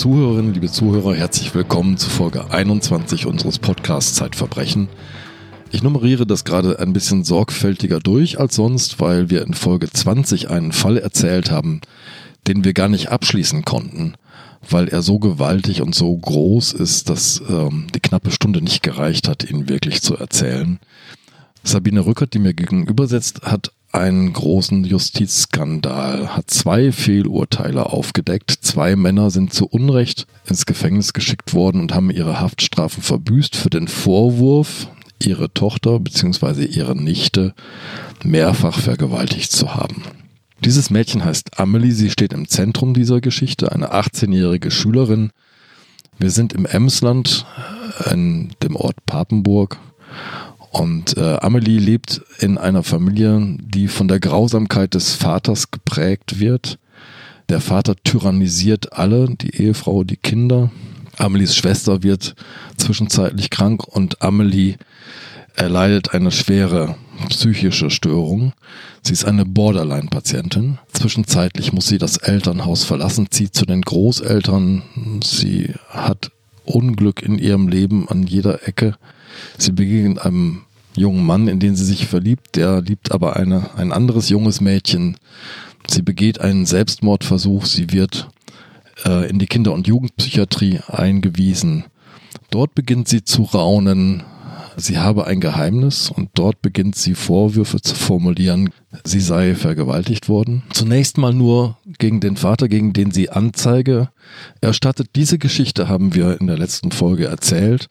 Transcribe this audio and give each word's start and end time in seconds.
Liebe 0.00 0.14
Zuhörerinnen, 0.14 0.54
liebe 0.54 0.72
Zuhörer, 0.72 1.14
herzlich 1.14 1.54
willkommen 1.54 1.98
zu 1.98 2.08
Folge 2.08 2.50
21 2.50 3.26
unseres 3.26 3.58
Podcasts 3.58 4.14
Zeitverbrechen. 4.14 4.88
Ich 5.72 5.82
nummeriere 5.82 6.26
das 6.26 6.44
gerade 6.46 6.78
ein 6.78 6.94
bisschen 6.94 7.22
sorgfältiger 7.22 8.00
durch 8.00 8.40
als 8.40 8.54
sonst, 8.54 8.98
weil 8.98 9.28
wir 9.28 9.42
in 9.42 9.52
Folge 9.52 9.90
20 9.90 10.48
einen 10.48 10.72
Fall 10.72 10.96
erzählt 10.96 11.50
haben, 11.50 11.82
den 12.48 12.64
wir 12.64 12.72
gar 12.72 12.88
nicht 12.88 13.10
abschließen 13.10 13.66
konnten, 13.66 14.14
weil 14.66 14.88
er 14.88 15.02
so 15.02 15.18
gewaltig 15.18 15.82
und 15.82 15.94
so 15.94 16.16
groß 16.16 16.72
ist, 16.72 17.10
dass 17.10 17.42
ähm, 17.50 17.88
die 17.94 18.00
knappe 18.00 18.30
Stunde 18.30 18.62
nicht 18.62 18.82
gereicht 18.82 19.28
hat, 19.28 19.50
ihn 19.50 19.68
wirklich 19.68 20.00
zu 20.00 20.16
erzählen. 20.16 20.78
Sabine 21.62 22.06
Rückert, 22.06 22.32
die 22.32 22.38
mir 22.38 22.54
gegenüber 22.54 23.06
sitzt, 23.06 23.42
hat 23.42 23.70
einen 23.92 24.32
großen 24.32 24.84
Justizskandal, 24.84 26.36
hat 26.36 26.50
zwei 26.50 26.92
Fehlurteile 26.92 27.86
aufgedeckt. 27.86 28.50
Zwei 28.50 28.94
Männer 28.94 29.30
sind 29.30 29.52
zu 29.52 29.66
Unrecht 29.66 30.26
ins 30.48 30.66
Gefängnis 30.66 31.12
geschickt 31.12 31.54
worden 31.54 31.80
und 31.80 31.94
haben 31.94 32.10
ihre 32.10 32.40
Haftstrafen 32.40 33.02
verbüßt 33.02 33.56
für 33.56 33.70
den 33.70 33.88
Vorwurf, 33.88 34.88
ihre 35.22 35.52
Tochter 35.52 35.98
bzw. 35.98 36.64
ihre 36.64 36.96
Nichte 36.96 37.54
mehrfach 38.22 38.78
vergewaltigt 38.78 39.50
zu 39.50 39.74
haben. 39.74 40.02
Dieses 40.64 40.90
Mädchen 40.90 41.24
heißt 41.24 41.58
Amelie, 41.58 41.92
sie 41.92 42.10
steht 42.10 42.32
im 42.32 42.46
Zentrum 42.46 42.94
dieser 42.94 43.20
Geschichte, 43.20 43.72
eine 43.72 43.92
18-jährige 43.92 44.70
Schülerin. 44.70 45.30
Wir 46.18 46.30
sind 46.30 46.52
im 46.52 46.66
Emsland, 46.66 47.46
in 48.10 48.50
dem 48.62 48.76
Ort 48.76 49.04
Papenburg 49.06 49.78
und 50.70 51.16
äh, 51.16 51.36
Amelie 51.40 51.78
lebt 51.78 52.22
in 52.38 52.56
einer 52.56 52.84
Familie, 52.84 53.56
die 53.60 53.88
von 53.88 54.06
der 54.06 54.20
Grausamkeit 54.20 54.94
des 54.94 55.14
Vaters 55.14 55.72
geprägt 55.72 56.38
wird. 56.38 56.78
Der 57.48 57.60
Vater 57.60 57.96
tyrannisiert 57.96 58.92
alle, 58.92 59.26
die 59.28 59.56
Ehefrau, 59.56 60.04
die 60.04 60.16
Kinder. 60.16 60.70
Amelies 61.18 61.56
Schwester 61.56 62.04
wird 62.04 62.36
zwischenzeitlich 62.76 63.50
krank 63.50 63.82
und 63.84 64.22
Amelie 64.22 64.76
erleidet 65.56 66.14
eine 66.14 66.30
schwere 66.30 66.94
psychische 67.28 67.90
Störung. 67.90 68.52
Sie 69.02 69.12
ist 69.12 69.24
eine 69.24 69.44
Borderline-Patientin. 69.44 70.78
Zwischenzeitlich 70.92 71.72
muss 71.72 71.88
sie 71.88 71.98
das 71.98 72.16
Elternhaus 72.16 72.84
verlassen, 72.84 73.26
zieht 73.30 73.54
zu 73.54 73.66
den 73.66 73.82
Großeltern. 73.82 75.20
Sie 75.24 75.74
hat 75.88 76.30
Unglück 76.64 77.22
in 77.22 77.38
ihrem 77.38 77.66
Leben 77.66 78.08
an 78.08 78.22
jeder 78.22 78.68
Ecke. 78.68 78.94
Sie 79.58 79.72
begegnet 79.72 80.20
einem 80.20 80.62
jungen 80.96 81.24
Mann, 81.24 81.48
in 81.48 81.60
den 81.60 81.76
sie 81.76 81.84
sich 81.84 82.06
verliebt. 82.06 82.56
Der 82.56 82.80
liebt 82.80 83.12
aber 83.12 83.36
eine, 83.36 83.70
ein 83.76 83.92
anderes 83.92 84.28
junges 84.28 84.60
Mädchen. 84.60 85.16
Sie 85.88 86.02
begeht 86.02 86.40
einen 86.40 86.66
Selbstmordversuch. 86.66 87.66
Sie 87.66 87.92
wird 87.92 88.28
äh, 89.04 89.28
in 89.28 89.38
die 89.38 89.46
Kinder- 89.46 89.72
und 89.72 89.86
Jugendpsychiatrie 89.86 90.80
eingewiesen. 90.88 91.84
Dort 92.50 92.74
beginnt 92.74 93.08
sie 93.08 93.24
zu 93.24 93.42
raunen. 93.42 94.24
Sie 94.76 94.98
habe 94.98 95.26
ein 95.26 95.40
Geheimnis 95.40 96.10
und 96.10 96.30
dort 96.34 96.62
beginnt 96.62 96.96
sie 96.96 97.14
Vorwürfe 97.14 97.82
zu 97.82 97.94
formulieren, 97.94 98.70
sie 99.04 99.20
sei 99.20 99.54
vergewaltigt 99.54 100.28
worden. 100.28 100.62
Zunächst 100.72 101.18
mal 101.18 101.34
nur 101.34 101.76
gegen 101.98 102.20
den 102.20 102.36
Vater, 102.36 102.68
gegen 102.68 102.92
den 102.92 103.10
sie 103.10 103.30
Anzeige 103.30 104.08
erstattet. 104.60 105.10
Diese 105.16 105.38
Geschichte 105.38 105.88
haben 105.88 106.14
wir 106.14 106.40
in 106.40 106.46
der 106.46 106.56
letzten 106.56 106.92
Folge 106.92 107.26
erzählt. 107.26 107.88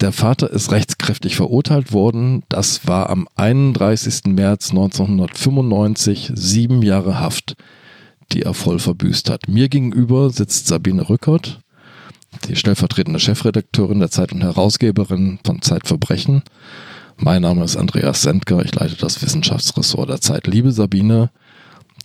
Der 0.00 0.12
Vater 0.12 0.50
ist 0.50 0.72
rechtskräftig 0.72 1.36
verurteilt 1.36 1.92
worden. 1.92 2.42
Das 2.50 2.86
war 2.86 3.08
am 3.08 3.26
31. 3.36 4.24
März 4.26 4.70
1995 4.70 6.32
sieben 6.34 6.82
Jahre 6.82 7.18
Haft, 7.18 7.56
die 8.32 8.42
er 8.42 8.52
voll 8.52 8.78
verbüßt 8.78 9.30
hat. 9.30 9.48
Mir 9.48 9.70
gegenüber 9.70 10.28
sitzt 10.28 10.66
Sabine 10.66 11.08
Rückert, 11.08 11.60
die 12.46 12.56
stellvertretende 12.56 13.20
Chefredakteurin 13.20 14.00
der 14.00 14.10
Zeit 14.10 14.32
und 14.32 14.42
Herausgeberin 14.42 15.38
von 15.44 15.62
Zeitverbrechen. 15.62 16.42
Mein 17.16 17.40
Name 17.40 17.64
ist 17.64 17.76
Andreas 17.76 18.20
Sendker, 18.20 18.62
ich 18.62 18.74
leite 18.74 18.96
das 18.96 19.22
Wissenschaftsressort 19.22 20.10
der 20.10 20.20
Zeit. 20.20 20.46
Liebe 20.46 20.72
Sabine, 20.72 21.30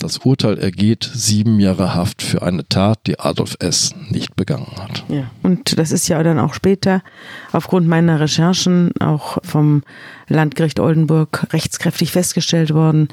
das 0.01 0.17
Urteil 0.19 0.57
ergeht 0.57 1.09
sieben 1.13 1.59
Jahre 1.59 1.94
Haft 1.94 2.22
für 2.22 2.41
eine 2.41 2.67
Tat, 2.67 3.00
die 3.06 3.19
Adolf 3.19 3.56
S. 3.59 3.94
nicht 4.09 4.35
begangen 4.35 4.72
hat. 4.78 5.03
Ja, 5.09 5.29
und 5.44 5.78
das 5.78 5.91
ist 5.91 6.07
ja 6.07 6.22
dann 6.23 6.39
auch 6.39 6.53
später 6.53 7.03
aufgrund 7.51 7.88
meiner 7.88 8.19
Recherchen 8.19 8.91
auch 9.00 9.38
vom 9.44 9.84
Landgericht 10.28 10.79
Oldenburg 10.79 11.47
rechtskräftig 11.53 12.12
festgestellt 12.12 12.73
worden. 12.73 13.09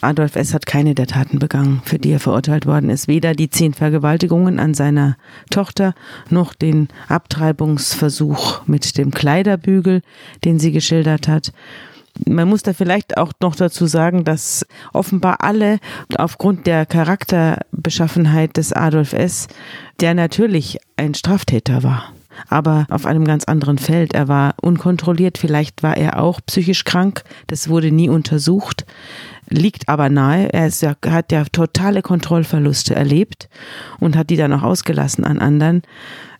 Adolf 0.00 0.34
S. 0.34 0.52
hat 0.52 0.66
keine 0.66 0.96
der 0.96 1.06
Taten 1.06 1.38
begangen, 1.38 1.80
für 1.84 1.98
die 1.98 2.10
er 2.10 2.18
verurteilt 2.18 2.66
worden 2.66 2.90
ist. 2.90 3.06
Weder 3.06 3.34
die 3.34 3.50
zehn 3.50 3.72
Vergewaltigungen 3.72 4.58
an 4.58 4.74
seiner 4.74 5.16
Tochter 5.50 5.94
noch 6.28 6.54
den 6.54 6.88
Abtreibungsversuch 7.08 8.66
mit 8.66 8.98
dem 8.98 9.12
Kleiderbügel, 9.12 10.02
den 10.44 10.58
sie 10.58 10.72
geschildert 10.72 11.28
hat. 11.28 11.52
Man 12.26 12.48
muss 12.48 12.62
da 12.62 12.72
vielleicht 12.72 13.16
auch 13.16 13.32
noch 13.40 13.56
dazu 13.56 13.86
sagen, 13.86 14.24
dass 14.24 14.66
offenbar 14.92 15.38
alle 15.40 15.78
aufgrund 16.16 16.66
der 16.66 16.86
Charakterbeschaffenheit 16.86 18.56
des 18.56 18.72
Adolf 18.72 19.12
S., 19.12 19.48
der 20.00 20.14
natürlich 20.14 20.78
ein 20.96 21.14
Straftäter 21.14 21.82
war, 21.82 22.12
aber 22.48 22.86
auf 22.90 23.06
einem 23.06 23.24
ganz 23.24 23.44
anderen 23.44 23.78
Feld. 23.78 24.14
Er 24.14 24.28
war 24.28 24.54
unkontrolliert, 24.60 25.38
vielleicht 25.38 25.82
war 25.82 25.96
er 25.96 26.20
auch 26.20 26.40
psychisch 26.46 26.84
krank, 26.84 27.24
das 27.46 27.68
wurde 27.68 27.90
nie 27.90 28.08
untersucht, 28.08 28.84
liegt 29.48 29.88
aber 29.88 30.08
nahe. 30.08 30.52
Er 30.52 30.68
ja, 30.68 30.94
hat 31.08 31.32
ja 31.32 31.44
totale 31.50 32.02
Kontrollverluste 32.02 32.94
erlebt 32.94 33.48
und 34.00 34.16
hat 34.16 34.30
die 34.30 34.36
dann 34.36 34.52
auch 34.52 34.62
ausgelassen 34.62 35.24
an 35.24 35.38
anderen. 35.38 35.82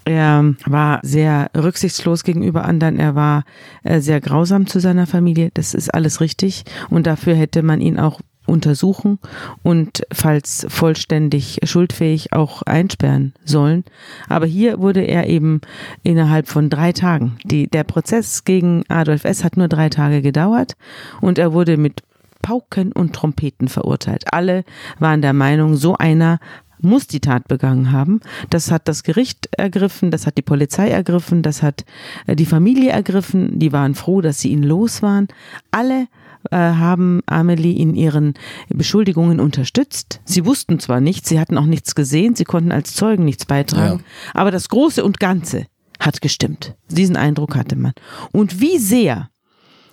Er 0.05 0.55
war 0.67 1.01
sehr 1.03 1.51
rücksichtslos 1.57 2.25
gegenüber 2.25 2.65
anderen. 2.65 2.99
Er 2.99 3.15
war 3.15 3.45
äh, 3.85 4.01
sehr 4.01 4.21
grausam 4.21 4.67
zu 4.67 4.81
seiner 4.81 5.07
Familie. 5.07 5.51
Das 5.55 5.75
ist 5.75 5.93
alles 5.95 6.21
richtig. 6.21 6.65
Und 6.91 7.07
dafür 7.07 7.35
hätte 7.35 7.63
man 7.63 7.81
ihn 7.81 7.99
auch 7.99 8.21
untersuchen 8.47 9.19
und 9.63 10.03
falls 10.13 10.67
vollständig 10.69 11.61
schuldfähig 11.63 12.33
auch 12.33 12.63
einsperren 12.63 13.35
sollen. 13.45 13.85
Aber 14.29 14.47
hier 14.47 14.81
wurde 14.81 15.03
er 15.03 15.29
eben 15.29 15.61
innerhalb 16.03 16.49
von 16.49 16.69
drei 16.69 16.93
Tagen. 16.93 17.39
Die, 17.45 17.69
der 17.69 17.85
Prozess 17.85 18.45
gegen 18.45 18.85
Adolf 18.89 19.25
S. 19.25 19.45
hat 19.45 19.57
nur 19.57 19.69
drei 19.69 19.89
Tage 19.89 20.23
gedauert 20.23 20.75
und 21.21 21.39
er 21.39 21.53
wurde 21.53 21.77
mit 21.77 22.03
Pauken 22.43 22.91
und 22.91 23.15
Trompeten 23.15 23.69
verurteilt. 23.69 24.25
Alle 24.33 24.65
waren 24.99 25.23
der 25.23 25.33
Meinung, 25.33 25.77
so 25.77 25.97
einer 25.97 26.41
muss 26.83 27.07
die 27.07 27.21
Tat 27.21 27.49
begangen 27.49 27.93
haben. 27.93 28.21
Das 28.51 28.71
hat 28.71 28.89
das 28.89 29.03
Gericht 29.03 29.49
ergriffen, 29.57 30.11
das 30.11 30.27
hat 30.27 30.37
die 30.37 30.43
Polizei 30.43 30.89
ergriffen, 30.89 31.43
das 31.43 31.63
hat 31.63 31.85
äh, 32.27 32.37
die 32.37 32.47
Familie 32.47 32.91
ergriffen. 32.91 33.59
Die 33.59 33.73
waren 33.73 33.95
froh, 33.95 34.21
dass 34.21 34.41
sie 34.41 34.51
ihn 34.51 34.63
los 34.63 35.03
waren. 35.03 35.29
Alle 35.71 36.09
äh, 36.51 36.57
haben 36.57 37.21
Amelie 37.27 37.77
in 37.77 37.95
ihren 37.95 38.35
Beschuldigungen 38.69 39.41
unterstützt. 39.41 40.21
Sie 40.25 40.45
wussten 40.45 40.81
zwar 40.81 41.01
nichts, 41.01 41.29
sie 41.29 41.39
hatten 41.39 41.57
auch 41.59 41.67
nichts 41.67 41.95
gesehen, 41.95 42.35
sie 42.35 42.45
konnten 42.45 42.73
als 42.73 42.95
Zeugen 42.95 43.25
nichts 43.25 43.47
beitragen, 43.47 44.01
ja. 44.01 44.41
aber 44.41 44.51
das 44.51 44.69
Große 44.69 45.05
und 45.05 45.21
Ganze 45.21 45.67
hat 46.01 46.21
gestimmt. 46.21 46.75
Diesen 46.89 47.17
Eindruck 47.17 47.55
hatte 47.55 47.77
man. 47.77 47.93
Und 48.33 48.61
wie 48.61 48.79
sehr 48.79 49.31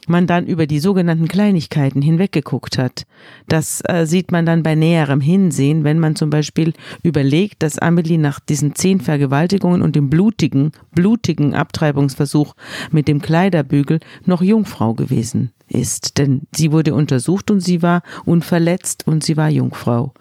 man 0.09 0.27
dann 0.27 0.45
über 0.45 0.67
die 0.67 0.79
sogenannten 0.79 1.27
Kleinigkeiten 1.27 2.01
hinweggeguckt 2.01 2.77
hat. 2.77 3.05
Das 3.47 3.81
äh, 3.85 4.05
sieht 4.05 4.31
man 4.31 4.45
dann 4.45 4.63
bei 4.63 4.75
näherem 4.75 5.21
Hinsehen, 5.21 5.83
wenn 5.83 5.99
man 5.99 6.15
zum 6.15 6.29
Beispiel 6.29 6.73
überlegt, 7.03 7.63
dass 7.63 7.79
Amelie 7.79 8.17
nach 8.17 8.39
diesen 8.39 8.75
zehn 8.75 8.99
Vergewaltigungen 9.01 9.81
und 9.81 9.95
dem 9.95 10.09
blutigen, 10.09 10.71
blutigen 10.93 11.53
Abtreibungsversuch 11.53 12.55
mit 12.91 13.07
dem 13.07 13.21
Kleiderbügel 13.21 13.99
noch 14.25 14.41
Jungfrau 14.41 14.93
gewesen 14.93 15.51
ist. 15.67 16.17
Denn 16.17 16.41
sie 16.53 16.71
wurde 16.71 16.93
untersucht 16.93 17.51
und 17.51 17.59
sie 17.59 17.81
war 17.81 18.01
unverletzt 18.25 19.07
und 19.07 19.23
sie 19.23 19.37
war 19.37 19.49
Jungfrau. 19.49 20.13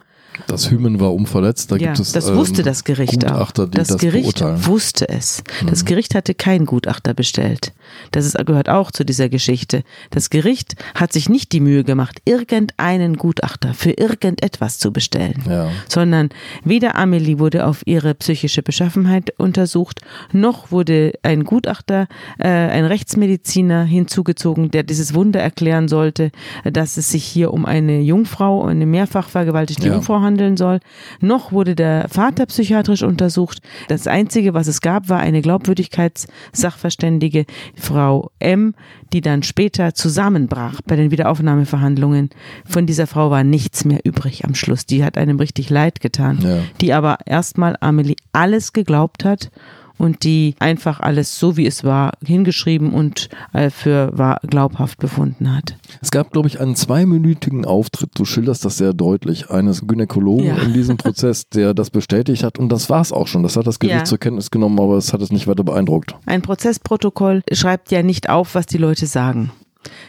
Das 0.46 0.70
Hymen 0.70 1.00
war 1.00 1.12
unverletzt. 1.14 1.70
Da 1.72 1.76
ja, 1.76 1.88
gibt 1.88 2.00
es 2.00 2.12
das 2.12 2.32
wusste 2.34 2.60
ähm, 2.62 2.66
das 2.66 2.84
Gericht 2.84 3.12
Gutachter, 3.14 3.64
auch. 3.64 3.68
Das, 3.68 3.88
das 3.88 3.98
Gericht 3.98 4.38
beurteilen. 4.38 4.66
wusste 4.66 5.08
es. 5.08 5.42
Das 5.66 5.82
Mhm. 5.82 5.86
Gericht 5.86 6.14
hatte 6.14 6.34
keinen 6.34 6.66
Gutachter 6.66 7.14
bestellt. 7.14 7.72
Das 8.12 8.24
ist, 8.24 8.36
gehört 8.46 8.68
auch 8.68 8.90
zu 8.92 9.04
dieser 9.04 9.28
Geschichte. 9.28 9.82
Das 10.10 10.30
Gericht 10.30 10.74
hat 10.94 11.12
sich 11.12 11.28
nicht 11.28 11.52
die 11.52 11.60
Mühe 11.60 11.84
gemacht, 11.84 12.20
irgendeinen 12.24 13.16
Gutachter 13.16 13.74
für 13.74 13.90
irgendetwas 13.90 14.78
zu 14.78 14.92
bestellen, 14.92 15.42
Ja. 15.48 15.68
sondern 15.88 16.28
weder 16.64 16.96
Amelie 16.96 17.38
wurde 17.38 17.66
auf 17.66 17.86
ihre 17.86 18.14
psychische 18.14 18.62
Beschaffenheit 18.62 19.32
untersucht, 19.38 20.00
noch 20.32 20.70
wurde 20.70 21.12
ein 21.22 21.44
Gutachter, 21.44 22.06
äh, 22.38 22.46
ein 22.48 22.84
Rechtsmediziner 22.84 23.84
hinzugezogen, 23.84 24.70
der 24.70 24.82
dieses 24.82 25.14
Wunder 25.14 25.40
erklären 25.40 25.88
sollte, 25.88 26.30
dass 26.64 26.96
es 26.96 27.10
sich 27.10 27.24
hier 27.24 27.52
um 27.52 27.64
eine 27.64 28.00
Jungfrau, 28.00 28.64
eine 28.66 28.86
mehrfach 28.86 29.28
vergewaltigte 29.28 29.86
Ja. 29.88 29.94
Jungfrau 29.94 30.20
handelt 30.20 30.27
behandeln 30.28 30.56
soll, 30.56 30.80
noch 31.20 31.52
wurde 31.52 31.74
der 31.74 32.08
Vater 32.08 32.46
psychiatrisch 32.46 33.02
untersucht. 33.02 33.60
Das 33.88 34.06
Einzige, 34.06 34.54
was 34.54 34.66
es 34.66 34.80
gab, 34.80 35.08
war 35.08 35.20
eine 35.20 35.40
Glaubwürdigkeitssachverständige, 35.40 37.46
Frau 37.76 38.30
M., 38.38 38.74
die 39.12 39.20
dann 39.22 39.42
später 39.42 39.94
zusammenbrach 39.94 40.80
bei 40.86 40.96
den 40.96 41.10
Wiederaufnahmeverhandlungen. 41.10 42.28
Von 42.66 42.86
dieser 42.86 43.06
Frau 43.06 43.30
war 43.30 43.42
nichts 43.42 43.84
mehr 43.86 44.00
übrig 44.04 44.44
am 44.44 44.54
Schluss. 44.54 44.84
Die 44.84 45.02
hat 45.02 45.16
einem 45.16 45.38
richtig 45.38 45.70
leid 45.70 46.00
getan, 46.00 46.38
Ja. 46.42 46.58
die 46.80 46.92
aber 46.92 47.18
erstmal 47.24 47.76
Amelie 47.80 48.16
alles 48.32 48.74
geglaubt 48.74 49.24
hat 49.24 49.50
und 49.98 50.24
die 50.24 50.54
einfach 50.58 51.00
alles 51.00 51.38
so 51.38 51.56
wie 51.56 51.66
es 51.66 51.84
war 51.84 52.12
hingeschrieben 52.24 52.92
und 52.92 53.28
äh, 53.52 53.70
für 53.70 54.16
wahr 54.16 54.40
glaubhaft 54.48 54.98
befunden 54.98 55.54
hat. 55.54 55.76
Es 56.00 56.10
gab, 56.10 56.30
glaube 56.32 56.48
ich, 56.48 56.60
einen 56.60 56.76
zweiminütigen 56.76 57.64
Auftritt, 57.64 58.10
du 58.14 58.24
schilderst 58.24 58.64
das 58.64 58.78
sehr 58.78 58.92
deutlich, 58.92 59.50
eines 59.50 59.86
Gynäkologen 59.86 60.46
Ja. 60.46 60.56
in 60.56 60.72
diesem 60.72 60.96
Prozess, 60.96 61.48
der 61.48 61.74
das 61.74 61.90
bestätigt 61.90 62.42
hat. 62.44 62.58
Und 62.58 62.70
das 62.70 62.88
war 62.90 63.00
es 63.00 63.12
auch 63.12 63.26
schon. 63.26 63.42
Das 63.42 63.56
hat 63.56 63.66
das 63.66 63.78
Gericht 63.78 63.98
Ja. 63.98 64.04
zur 64.04 64.18
Kenntnis 64.18 64.50
genommen, 64.50 64.78
aber 64.80 64.96
es 64.96 65.12
hat 65.12 65.20
es 65.22 65.30
nicht 65.32 65.46
weiter 65.46 65.64
beeindruckt. 65.64 66.14
Ein 66.26 66.42
Prozessprotokoll 66.42 67.42
schreibt 67.52 67.90
ja 67.90 68.02
nicht 68.02 68.28
auf, 68.30 68.54
was 68.54 68.66
die 68.66 68.78
Leute 68.78 69.06
sagen. 69.06 69.50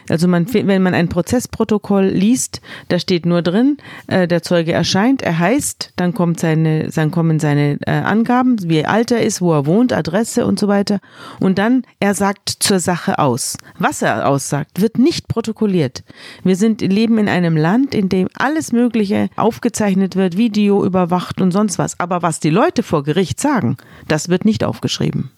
Also 0.08 0.26
man, 0.26 0.52
wenn 0.52 0.82
man 0.82 0.94
ein 0.94 1.08
Prozessprotokoll 1.08 2.06
liest, 2.06 2.60
da 2.88 2.98
steht 2.98 3.26
nur 3.26 3.42
drin, 3.42 3.76
äh, 4.08 4.26
der 4.26 4.42
Zeuge 4.42 4.72
erscheint, 4.72 5.22
er 5.22 5.38
heißt, 5.38 5.92
dann 5.96 6.14
kommt 6.14 6.40
seine, 6.40 6.88
dann 6.88 7.10
kommen 7.10 7.38
seine 7.38 7.78
äh, 7.86 7.90
Angaben, 7.90 8.56
wie 8.68 8.84
alt 8.84 9.10
er 9.10 9.22
ist, 9.22 9.40
wo 9.40 9.52
er 9.52 9.66
wohnt, 9.66 9.92
Adresse 9.92 10.46
und 10.46 10.58
so 10.58 10.68
weiter. 10.68 11.00
Und 11.38 11.58
dann 11.58 11.84
er 12.00 12.14
sagt 12.14 12.48
zur 12.48 12.80
Sache 12.80 13.18
aus. 13.18 13.56
Was 13.78 14.02
er 14.02 14.28
aussagt, 14.28 14.80
wird 14.80 14.98
nicht 14.98 15.28
protokolliert. 15.28 16.02
Wir 16.42 16.56
sind 16.56 16.80
leben 16.80 17.18
in 17.18 17.28
einem 17.28 17.56
Land, 17.56 17.94
in 17.94 18.08
dem 18.08 18.28
alles 18.34 18.72
Mögliche 18.72 19.28
aufgezeichnet 19.36 20.16
wird, 20.16 20.36
Video 20.36 20.84
überwacht 20.84 21.40
und 21.40 21.52
sonst 21.52 21.78
was. 21.78 21.98
Aber 22.00 22.22
was 22.22 22.40
die 22.40 22.50
Leute 22.50 22.82
vor 22.82 23.04
Gericht 23.04 23.40
sagen, 23.40 23.76
das 24.08 24.28
wird 24.28 24.44
nicht 24.44 24.64
aufgeschrieben. 24.64 25.30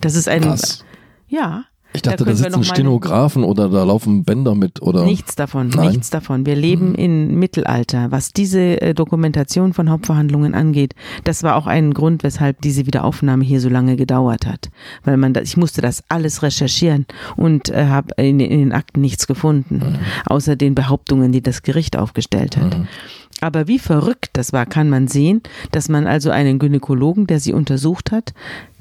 Das 0.00 0.14
ist 0.14 0.28
ein 0.28 0.44
Was? 0.44 0.84
ja. 1.26 1.64
Ich 1.92 2.02
dachte, 2.02 2.24
da, 2.24 2.26
wir 2.26 2.36
sitzen 2.36 2.62
Stenografen 2.62 3.42
oder 3.42 3.68
da 3.68 3.82
laufen 3.82 4.24
Bänder 4.24 4.54
mit 4.54 4.80
oder. 4.80 5.04
Nichts 5.04 5.34
davon, 5.34 5.68
Nein. 5.68 5.88
nichts 5.88 6.10
davon. 6.10 6.46
Wir 6.46 6.54
leben 6.54 6.94
im 6.94 7.38
Mittelalter. 7.38 8.10
Was 8.10 8.32
diese 8.32 8.80
äh, 8.80 8.94
Dokumentation 8.94 9.72
von 9.72 9.90
Hauptverhandlungen 9.90 10.54
angeht, 10.54 10.94
das 11.24 11.42
war 11.42 11.56
auch 11.56 11.66
ein 11.66 11.92
Grund, 11.92 12.22
weshalb 12.22 12.60
diese 12.60 12.86
Wiederaufnahme 12.86 13.44
hier 13.44 13.60
so 13.60 13.68
lange 13.68 13.96
gedauert 13.96 14.46
hat. 14.46 14.70
Weil 15.04 15.16
man, 15.16 15.34
das, 15.34 15.44
ich 15.44 15.56
musste 15.56 15.80
das 15.80 16.04
alles 16.08 16.42
recherchieren 16.42 17.06
und 17.36 17.70
äh, 17.70 17.86
habe 17.86 18.14
in, 18.16 18.38
in 18.38 18.60
den 18.60 18.72
Akten 18.72 19.00
nichts 19.00 19.26
gefunden, 19.26 19.98
außer 20.26 20.56
den 20.56 20.74
Behauptungen, 20.74 21.32
die 21.32 21.42
das 21.42 21.62
Gericht 21.62 21.96
aufgestellt 21.96 22.56
hat. 22.56 22.76
Aber 23.40 23.68
wie 23.68 23.78
verrückt 23.78 24.30
das 24.34 24.52
war, 24.52 24.66
kann 24.66 24.90
man 24.90 25.08
sehen, 25.08 25.42
dass 25.72 25.88
man 25.88 26.06
also 26.06 26.30
einen 26.30 26.58
Gynäkologen, 26.58 27.26
der 27.26 27.40
sie 27.40 27.52
untersucht 27.52 28.12
hat, 28.12 28.34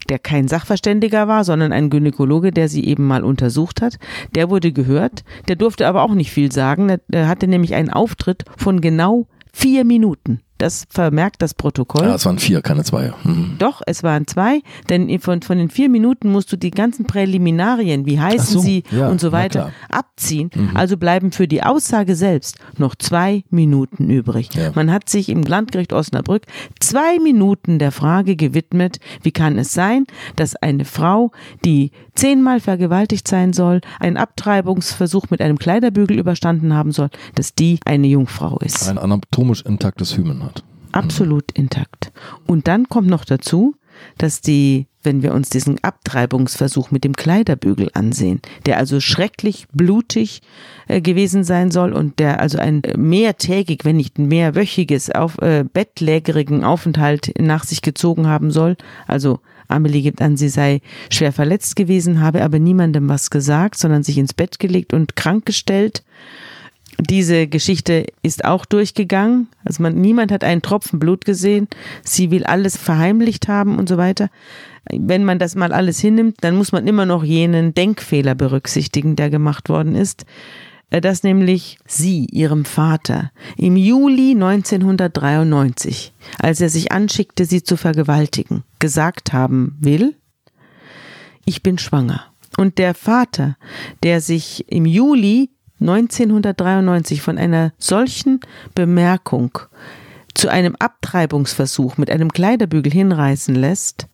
der 0.09 0.19
kein 0.19 0.47
Sachverständiger 0.47 1.27
war, 1.27 1.44
sondern 1.44 1.71
ein 1.71 1.89
Gynäkologe, 1.89 2.51
der 2.51 2.67
sie 2.67 2.85
eben 2.85 3.06
mal 3.06 3.23
untersucht 3.23 3.81
hat, 3.81 3.97
der 4.35 4.50
wurde 4.50 4.71
gehört, 4.71 5.23
der 5.47 5.56
durfte 5.56 5.88
aber 5.88 6.03
auch 6.03 6.13
nicht 6.13 6.31
viel 6.31 6.51
sagen, 6.51 6.97
der 7.07 7.27
hatte 7.27 7.47
nämlich 7.47 7.75
einen 7.75 7.89
Auftritt 7.89 8.44
von 8.57 8.81
genau 8.81 9.27
vier 9.53 9.85
Minuten. 9.85 10.41
Das 10.59 10.85
vermerkt 10.89 11.41
das 11.41 11.53
Protokoll. 11.53 12.06
Ja, 12.06 12.15
es 12.15 12.25
waren 12.25 12.38
vier, 12.38 12.61
keine 12.61 12.83
zwei. 12.83 13.13
Mhm. 13.23 13.56
Doch, 13.57 13.81
es 13.88 14.03
waren 14.03 14.27
zwei, 14.27 14.61
denn 14.89 15.19
von, 15.19 15.41
von 15.41 15.57
den 15.57 15.69
vier 15.69 15.89
Minuten 15.89 16.31
musst 16.31 16.51
du 16.51 16.57
die 16.57 16.69
ganzen 16.69 17.06
Präliminarien, 17.06 18.06
wie 18.06 18.19
heißen 18.19 18.53
so, 18.53 18.59
sie 18.59 18.83
ja, 18.91 19.09
und 19.09 19.19
so 19.19 19.31
weiter, 19.31 19.59
klar. 19.59 19.67
Mhm. 19.67 19.95
abziehen. 19.95 20.50
Also 20.73 20.97
bleiben 20.97 21.31
für 21.31 21.47
die 21.47 21.63
Aussage 21.63 22.15
selbst 22.15 22.57
noch 22.77 22.95
zwei 22.95 23.44
Minuten 23.50 24.09
übrig. 24.09 24.50
Ja. 24.53 24.71
Man 24.75 24.91
hat 24.91 25.09
sich 25.09 25.29
im 25.29 25.44
Landgericht 25.44 25.94
Osnabrück 25.94 26.44
zwei 26.79 27.19
Minuten 27.19 27.79
der 27.79 27.91
Frage 27.91 28.35
gewidmet, 28.35 29.00
wie 29.23 29.31
kann 29.31 29.57
es 29.57 29.73
sein, 29.73 30.06
dass 30.35 30.56
eine 30.56 30.85
Frau, 30.85 31.31
die 31.65 31.91
zehnmal 32.15 32.59
vergewaltigt 32.59 33.27
sein 33.27 33.53
soll, 33.53 33.81
einen 34.00 34.17
Abtreibungsversuch 34.17 35.29
mit 35.29 35.41
einem 35.41 35.57
Kleiderbügel 35.57 36.19
überstanden 36.19 36.73
haben 36.73 36.91
soll, 36.91 37.09
dass 37.35 37.56
die 37.56 37.79
eine 37.85 38.07
Jungfrau 38.07 38.57
ist 38.59 38.89
Ein 38.89 38.97
anatomisch 38.97 39.61
intaktes 39.61 40.17
Hymen. 40.17 40.49
Absolut 40.91 41.51
intakt. 41.51 42.12
Und 42.45 42.68
dann 42.68 42.89
kommt 42.89 43.07
noch 43.07 43.25
dazu, 43.25 43.75
dass 44.18 44.41
die, 44.41 44.88
wenn 45.03 45.24
wir 45.24 45.33
uns 45.33 45.50
diesen 45.50 45.83
Abtreibungsversuch 45.83 46.91
mit 46.91 47.03
dem 47.03 47.15
Kleiderbügel 47.15 47.89
ansehen, 47.94 48.41
der 48.65 48.77
also 48.77 49.00
schrecklich 49.00 49.68
blutig 49.74 50.41
äh, 50.88 51.01
gewesen 51.01 51.44
sein 51.44 51.71
soll 51.71 51.94
und 51.94 52.19
der 52.19 52.39
also 52.39 52.57
ein 52.57 52.83
äh, 52.83 52.97
mehrtägig, 52.97 53.86
wenn 53.86 53.97
nicht 53.97 54.18
mehrwöchiges 54.18 55.12
auf, 55.12 55.38
äh, 55.39 55.63
bettlägerigen 55.63 56.63
Aufenthalt 56.63 57.33
nach 57.39 57.63
sich 57.63 57.81
gezogen 57.81 58.27
haben 58.27 58.51
soll, 58.51 58.77
also 59.07 59.39
Amelie 59.69 60.01
gibt 60.01 60.21
an, 60.21 60.35
sie 60.35 60.50
sei 60.50 60.81
schwer 61.09 61.31
verletzt 61.31 61.75
gewesen, 61.75 62.21
habe 62.21 62.44
aber 62.44 62.57
niemandem 62.59 63.07
was 63.07 63.30
gesagt, 63.30 63.77
sondern 63.77 64.03
sich 64.03 64.18
ins 64.18 64.33
Bett 64.33 64.59
gelegt 64.59 64.94
und 64.94 65.15
krank 65.15 65.45
gestellt. 65.45 66.03
Diese 67.00 67.48
Geschichte 67.48 68.07
ist 68.22 68.44
auch 68.44 68.66
durchgegangen. 68.66 69.48
Also 69.63 69.81
man, 69.84 69.96
niemand 69.96 70.31
hat 70.31 70.44
einen 70.44 70.62
Tropfen 70.62 71.00
Blut 71.00 71.24
gesehen. 71.24 71.68
Sie 72.04 72.30
will 72.30 72.44
alles 72.44 72.75
verheimlicht 72.75 73.48
haben 73.48 73.78
und 73.78 73.88
so 73.88 73.98
weiter. 73.98 74.30
Wenn 74.92 75.24
man 75.24 75.40
das 75.40 75.56
mal 75.56 75.72
alles 75.72 76.00
hinnimmt, 76.00 76.38
dann 76.42 76.56
muss 76.56 76.72
man 76.72 76.88
immer 76.88 77.06
noch 77.06 77.24
jenen 77.24 77.74
Denkfehler 77.74 78.36
berücksichtigen, 78.36 79.16
der 79.16 79.30
gemacht 79.30 79.69
worden 79.69 79.96
ist. 79.96 80.25
Äh, 80.90 81.01
Dass 81.01 81.24
nämlich 81.24 81.78
sie, 81.86 82.25
ihrem 82.25 82.66
Vater, 82.66 83.31
im 83.57 83.78
Juli 83.78 84.31
1993, 84.31 86.13
als 86.40 86.60
er 86.60 86.69
sich 86.69 86.92
anschickte, 86.92 87.45
sie 87.45 87.63
zu 87.63 87.78
vergewaltigen, 87.78 88.63
gesagt 88.80 89.31
haben 89.31 89.78
will, 89.80 90.16
ich 91.45 91.63
bin 91.63 91.78
schwanger. 91.78 92.25
Und 92.57 92.78
der 92.78 92.94
Vater, 92.94 93.57
der 94.04 94.22
sich 94.22 94.66
im 94.69 94.86
Juli 94.86 95.52
1993 95.80 97.22
von 97.22 97.38
einer 97.38 97.74
solchen 97.78 98.40
Bemerkung 98.76 99.60
zu 100.34 100.50
einem 100.50 100.76
Abtreibungsversuch 100.78 101.98
mit 101.98 102.10
einem 102.10 102.31
Kleiderbügel 102.31 102.92
hinreißen 102.92 103.56
lässt, 103.56 104.08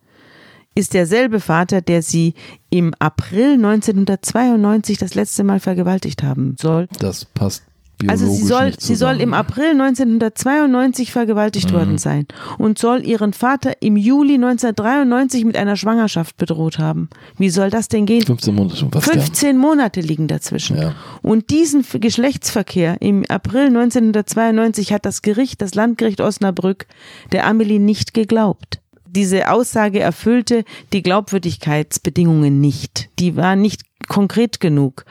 ist 0.74 0.94
derselbe 0.94 1.40
Vater, 1.40 1.80
der 1.80 2.02
sie 2.02 2.34
im 2.70 2.92
April 2.98 3.54
1992 3.54 4.98
das 4.98 5.14
letzte 5.14 5.44
Mal 5.44 5.60
vergewaltigt 5.60 6.22
haben 6.22 6.56
soll. 6.58 6.88
Das 6.98 7.24
passt 7.24 7.62
Also 8.06 8.30
sie 8.30 8.42
soll, 8.42 8.74
sie 8.78 8.94
soll 8.94 9.22
im 9.22 9.32
April 9.32 9.70
1992 9.70 11.12
vergewaltigt 11.12 11.72
worden 11.72 11.96
sein 11.96 12.26
und 12.58 12.78
soll 12.78 13.06
ihren 13.06 13.32
Vater 13.32 13.80
im 13.80 13.96
Juli 13.96 14.34
1993 14.34 15.46
mit 15.46 15.56
einer 15.56 15.76
Schwangerschaft 15.76 16.36
bedroht 16.36 16.78
haben. 16.78 17.08
Wie 17.38 17.48
soll 17.48 17.70
das 17.70 17.88
denn 17.88 18.04
gehen? 18.04 18.22
15 18.22 18.54
Monate 18.54 18.76
schon 18.76 18.92
fast. 18.92 19.10
15 19.10 19.56
Monate 19.56 20.00
liegen 20.02 20.28
dazwischen. 20.28 20.76
Ja. 20.76 20.94
Und 21.22 21.48
diesen 21.48 21.84
Geschlechtsverkehr 21.90 23.00
im 23.00 23.24
April 23.28 23.68
1992 23.68 24.92
hat 24.92 25.06
das 25.06 25.22
Gericht, 25.22 25.62
das 25.62 25.74
Landgericht 25.74 26.20
Osnabrück, 26.20 26.86
der 27.32 27.46
Amelie 27.46 27.78
nicht 27.78 28.12
geglaubt. 28.12 28.80
Diese 29.06 29.50
Aussage 29.50 30.00
erfüllte 30.00 30.64
die 30.92 31.02
Glaubwürdigkeitsbedingungen 31.02 32.60
nicht. 32.60 33.08
Die 33.18 33.36
war 33.36 33.56
nicht 33.56 33.82
konkret 34.08 34.60
genug. 34.60 35.06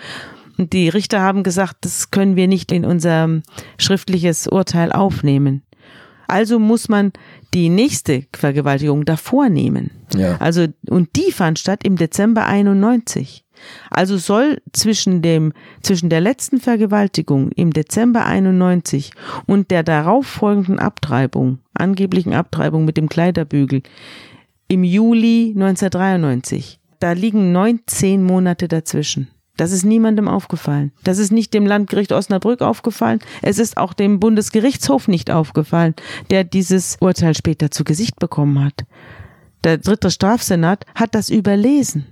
Und 0.58 0.74
die 0.74 0.90
Richter 0.90 1.22
haben 1.22 1.44
gesagt, 1.44 1.78
das 1.82 2.12
können 2.12 2.36
wir 2.36 2.48
nicht 2.48 2.72
in 2.72 2.86
unser 2.86 3.42
schriftliches 3.78 4.48
Urteil 4.48 4.92
aufnehmen. 4.92 5.64
Also 6.28 6.60
muss 6.60 6.90
man 6.90 7.12
die 7.54 7.70
nächste 7.70 8.26
Vergewaltigung 8.34 9.06
davor 9.06 9.50
nehmen. 9.50 9.92
Ja. 10.16 10.38
Also, 10.38 10.68
und 10.90 11.16
die 11.16 11.32
fand 11.32 11.60
statt 11.60 11.82
im 11.84 11.98
Dezember 11.98 12.46
91. 12.46 13.44
Also 13.90 14.18
soll 14.18 14.62
zwischen 14.74 15.22
dem, 15.22 15.54
zwischen 15.82 16.10
der 16.10 16.22
letzten 16.22 16.60
Vergewaltigung 16.60 17.52
im 17.52 17.72
Dezember 17.72 18.26
91 18.26 19.12
und 19.46 19.72
der 19.72 19.84
darauffolgenden 19.84 20.80
Abtreibung, 20.80 21.60
angeblichen 21.74 22.34
Abtreibung 22.34 22.86
mit 22.86 22.98
dem 22.98 23.08
Kleiderbügel 23.08 23.82
im 24.68 24.84
Juli 24.84 25.54
1993, 25.56 26.80
da 27.00 27.12
liegen 27.12 27.52
19 27.52 28.24
Monate 28.24 28.68
dazwischen. 28.68 29.30
Das 29.58 29.72
ist 29.72 29.86
niemandem 29.86 30.28
aufgefallen. 30.28 30.92
Das 31.04 31.18
ist 31.18 31.32
nicht 31.32 31.54
dem 31.54 31.66
Landgericht 31.66 32.12
Osnabrück 32.12 32.62
aufgefallen. 32.62 33.20
Es 33.42 33.58
ist 33.58 33.78
auch 33.78 33.94
dem 33.94 34.20
Bundesgerichtshof 34.20 35.08
nicht 35.08 35.32
aufgefallen, 35.32 35.96
der 36.30 36.44
dieses 36.44 36.98
Urteil 37.00 37.36
später 37.36 37.72
zu 37.72 37.84
Gesicht 37.84 38.20
bekommen 38.20 38.64
hat. 38.64 38.86
Der 39.64 39.78
dritte 39.78 40.12
Strafsenat 40.12 40.86
hat 40.94 41.16
das 41.16 41.30
überlesen. 41.30 42.06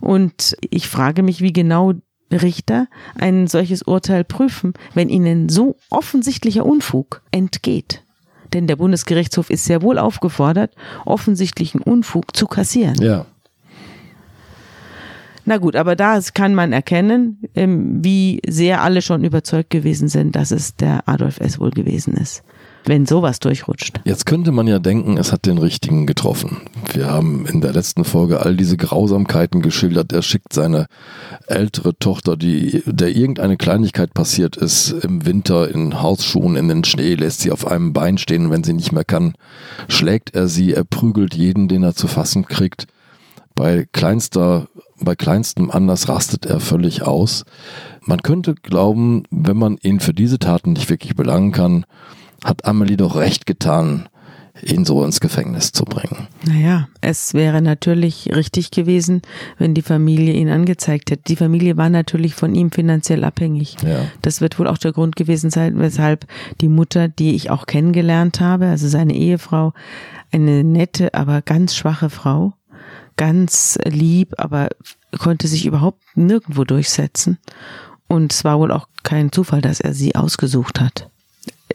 Und 0.00 0.56
ich 0.70 0.88
frage 0.88 1.22
mich, 1.22 1.40
wie 1.40 1.52
genau 1.52 1.94
Richter 2.30 2.88
ein 3.16 3.46
solches 3.46 3.82
Urteil 3.82 4.24
prüfen, 4.24 4.74
wenn 4.94 5.08
ihnen 5.08 5.48
so 5.48 5.76
offensichtlicher 5.90 6.66
Unfug 6.66 7.22
entgeht. 7.30 8.02
Denn 8.52 8.66
der 8.66 8.76
Bundesgerichtshof 8.76 9.50
ist 9.50 9.64
sehr 9.64 9.82
wohl 9.82 9.98
aufgefordert, 9.98 10.74
offensichtlichen 11.04 11.80
Unfug 11.80 12.36
zu 12.36 12.46
kassieren. 12.46 13.00
ja. 13.00 13.26
Na 15.46 15.58
gut, 15.58 15.76
aber 15.76 15.94
da 15.96 16.18
kann 16.32 16.54
man 16.54 16.72
erkennen, 16.72 17.38
ähm, 17.54 18.02
wie 18.02 18.40
sehr 18.48 18.82
alle 18.82 19.02
schon 19.02 19.24
überzeugt 19.24 19.70
gewesen 19.70 20.08
sind, 20.08 20.36
dass 20.36 20.50
es 20.50 20.76
der 20.76 21.08
Adolf 21.08 21.40
S. 21.40 21.60
wohl 21.60 21.70
gewesen 21.70 22.14
ist. 22.14 22.42
wenn 22.86 23.06
sowas 23.06 23.40
durchrutscht. 23.40 24.00
Jetzt 24.04 24.26
könnte 24.26 24.52
man 24.52 24.66
ja 24.66 24.78
denken, 24.78 25.16
es 25.16 25.32
hat 25.32 25.46
den 25.46 25.58
richtigen 25.58 26.06
getroffen. 26.06 26.62
Wir 26.92 27.06
haben 27.06 27.46
in 27.46 27.60
der 27.60 27.72
letzten 27.72 28.04
Folge 28.04 28.40
all 28.40 28.56
diese 28.56 28.76
Grausamkeiten 28.76 29.62
geschildert. 29.62 30.12
Er 30.12 30.22
schickt 30.22 30.52
seine 30.52 30.86
ältere 31.46 31.98
Tochter, 31.98 32.36
die, 32.36 32.82
der 32.86 33.16
irgendeine 33.16 33.56
Kleinigkeit 33.56 34.12
passiert 34.12 34.56
ist, 34.56 34.90
im 34.90 35.24
Winter 35.24 35.70
in 35.74 36.02
Hausschuhen 36.02 36.56
in 36.56 36.68
den 36.68 36.84
Schnee, 36.84 37.14
lässt 37.14 37.40
sie 37.40 37.52
auf 37.52 37.66
einem 37.66 37.92
Bein 37.92 38.18
stehen, 38.18 38.50
wenn 38.50 38.64
sie 38.64 38.74
nicht 38.74 38.92
mehr 38.92 39.04
kann, 39.04 39.34
schlägt 39.88 40.34
er 40.34 40.48
sie, 40.48 40.74
er 40.74 40.84
prügelt 40.84 41.34
jeden, 41.34 41.68
den 41.68 41.82
er 41.82 41.94
zu 41.94 42.06
fassen 42.06 42.46
kriegt. 42.46 42.86
Bei 43.54 43.86
kleinster, 43.92 44.68
bei 45.00 45.14
kleinstem 45.14 45.70
Anlass 45.70 46.08
rastet 46.08 46.46
er 46.46 46.60
völlig 46.60 47.02
aus. 47.02 47.44
Man 48.02 48.22
könnte 48.22 48.54
glauben, 48.54 49.24
wenn 49.30 49.56
man 49.56 49.78
ihn 49.82 50.00
für 50.00 50.14
diese 50.14 50.38
Taten 50.38 50.72
nicht 50.74 50.90
wirklich 50.90 51.16
belangen 51.16 51.52
kann, 51.52 51.84
hat 52.44 52.64
Amelie 52.64 52.96
doch 52.96 53.16
recht 53.16 53.46
getan, 53.46 54.08
ihn 54.62 54.84
so 54.84 55.04
ins 55.04 55.20
Gefängnis 55.20 55.72
zu 55.72 55.84
bringen. 55.84 56.28
Naja, 56.46 56.88
es 57.00 57.34
wäre 57.34 57.60
natürlich 57.60 58.30
richtig 58.34 58.70
gewesen, 58.70 59.22
wenn 59.58 59.74
die 59.74 59.82
Familie 59.82 60.34
ihn 60.34 60.48
angezeigt 60.48 61.10
hätte. 61.10 61.22
Die 61.26 61.36
Familie 61.36 61.76
war 61.76 61.88
natürlich 61.88 62.34
von 62.34 62.54
ihm 62.54 62.70
finanziell 62.70 63.24
abhängig. 63.24 63.76
Ja. 63.84 64.06
Das 64.22 64.40
wird 64.40 64.58
wohl 64.58 64.68
auch 64.68 64.78
der 64.78 64.92
Grund 64.92 65.16
gewesen 65.16 65.50
sein, 65.50 65.78
weshalb 65.78 66.26
die 66.60 66.68
Mutter, 66.68 67.08
die 67.08 67.34
ich 67.34 67.50
auch 67.50 67.66
kennengelernt 67.66 68.40
habe, 68.40 68.66
also 68.66 68.86
seine 68.86 69.14
Ehefrau, 69.14 69.72
eine 70.30 70.62
nette, 70.62 71.14
aber 71.14 71.42
ganz 71.42 71.74
schwache 71.74 72.10
Frau, 72.10 72.54
ganz 73.16 73.78
lieb, 73.84 74.34
aber 74.38 74.68
konnte 75.18 75.48
sich 75.48 75.66
überhaupt 75.66 76.02
nirgendwo 76.14 76.64
durchsetzen. 76.64 77.38
Und 78.06 78.32
es 78.32 78.44
war 78.44 78.58
wohl 78.58 78.70
auch 78.70 78.88
kein 79.02 79.32
Zufall, 79.32 79.60
dass 79.60 79.80
er 79.80 79.94
sie 79.94 80.14
ausgesucht 80.14 80.80
hat 80.80 81.10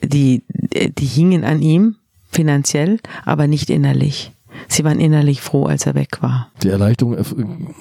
die, 0.04 0.44
die 0.50 1.06
hingen 1.06 1.44
an 1.44 1.62
ihm 1.62 1.96
finanziell, 2.30 3.00
aber 3.26 3.48
nicht 3.48 3.70
innerlich. 3.70 4.32
Sie 4.68 4.84
waren 4.84 5.00
innerlich 5.00 5.42
froh, 5.42 5.66
als 5.66 5.86
er 5.86 5.96
weg 5.96 6.22
war. 6.22 6.52
Die 6.64 6.70
Erleichterung 6.70 7.16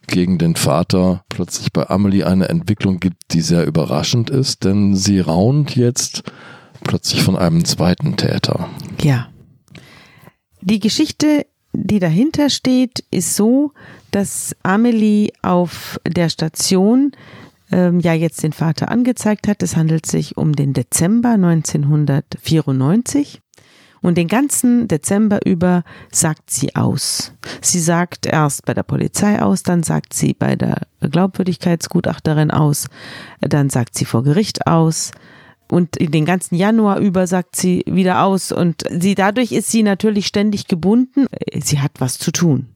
gegen 0.08 0.38
den 0.38 0.56
Vater 0.56 1.22
plötzlich 1.28 1.72
bei 1.72 1.88
Amelie 1.88 2.24
eine 2.24 2.48
Entwicklung 2.48 3.00
gibt, 3.00 3.32
die 3.32 3.40
sehr 3.40 3.66
überraschend 3.66 4.30
ist, 4.30 4.64
denn 4.64 4.96
sie 4.96 5.20
raunt 5.20 5.76
jetzt 5.76 6.24
plötzlich 6.84 7.22
von 7.22 7.36
einem 7.36 7.64
zweiten 7.64 8.16
Täter. 8.16 8.68
Ja. 9.02 9.28
Die 10.62 10.78
Geschichte, 10.78 11.44
die 11.72 11.98
dahinter 11.98 12.48
steht, 12.48 13.04
ist 13.10 13.34
so, 13.34 13.72
dass 14.12 14.54
Amelie 14.62 15.32
auf 15.42 15.98
der 16.06 16.28
Station 16.28 17.10
ähm, 17.72 17.98
ja 17.98 18.12
jetzt 18.12 18.44
den 18.44 18.52
Vater 18.52 18.88
angezeigt 18.88 19.48
hat. 19.48 19.60
Es 19.64 19.74
handelt 19.74 20.06
sich 20.06 20.36
um 20.36 20.54
den 20.54 20.72
Dezember 20.72 21.30
1994. 21.30 23.40
Und 24.02 24.18
den 24.18 24.28
ganzen 24.28 24.86
Dezember 24.86 25.44
über 25.44 25.82
sagt 26.12 26.50
sie 26.50 26.76
aus. 26.76 27.32
Sie 27.60 27.80
sagt 27.80 28.26
erst 28.26 28.64
bei 28.64 28.74
der 28.74 28.84
Polizei 28.84 29.42
aus, 29.42 29.64
dann 29.64 29.82
sagt 29.82 30.14
sie 30.14 30.34
bei 30.34 30.54
der 30.54 30.82
Glaubwürdigkeitsgutachterin 31.00 32.52
aus, 32.52 32.86
dann 33.40 33.68
sagt 33.68 33.96
sie 33.96 34.04
vor 34.04 34.22
Gericht 34.22 34.66
aus. 34.66 35.10
Und 35.72 35.96
den 35.98 36.26
ganzen 36.26 36.54
Januar 36.54 36.98
über 36.98 37.26
sagt 37.26 37.56
sie 37.56 37.82
wieder 37.86 38.24
aus. 38.24 38.52
Und 38.52 38.84
sie, 38.90 39.14
dadurch 39.14 39.52
ist 39.52 39.70
sie 39.70 39.82
natürlich 39.82 40.26
ständig 40.26 40.68
gebunden. 40.68 41.24
Sie 41.64 41.78
hat 41.78 41.92
was 41.98 42.18
zu 42.18 42.30
tun. 42.30 42.66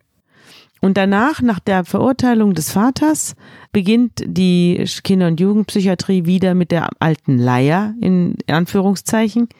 Und 0.80 0.96
danach, 0.96 1.42
nach 1.42 1.58
der 1.58 1.84
Verurteilung 1.84 2.54
des 2.54 2.70
Vaters, 2.70 3.34
beginnt 3.70 4.24
die 4.24 4.82
Kinder- 5.04 5.26
und 5.26 5.38
Jugendpsychiatrie 5.38 6.24
wieder 6.24 6.54
mit 6.54 6.70
der 6.70 6.88
alten 6.98 7.36
Leier, 7.36 7.92
in 8.00 8.38
Anführungszeichen. 8.46 9.50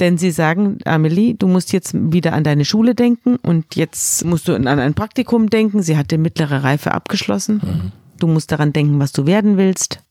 Denn 0.00 0.18
sie 0.18 0.32
sagen, 0.32 0.78
Amelie, 0.84 1.34
du 1.34 1.46
musst 1.46 1.72
jetzt 1.72 1.94
wieder 1.94 2.32
an 2.32 2.42
deine 2.42 2.64
Schule 2.64 2.96
denken 2.96 3.36
und 3.36 3.76
jetzt 3.76 4.24
musst 4.24 4.48
du 4.48 4.54
an 4.56 4.66
ein 4.66 4.94
Praktikum 4.94 5.48
denken. 5.48 5.80
Sie 5.84 5.96
hatte 5.96 6.18
mittlere 6.18 6.64
Reife 6.64 6.90
abgeschlossen. 6.90 7.60
Mhm. 7.62 7.92
Du 8.18 8.26
musst 8.26 8.50
daran 8.50 8.72
denken, 8.72 8.98
was 8.98 9.12
du 9.12 9.26
werden 9.26 9.58
willst. 9.58 10.02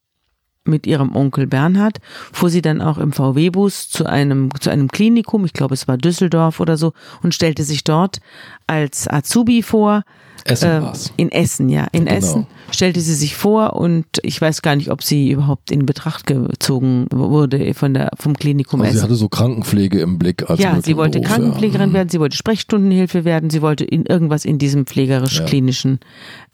Mit 0.65 0.85
ihrem 0.85 1.15
Onkel 1.15 1.47
Bernhard 1.47 1.99
fuhr 2.33 2.49
sie 2.49 2.61
dann 2.61 2.81
auch 2.81 2.97
im 2.97 3.13
VW-Bus 3.13 3.89
zu 3.89 4.05
einem, 4.05 4.49
zu 4.59 4.69
einem 4.69 4.89
Klinikum, 4.89 5.45
ich 5.45 5.53
glaube 5.53 5.73
es 5.73 5.87
war 5.87 5.97
Düsseldorf 5.97 6.59
oder 6.59 6.77
so, 6.77 6.93
und 7.23 7.33
stellte 7.33 7.63
sich 7.63 7.83
dort 7.83 8.19
als 8.67 9.07
Azubi 9.07 9.63
vor. 9.63 10.03
Essen 10.45 10.69
äh, 10.69 10.81
war's. 10.81 11.13
In 11.17 11.31
Essen, 11.31 11.69
ja. 11.69 11.87
In 11.91 12.05
genau. 12.05 12.17
Essen 12.17 12.47
stellte 12.71 12.99
sie 13.01 13.13
sich 13.13 13.35
vor 13.35 13.75
und 13.75 14.05
ich 14.21 14.39
weiß 14.39 14.61
gar 14.61 14.75
nicht, 14.75 14.91
ob 14.91 15.03
sie 15.03 15.31
überhaupt 15.31 15.71
in 15.71 15.85
Betracht 15.85 16.27
gezogen 16.27 17.07
wurde 17.11 17.73
von 17.73 17.93
der, 17.93 18.11
vom 18.17 18.35
Klinikum 18.35 18.81
also 18.81 18.89
Essen. 18.89 18.97
Sie 18.99 19.03
hatte 19.03 19.15
so 19.15 19.29
Krankenpflege 19.29 19.99
im 19.99 20.19
Blick. 20.19 20.49
Als 20.49 20.59
ja, 20.59 20.79
sie 20.81 20.97
wollte 20.97 21.19
Beruf, 21.19 21.33
Krankenpflegerin 21.33 21.81
ja. 21.81 21.87
Mhm. 21.87 21.93
werden, 21.93 22.09
sie 22.09 22.19
wollte 22.19 22.37
Sprechstundenhilfe 22.37 23.25
werden, 23.25 23.49
sie 23.49 23.61
wollte 23.61 23.85
in 23.85 24.05
irgendwas 24.05 24.45
in 24.45 24.57
diesem 24.57 24.85
pflegerisch-klinischen 24.85 25.99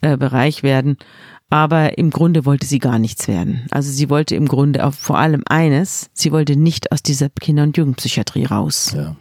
äh, 0.02 0.18
Bereich 0.18 0.64
werden. 0.64 0.98
Aber 1.50 1.98
im 1.98 2.10
Grunde 2.10 2.46
wollte 2.46 2.66
sie 2.66 2.80
gar 2.80 3.00
nichts 3.00 3.28
werden. 3.28 3.68
Also 3.72 3.92
sie 3.92 4.10
wollte 4.10 4.36
im 4.36 4.48
Grunde 4.48 4.92
vor 4.92 5.20
allem 5.20 5.44
eines, 5.48 6.10
sie 6.14 6.32
wollte 6.32 6.56
nicht 6.56 6.92
aus 6.92 7.04
dieser 7.04 7.30
Kinder- 7.30 7.64
und 7.64 7.78
Jugendpsychiatrie 7.78 8.46
raus. 8.46 8.94
Ja. 8.96 9.16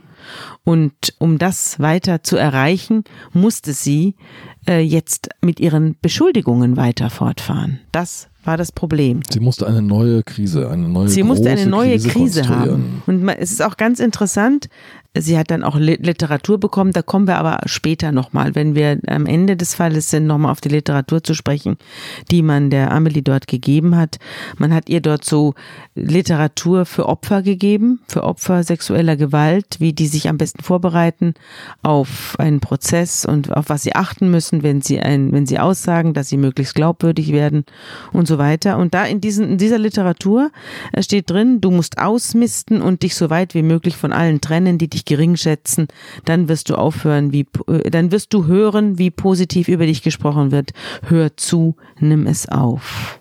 Und 0.64 1.14
um 1.18 1.38
das 1.38 1.78
weiter 1.80 2.22
zu 2.22 2.36
erreichen, 2.36 3.04
musste 3.32 3.74
sie 3.74 4.16
äh, 4.66 4.80
jetzt 4.80 5.28
mit 5.42 5.60
ihren 5.60 5.96
Beschuldigungen 6.00 6.76
weiter 6.76 7.10
fortfahren. 7.10 7.80
Das 7.92 8.28
war 8.44 8.56
das 8.56 8.72
Problem. 8.72 9.20
Sie 9.30 9.40
musste 9.40 9.66
eine 9.66 9.82
neue 9.82 10.22
Krise, 10.22 10.70
eine 10.70 10.88
neue 10.88 11.08
Sie 11.08 11.22
musste 11.22 11.50
eine 11.50 11.66
neue 11.66 11.98
Krise, 11.98 12.08
Krise 12.10 12.48
haben. 12.48 13.02
Und 13.06 13.28
es 13.28 13.52
ist 13.52 13.62
auch 13.62 13.76
ganz 13.76 14.00
interessant, 14.00 14.68
Sie 15.16 15.38
hat 15.38 15.52
dann 15.52 15.62
auch 15.62 15.76
Literatur 15.76 16.58
bekommen, 16.58 16.90
da 16.90 17.00
kommen 17.00 17.28
wir 17.28 17.38
aber 17.38 17.60
später 17.66 18.10
nochmal, 18.10 18.56
wenn 18.56 18.74
wir 18.74 18.98
am 19.06 19.26
Ende 19.26 19.56
des 19.56 19.76
Falles 19.76 20.10
sind, 20.10 20.26
nochmal 20.26 20.50
auf 20.50 20.60
die 20.60 20.70
Literatur 20.70 21.22
zu 21.22 21.34
sprechen, 21.34 21.76
die 22.32 22.42
man 22.42 22.68
der 22.68 22.90
Amelie 22.90 23.22
dort 23.22 23.46
gegeben 23.46 23.94
hat. 23.96 24.18
Man 24.58 24.74
hat 24.74 24.88
ihr 24.88 25.00
dort 25.00 25.24
so 25.24 25.54
Literatur 25.94 26.84
für 26.84 27.08
Opfer 27.08 27.42
gegeben, 27.42 28.00
für 28.08 28.24
Opfer 28.24 28.64
sexueller 28.64 29.14
Gewalt, 29.14 29.76
wie 29.78 29.92
die 29.92 30.08
sich 30.08 30.28
am 30.28 30.36
besten 30.36 30.64
vorbereiten 30.64 31.34
auf 31.84 32.34
einen 32.40 32.58
Prozess 32.58 33.24
und 33.24 33.52
auf 33.52 33.68
was 33.68 33.84
sie 33.84 33.94
achten 33.94 34.32
müssen, 34.32 34.64
wenn 34.64 34.82
sie 34.82 34.98
ein, 34.98 35.30
wenn 35.30 35.46
sie 35.46 35.60
aussagen, 35.60 36.14
dass 36.14 36.28
sie 36.28 36.38
möglichst 36.38 36.74
glaubwürdig 36.74 37.30
werden 37.30 37.64
und 38.12 38.26
so 38.26 38.38
weiter. 38.38 38.78
Und 38.78 38.94
da 38.94 39.04
in 39.04 39.20
diesen, 39.20 39.48
in 39.48 39.58
dieser 39.58 39.78
Literatur 39.78 40.50
steht 40.98 41.30
drin, 41.30 41.60
du 41.60 41.70
musst 41.70 41.98
ausmisten 41.98 42.82
und 42.82 43.04
dich 43.04 43.14
so 43.14 43.30
weit 43.30 43.54
wie 43.54 43.62
möglich 43.62 43.96
von 43.96 44.12
allen 44.12 44.40
trennen, 44.40 44.76
die 44.76 44.88
dich 44.88 45.03
dich 45.04 45.16
gering 45.16 45.36
schätzen, 45.36 45.88
dann 46.24 46.48
wirst 46.48 46.70
du 46.70 46.76
aufhören, 46.76 47.32
wie, 47.32 47.46
äh, 47.68 47.90
dann 47.90 48.12
wirst 48.12 48.32
du 48.32 48.46
hören, 48.46 48.98
wie 48.98 49.10
positiv 49.10 49.68
über 49.68 49.86
dich 49.86 50.02
gesprochen 50.02 50.50
wird. 50.50 50.72
Hör 51.06 51.36
zu, 51.36 51.76
nimm 52.00 52.26
es 52.26 52.48
auf. 52.48 53.20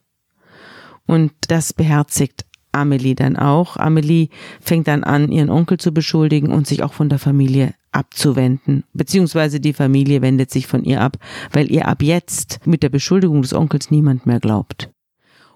Und 1.06 1.32
das 1.48 1.74
beherzigt 1.74 2.46
Amelie 2.72 3.16
dann 3.16 3.36
auch. 3.36 3.78
Amelie 3.78 4.30
fängt 4.60 4.88
dann 4.88 5.04
an, 5.04 5.32
ihren 5.32 5.50
Onkel 5.50 5.78
zu 5.78 5.92
beschuldigen 5.92 6.52
und 6.52 6.66
sich 6.66 6.82
auch 6.82 6.94
von 6.94 7.10
der 7.10 7.20
Familie 7.20 7.74
abzuwenden, 7.92 8.86
beziehungsweise 8.94 9.60
die 9.60 9.74
Familie 9.74 10.24
wendet 10.24 10.50
sich 10.50 10.66
von 10.66 10.84
ihr 10.84 11.02
ab, 11.02 11.18
weil 11.52 11.72
ihr 11.72 11.88
ab 11.88 12.02
jetzt 12.02 12.60
mit 12.66 12.82
der 12.82 12.90
Beschuldigung 12.90 13.44
des 13.44 13.54
Onkels 13.54 13.92
niemand 13.92 14.26
mehr 14.26 14.40
glaubt. 14.40 14.90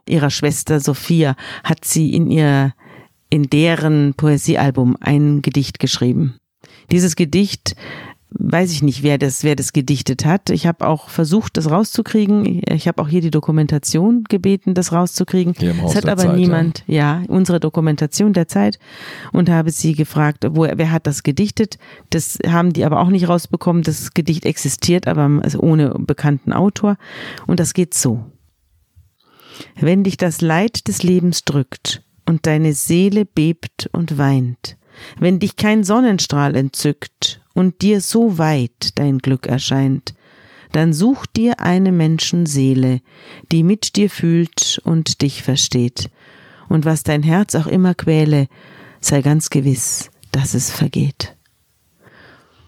Ihrer 0.07 0.29
Schwester 0.29 0.79
Sophia 0.79 1.35
hat 1.63 1.83
sie 1.83 2.13
in 2.13 2.29
ihr 2.29 2.73
in 3.29 3.43
deren 3.43 4.13
Poesiealbum 4.15 4.97
ein 4.99 5.41
Gedicht 5.41 5.79
geschrieben. 5.79 6.35
Dieses 6.91 7.15
Gedicht 7.15 7.75
weiß 8.29 8.71
ich 8.71 8.83
nicht, 8.83 9.03
wer 9.03 9.17
das, 9.17 9.43
wer 9.43 9.55
das 9.55 9.73
gedichtet 9.73 10.25
hat. 10.25 10.49
Ich 10.49 10.67
habe 10.67 10.85
auch 10.87 11.09
versucht, 11.09 11.57
das 11.57 11.69
rauszukriegen. 11.69 12.61
Ich 12.69 12.87
habe 12.87 13.01
auch 13.01 13.07
hier 13.07 13.21
die 13.21 13.31
Dokumentation 13.31 14.25
gebeten, 14.25 14.73
das 14.73 14.91
rauszukriegen. 14.91 15.55
Es 15.85 15.95
hat 15.95 16.07
aber 16.07 16.23
Zeit, 16.23 16.35
niemand, 16.35 16.83
ja. 16.87 17.21
ja. 17.21 17.23
unsere 17.29 17.59
Dokumentation 17.59 18.33
der 18.33 18.47
Zeit 18.47 18.79
und 19.31 19.49
habe 19.49 19.71
sie 19.71 19.93
gefragt, 19.93 20.45
wo, 20.49 20.63
wer 20.63 20.91
hat 20.91 21.07
das 21.07 21.23
gedichtet? 21.23 21.77
Das 22.09 22.37
haben 22.45 22.73
die 22.73 22.83
aber 22.83 22.99
auch 22.99 23.09
nicht 23.09 23.29
rausbekommen. 23.29 23.83
Das 23.83 24.13
Gedicht 24.13 24.45
existiert, 24.45 25.07
aber 25.07 25.39
also 25.41 25.59
ohne 25.59 25.95
bekannten 25.97 26.51
Autor. 26.51 26.97
Und 27.47 27.59
das 27.59 27.73
geht 27.73 27.93
so. 27.93 28.25
Wenn 29.79 30.03
dich 30.03 30.17
das 30.17 30.41
Leid 30.41 30.87
des 30.87 31.01
Lebens 31.01 31.43
drückt, 31.45 32.03
und 32.27 32.45
deine 32.45 32.73
Seele 32.73 33.25
bebt 33.25 33.89
und 33.93 34.17
weint, 34.17 34.77
wenn 35.17 35.39
dich 35.39 35.55
kein 35.55 35.83
Sonnenstrahl 35.83 36.55
entzückt 36.55 37.41
und 37.53 37.81
dir 37.81 38.01
so 38.01 38.37
weit 38.37 38.91
dein 38.95 39.19
Glück 39.19 39.47
erscheint, 39.47 40.13
dann 40.73 40.93
such 40.93 41.25
dir 41.25 41.61
eine 41.61 41.91
Menschenseele, 41.91 42.99
die 43.51 43.63
mit 43.63 43.95
dir 43.95 44.09
fühlt 44.09 44.79
und 44.83 45.21
dich 45.21 45.41
versteht. 45.41 46.09
Und 46.67 46.85
was 46.85 47.03
dein 47.03 47.23
Herz 47.23 47.55
auch 47.55 47.67
immer 47.67 47.95
quäle, 47.95 48.47
sei 48.99 49.21
ganz 49.21 49.49
gewiss, 49.49 50.11
dass 50.31 50.53
es 50.53 50.69
vergeht. 50.69 51.35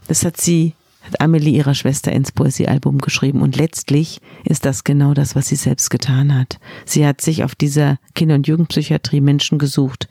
Das 0.07 0.23
hat 0.23 0.37
sie, 0.37 0.73
hat 1.01 1.21
Amelie 1.21 1.55
ihrer 1.55 1.75
Schwester 1.75 2.11
ins 2.11 2.31
Poesiealbum 2.31 2.99
geschrieben 2.99 3.41
und 3.41 3.55
letztlich 3.55 4.19
ist 4.43 4.65
das 4.65 4.83
genau 4.83 5.13
das, 5.13 5.35
was 5.35 5.47
sie 5.47 5.55
selbst 5.55 5.89
getan 5.89 6.35
hat. 6.35 6.59
Sie 6.85 7.05
hat 7.05 7.21
sich 7.21 7.43
auf 7.43 7.55
dieser 7.55 7.97
Kinder- 8.15 8.35
und 8.35 8.47
Jugendpsychiatrie 8.47 9.21
Menschen 9.21 9.59
gesucht, 9.59 10.07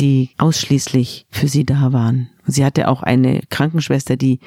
die 0.00 0.30
ausschließlich 0.38 1.26
für 1.30 1.48
sie 1.48 1.64
da 1.64 1.92
waren. 1.92 2.30
Sie 2.46 2.64
hatte 2.64 2.88
auch 2.88 3.02
eine 3.02 3.40
Krankenschwester, 3.50 4.16
die 4.16 4.40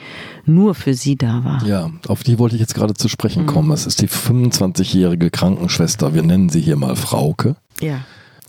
nur 0.46 0.76
für 0.76 0.94
sie 0.94 1.16
da 1.16 1.44
war. 1.44 1.66
Ja, 1.66 1.92
auf 2.08 2.24
die 2.24 2.40
wollte 2.40 2.56
ich 2.56 2.62
jetzt 2.62 2.76
gerade 2.76 2.94
zu 2.94 3.08
sprechen 3.08 3.46
kommen. 3.46 3.72
Es 3.72 3.86
ist 3.86 4.02
die 4.02 4.10
25-jährige 4.10 5.30
Krankenschwester, 5.30 6.14
wir 6.14 6.24
nennen 6.24 6.50
sie 6.50 6.62
hier 6.62 6.76
mal 6.76 6.96
Frauke. 6.96 7.56
Ja. 7.80 8.02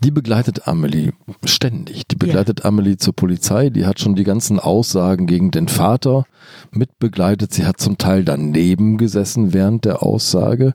Die 0.03 0.11
begleitet 0.11 0.67
Amelie 0.67 1.11
ständig. 1.43 2.07
Die 2.07 2.15
begleitet 2.15 2.65
Amelie 2.65 2.97
zur 2.97 3.15
Polizei. 3.15 3.69
Die 3.71 3.85
hat 3.85 3.99
schon 3.99 4.15
die 4.15 4.23
ganzen 4.23 4.59
Aussagen 4.59 5.25
gegen 5.25 5.49
den 5.49 5.67
Vater 5.67 6.25
mitbegleitet. 6.71 7.51
Sie 7.53 7.65
hat 7.65 7.79
zum 7.79 7.97
Teil 7.97 8.23
daneben 8.23 8.97
gesessen 8.97 9.53
während 9.53 9.85
der 9.85 10.03
Aussage. 10.03 10.73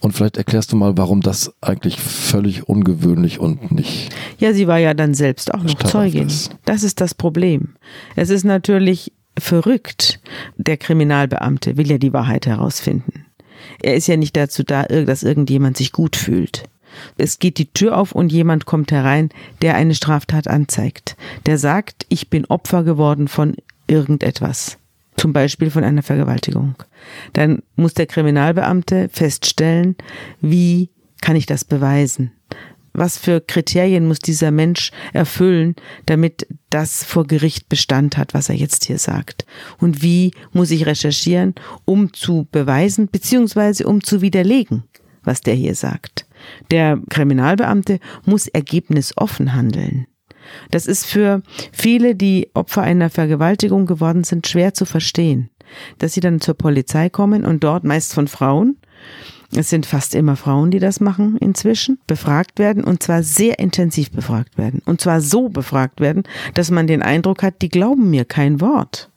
Und 0.00 0.12
vielleicht 0.12 0.36
erklärst 0.36 0.72
du 0.72 0.76
mal, 0.76 0.96
warum 0.98 1.20
das 1.20 1.54
eigentlich 1.60 2.00
völlig 2.00 2.68
ungewöhnlich 2.68 3.38
und 3.38 3.70
nicht. 3.70 4.10
Ja, 4.38 4.52
sie 4.52 4.66
war 4.66 4.78
ja 4.78 4.94
dann 4.94 5.14
selbst 5.14 5.54
auch 5.54 5.62
noch 5.62 5.74
Zeugin. 5.74 6.26
ist. 6.26 6.50
Das 6.64 6.82
ist 6.82 7.00
das 7.00 7.14
Problem. 7.14 7.76
Es 8.16 8.30
ist 8.30 8.44
natürlich 8.44 9.12
verrückt. 9.38 10.20
Der 10.56 10.76
Kriminalbeamte 10.76 11.76
will 11.76 11.90
ja 11.90 11.98
die 11.98 12.12
Wahrheit 12.12 12.46
herausfinden. 12.46 13.26
Er 13.82 13.94
ist 13.94 14.06
ja 14.06 14.16
nicht 14.16 14.36
dazu 14.36 14.62
da, 14.64 14.84
dass 14.84 15.22
irgendjemand 15.22 15.76
sich 15.76 15.92
gut 15.92 16.16
fühlt. 16.16 16.64
Es 17.16 17.38
geht 17.38 17.58
die 17.58 17.72
Tür 17.72 17.96
auf 17.96 18.12
und 18.12 18.32
jemand 18.32 18.66
kommt 18.66 18.92
herein, 18.92 19.30
der 19.62 19.74
eine 19.74 19.94
Straftat 19.94 20.48
anzeigt. 20.48 21.16
Der 21.46 21.58
sagt, 21.58 22.06
ich 22.08 22.30
bin 22.30 22.44
Opfer 22.46 22.84
geworden 22.84 23.28
von 23.28 23.56
irgendetwas. 23.86 24.78
Zum 25.16 25.32
Beispiel 25.32 25.70
von 25.70 25.84
einer 25.84 26.02
Vergewaltigung. 26.02 26.74
Dann 27.32 27.62
muss 27.74 27.94
der 27.94 28.06
Kriminalbeamte 28.06 29.08
feststellen, 29.10 29.96
wie 30.40 30.90
kann 31.20 31.36
ich 31.36 31.46
das 31.46 31.64
beweisen? 31.64 32.32
Was 32.92 33.18
für 33.18 33.42
Kriterien 33.42 34.08
muss 34.08 34.20
dieser 34.20 34.50
Mensch 34.50 34.90
erfüllen, 35.12 35.76
damit 36.06 36.46
das 36.70 37.04
vor 37.04 37.26
Gericht 37.26 37.68
Bestand 37.68 38.16
hat, 38.16 38.32
was 38.32 38.48
er 38.48 38.54
jetzt 38.54 38.86
hier 38.86 38.98
sagt? 38.98 39.44
Und 39.78 40.02
wie 40.02 40.32
muss 40.52 40.70
ich 40.70 40.86
recherchieren, 40.86 41.54
um 41.84 42.14
zu 42.14 42.48
beweisen, 42.50 43.08
beziehungsweise 43.08 43.86
um 43.86 44.02
zu 44.02 44.22
widerlegen, 44.22 44.84
was 45.22 45.42
der 45.42 45.54
hier 45.54 45.74
sagt? 45.74 46.25
Der 46.70 47.00
Kriminalbeamte 47.08 47.98
muss 48.24 48.46
ergebnisoffen 48.46 49.54
handeln. 49.54 50.06
Das 50.70 50.86
ist 50.86 51.06
für 51.06 51.42
viele, 51.72 52.14
die 52.14 52.50
Opfer 52.54 52.82
einer 52.82 53.10
Vergewaltigung 53.10 53.86
geworden 53.86 54.24
sind, 54.24 54.46
schwer 54.46 54.74
zu 54.74 54.84
verstehen. 54.84 55.50
Dass 55.98 56.12
sie 56.12 56.20
dann 56.20 56.40
zur 56.40 56.54
Polizei 56.54 57.08
kommen 57.08 57.44
und 57.44 57.64
dort 57.64 57.82
meist 57.84 58.14
von 58.14 58.28
Frauen, 58.28 58.76
es 59.54 59.70
sind 59.70 59.86
fast 59.86 60.14
immer 60.14 60.36
Frauen, 60.36 60.70
die 60.70 60.80
das 60.80 61.00
machen 61.00 61.36
inzwischen, 61.38 61.98
befragt 62.06 62.58
werden 62.58 62.84
und 62.84 63.02
zwar 63.02 63.22
sehr 63.22 63.58
intensiv 63.58 64.10
befragt 64.10 64.58
werden. 64.58 64.82
Und 64.84 65.00
zwar 65.00 65.20
so 65.20 65.48
befragt 65.48 66.00
werden, 66.00 66.24
dass 66.54 66.70
man 66.70 66.86
den 66.86 67.02
Eindruck 67.02 67.42
hat, 67.42 67.62
die 67.62 67.68
glauben 67.68 68.10
mir 68.10 68.24
kein 68.24 68.60
Wort. 68.60 69.10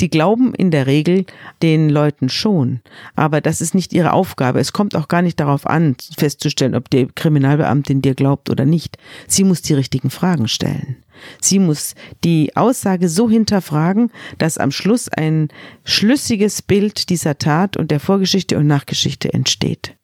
Die 0.00 0.10
glauben 0.10 0.54
in 0.54 0.70
der 0.70 0.86
Regel 0.86 1.26
den 1.62 1.88
Leuten 1.88 2.28
schon, 2.28 2.80
aber 3.16 3.40
das 3.40 3.60
ist 3.60 3.74
nicht 3.74 3.92
ihre 3.92 4.12
Aufgabe. 4.12 4.60
Es 4.60 4.72
kommt 4.72 4.94
auch 4.94 5.08
gar 5.08 5.22
nicht 5.22 5.40
darauf 5.40 5.66
an, 5.66 5.96
festzustellen, 6.16 6.74
ob 6.74 6.90
die 6.90 7.06
Kriminalbeamtin 7.06 8.02
dir 8.02 8.14
glaubt 8.14 8.50
oder 8.50 8.64
nicht. 8.64 8.96
Sie 9.26 9.44
muss 9.44 9.62
die 9.62 9.74
richtigen 9.74 10.10
Fragen 10.10 10.48
stellen. 10.48 10.96
Sie 11.40 11.58
muss 11.58 11.94
die 12.24 12.56
Aussage 12.56 13.08
so 13.08 13.28
hinterfragen, 13.28 14.10
dass 14.38 14.58
am 14.58 14.70
Schluss 14.70 15.08
ein 15.08 15.48
schlüssiges 15.84 16.62
Bild 16.62 17.10
dieser 17.10 17.38
Tat 17.38 17.76
und 17.76 17.90
der 17.90 18.00
Vorgeschichte 18.00 18.56
und 18.56 18.66
Nachgeschichte 18.66 19.32
entsteht. 19.32 19.94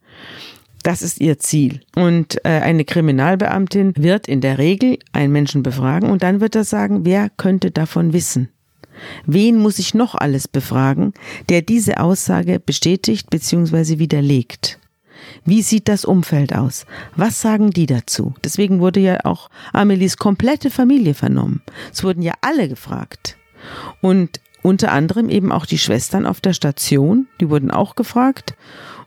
Das 0.83 1.01
ist 1.01 1.21
ihr 1.21 1.38
Ziel. 1.38 1.81
Und 1.97 2.45
äh, 2.45 2.49
eine 2.49 2.85
Kriminalbeamtin 2.85 3.95
wird 3.97 4.29
in 4.29 4.43
der 4.43 4.59
Regel 4.59 4.99
einen 5.12 5.33
Menschen 5.33 5.62
befragen 5.62 6.11
und 6.11 6.23
dann 6.23 6.40
wird 6.40 6.55
er 6.55 6.64
sagen, 6.64 7.07
wer 7.07 7.31
könnte 7.31 7.71
davon 7.71 8.12
wissen? 8.12 8.51
Wen 9.27 9.59
muss 9.59 9.79
ich 9.79 9.95
noch 9.95 10.15
alles 10.15 10.49
befragen, 10.49 11.15
der 11.49 11.63
diese 11.63 12.01
Aussage 12.01 12.61
bestätigt 12.61 13.31
bzw. 13.31 13.99
widerlegt? 13.99 14.79
Wie 15.45 15.63
sieht 15.63 15.89
das 15.89 16.05
Umfeld 16.05 16.55
aus? 16.55 16.87
Was 17.17 17.41
sagen 17.41 17.71
die 17.71 17.87
dazu? 17.87 18.35
Deswegen 18.45 18.81
wurde 18.81 19.01
ja 19.01 19.19
auch 19.25 19.51
Amelies 19.73 20.17
komplette 20.17 20.71
Familie 20.71 21.15
vernommen. 21.15 21.63
Es 21.93 22.05
wurden 22.05 22.23
ja 22.23 22.35
alle 22.41 22.69
gefragt. 22.69 23.37
Und 24.01 24.41
unter 24.63 24.93
anderem 24.93 25.29
eben 25.29 25.53
auch 25.53 25.67
die 25.67 25.79
Schwestern 25.79 26.27
auf 26.27 26.41
der 26.41 26.55
Station, 26.55 27.27
die 27.41 27.51
wurden 27.51 27.71
auch 27.71 27.97
gefragt. 27.97 28.55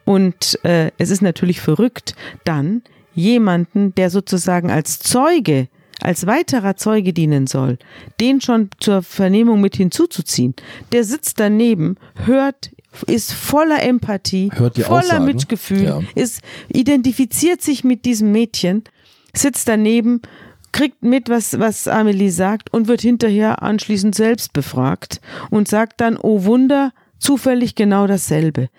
Und 0.05 0.63
äh, 0.63 0.91
es 0.97 1.09
ist 1.09 1.21
natürlich 1.21 1.61
verrückt, 1.61 2.15
dann 2.43 2.83
jemanden, 3.13 3.93
der 3.95 4.09
sozusagen 4.09 4.69
als 4.69 4.99
Zeuge 4.99 5.67
als 6.01 6.27
weiterer 6.27 6.75
Zeuge 6.75 7.13
dienen 7.13 7.47
soll, 7.47 7.77
den 8.19 8.41
schon 8.41 8.69
zur 8.79 9.01
Vernehmung 9.01 9.61
mit 9.61 9.75
hinzuzuziehen. 9.75 10.53
Der 10.91 11.03
sitzt 11.03 11.39
daneben, 11.39 11.97
hört, 12.25 12.71
ist 13.07 13.33
voller 13.33 13.83
Empathie, 13.83 14.49
voller 14.51 14.89
Aussagen, 14.89 15.25
Mitgefühl, 15.25 15.83
ja. 15.83 16.01
ist, 16.15 16.41
identifiziert 16.69 17.61
sich 17.61 17.83
mit 17.83 18.05
diesem 18.05 18.31
Mädchen, 18.31 18.83
sitzt 19.33 19.67
daneben, 19.67 20.21
kriegt 20.71 21.03
mit, 21.03 21.29
was, 21.29 21.59
was 21.59 21.87
Amelie 21.87 22.31
sagt 22.31 22.71
und 22.73 22.87
wird 22.87 23.01
hinterher 23.01 23.63
anschließend 23.63 24.13
selbst 24.15 24.53
befragt 24.53 25.21
und 25.49 25.67
sagt 25.67 26.01
dann, 26.01 26.17
oh 26.17 26.43
Wunder, 26.43 26.91
zufällig 27.19 27.75
genau 27.75 28.07
dasselbe. 28.07 28.69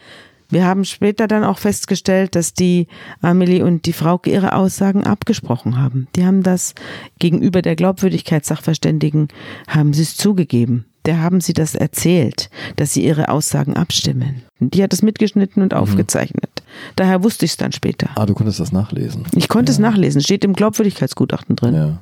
Wir 0.50 0.64
haben 0.64 0.84
später 0.84 1.28
dann 1.28 1.44
auch 1.44 1.58
festgestellt, 1.58 2.34
dass 2.34 2.54
die 2.54 2.87
Amelie 3.20 3.62
und 3.62 3.84
die 3.84 3.92
Frauke 3.92 4.30
ihre 4.30 4.54
Aussagen 4.54 5.04
abgesprochen 5.04 5.78
haben. 5.78 6.08
Die 6.16 6.24
haben 6.24 6.42
das 6.42 6.74
gegenüber 7.18 7.61
der 7.61 7.76
Glaubwürdigkeitssachverständigen, 7.76 9.28
haben 9.68 9.92
sie 9.92 10.02
es 10.02 10.16
zugegeben. 10.16 10.87
Der 11.04 11.22
haben 11.22 11.40
sie 11.40 11.52
das 11.52 11.74
erzählt, 11.74 12.50
dass 12.76 12.92
sie 12.92 13.04
ihre 13.04 13.28
Aussagen 13.28 13.76
abstimmen. 13.76 14.42
Die 14.61 14.82
hat 14.82 14.92
es 14.92 15.02
mitgeschnitten 15.02 15.62
und 15.62 15.74
aufgezeichnet. 15.74 16.50
Daher 16.96 17.22
wusste 17.22 17.44
ich 17.44 17.52
es 17.52 17.56
dann 17.56 17.72
später. 17.72 18.11
Ah, 18.14 18.26
du 18.26 18.34
konntest 18.34 18.61
das 18.61 18.72
nachlesen. 18.72 19.24
Ich 19.34 19.48
konnte 19.48 19.70
es 19.70 19.78
nachlesen, 19.78 20.20
steht 20.20 20.44
im 20.44 20.54
Glaubwürdigkeitsgutachten 20.54 21.56
drin. 21.56 21.74
Ja. 21.74 21.98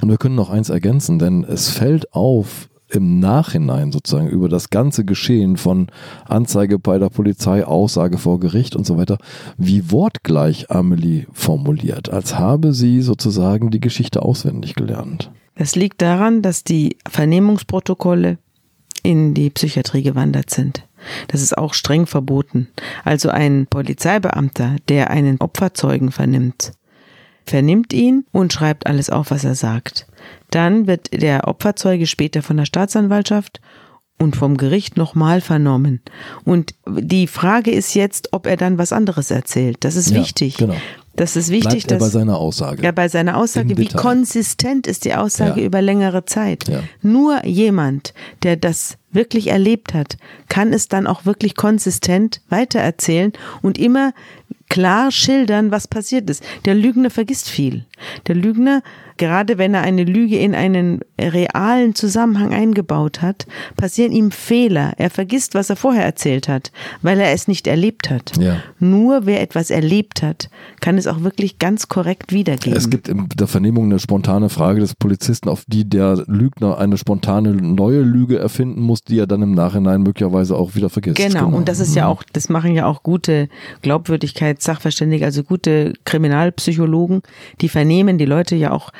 Und 0.00 0.08
wir 0.08 0.18
können 0.18 0.34
noch 0.34 0.50
eins 0.50 0.68
ergänzen, 0.68 1.18
denn 1.18 1.44
es 1.44 1.68
fällt 1.68 2.12
auf 2.12 2.68
im 2.90 3.20
Nachhinein 3.20 3.92
sozusagen 3.92 4.28
über 4.28 4.48
das 4.48 4.70
ganze 4.70 5.04
Geschehen 5.04 5.56
von 5.56 5.88
Anzeige 6.26 6.78
bei 6.78 6.98
der 6.98 7.08
Polizei, 7.08 7.64
Aussage 7.64 8.18
vor 8.18 8.40
Gericht 8.40 8.76
und 8.76 8.86
so 8.86 8.98
weiter, 8.98 9.18
wie 9.56 9.90
wortgleich 9.90 10.70
Amelie 10.70 11.26
formuliert, 11.32 12.10
als 12.10 12.38
habe 12.38 12.72
sie 12.72 13.00
sozusagen 13.00 13.70
die 13.70 13.80
Geschichte 13.80 14.22
auswendig 14.22 14.74
gelernt. 14.74 15.30
Das 15.56 15.76
liegt 15.76 16.00
daran, 16.02 16.42
dass 16.42 16.64
die 16.64 16.96
Vernehmungsprotokolle 17.08 18.38
in 19.02 19.34
die 19.34 19.50
Psychiatrie 19.50 20.02
gewandert 20.02 20.50
sind. 20.50 20.86
Das 21.28 21.42
ist 21.42 21.56
auch 21.56 21.74
streng 21.74 22.06
verboten. 22.06 22.68
Also 23.04 23.30
ein 23.30 23.66
Polizeibeamter, 23.68 24.76
der 24.88 25.10
einen 25.10 25.40
Opferzeugen 25.40 26.12
vernimmt, 26.12 26.72
vernimmt 27.46 27.92
ihn 27.92 28.24
und 28.32 28.52
schreibt 28.52 28.86
alles 28.86 29.10
auf, 29.10 29.30
was 29.30 29.44
er 29.44 29.54
sagt. 29.54 30.06
Dann 30.50 30.86
wird 30.86 31.12
der 31.12 31.46
Opferzeuge 31.48 32.06
später 32.06 32.42
von 32.42 32.56
der 32.56 32.64
Staatsanwaltschaft 32.64 33.60
und 34.18 34.36
vom 34.36 34.56
Gericht 34.56 34.96
nochmal 34.96 35.40
vernommen. 35.40 36.00
Und 36.44 36.74
die 36.86 37.26
Frage 37.26 37.70
ist 37.70 37.94
jetzt, 37.94 38.32
ob 38.32 38.46
er 38.46 38.56
dann 38.56 38.76
was 38.78 38.92
anderes 38.92 39.30
erzählt. 39.30 39.78
Das 39.80 39.96
ist 39.96 40.10
Ja, 40.10 40.20
wichtig. 40.20 40.56
genau. 40.58 40.74
Das 41.16 41.36
ist 41.36 41.48
wichtig, 41.50 41.86
Bleibt 41.86 41.92
er 41.92 41.98
bei 41.98 42.04
dass 42.04 42.12
seiner 42.12 42.38
Aussage. 42.38 42.82
ja, 42.82 42.92
bei 42.92 43.08
seiner 43.08 43.36
Aussage, 43.36 43.76
wie 43.76 43.88
konsistent 43.88 44.86
ist 44.86 45.04
die 45.04 45.14
Aussage 45.14 45.60
Ja. 45.60 45.66
über 45.66 45.82
längere 45.82 46.24
Zeit. 46.24 46.68
Ja. 46.68 46.82
Nur 47.02 47.44
jemand, 47.44 48.14
der 48.42 48.56
das 48.56 48.96
wirklich 49.12 49.48
erlebt 49.48 49.94
hat, 49.94 50.16
kann 50.48 50.72
es 50.72 50.88
dann 50.88 51.06
auch 51.06 51.24
wirklich 51.24 51.54
konsistent 51.56 52.40
weitererzählen 52.48 53.32
und 53.62 53.78
immer 53.78 54.12
klar 54.70 55.10
schildern, 55.10 55.70
was 55.70 55.86
passiert 55.86 56.30
ist. 56.30 56.42
Der 56.64 56.74
Lügner 56.74 57.10
vergisst 57.10 57.50
viel. 57.50 57.84
Der 58.26 58.34
Lügner, 58.36 58.82
gerade 59.18 59.58
wenn 59.58 59.74
er 59.74 59.82
eine 59.82 60.04
Lüge 60.04 60.38
in 60.38 60.54
einen 60.54 61.00
realen 61.20 61.94
Zusammenhang 61.94 62.54
eingebaut 62.54 63.20
hat, 63.20 63.46
passieren 63.76 64.12
ihm 64.12 64.30
Fehler. 64.30 64.94
Er 64.96 65.10
vergisst, 65.10 65.54
was 65.54 65.68
er 65.68 65.76
vorher 65.76 66.04
erzählt 66.04 66.48
hat, 66.48 66.72
weil 67.02 67.20
er 67.20 67.32
es 67.32 67.48
nicht 67.48 67.66
erlebt 67.66 68.08
hat. 68.08 68.36
Ja. 68.38 68.62
Nur 68.78 69.26
wer 69.26 69.42
etwas 69.42 69.70
erlebt 69.70 70.22
hat, 70.22 70.48
kann 70.80 70.96
es 70.96 71.06
auch 71.06 71.22
wirklich 71.22 71.58
ganz 71.58 71.88
korrekt 71.88 72.32
wiedergeben. 72.32 72.78
Es 72.78 72.88
gibt 72.88 73.08
in 73.08 73.28
der 73.28 73.48
Vernehmung 73.48 73.86
eine 73.86 73.98
spontane 73.98 74.48
Frage 74.48 74.80
des 74.80 74.94
Polizisten, 74.94 75.48
auf 75.48 75.64
die 75.66 75.84
der 75.84 76.24
Lügner 76.28 76.78
eine 76.78 76.96
spontane 76.96 77.52
neue 77.52 78.02
Lüge 78.02 78.38
erfinden 78.38 78.80
muss, 78.80 78.99
Infos, 79.00 79.04
die 79.04 79.18
er 79.18 79.26
dann 79.26 79.42
im 79.42 79.52
Nachhinein 79.52 80.02
möglicherweise 80.02 80.56
auch 80.56 80.74
wieder 80.74 80.90
vergisst. 80.90 81.16
Genau. 81.16 81.48
Und 81.48 81.68
das 81.68 81.80
ist 81.80 81.94
ja 81.94 82.04
Mhm. 82.04 82.10
auch, 82.10 82.22
das 82.32 82.48
machen 82.48 82.74
ja 82.74 82.86
auch 82.86 83.02
gute 83.02 83.48
Glaubwürdigkeitssachverständige, 83.82 85.24
also 85.24 85.42
gute 85.42 85.94
Kriminalpsychologen, 86.04 87.22
die 87.60 87.68
vernehmen 87.68 88.18
die 88.18 88.24
Leute 88.26 88.56
ja 88.56 88.72
auch 88.72 88.90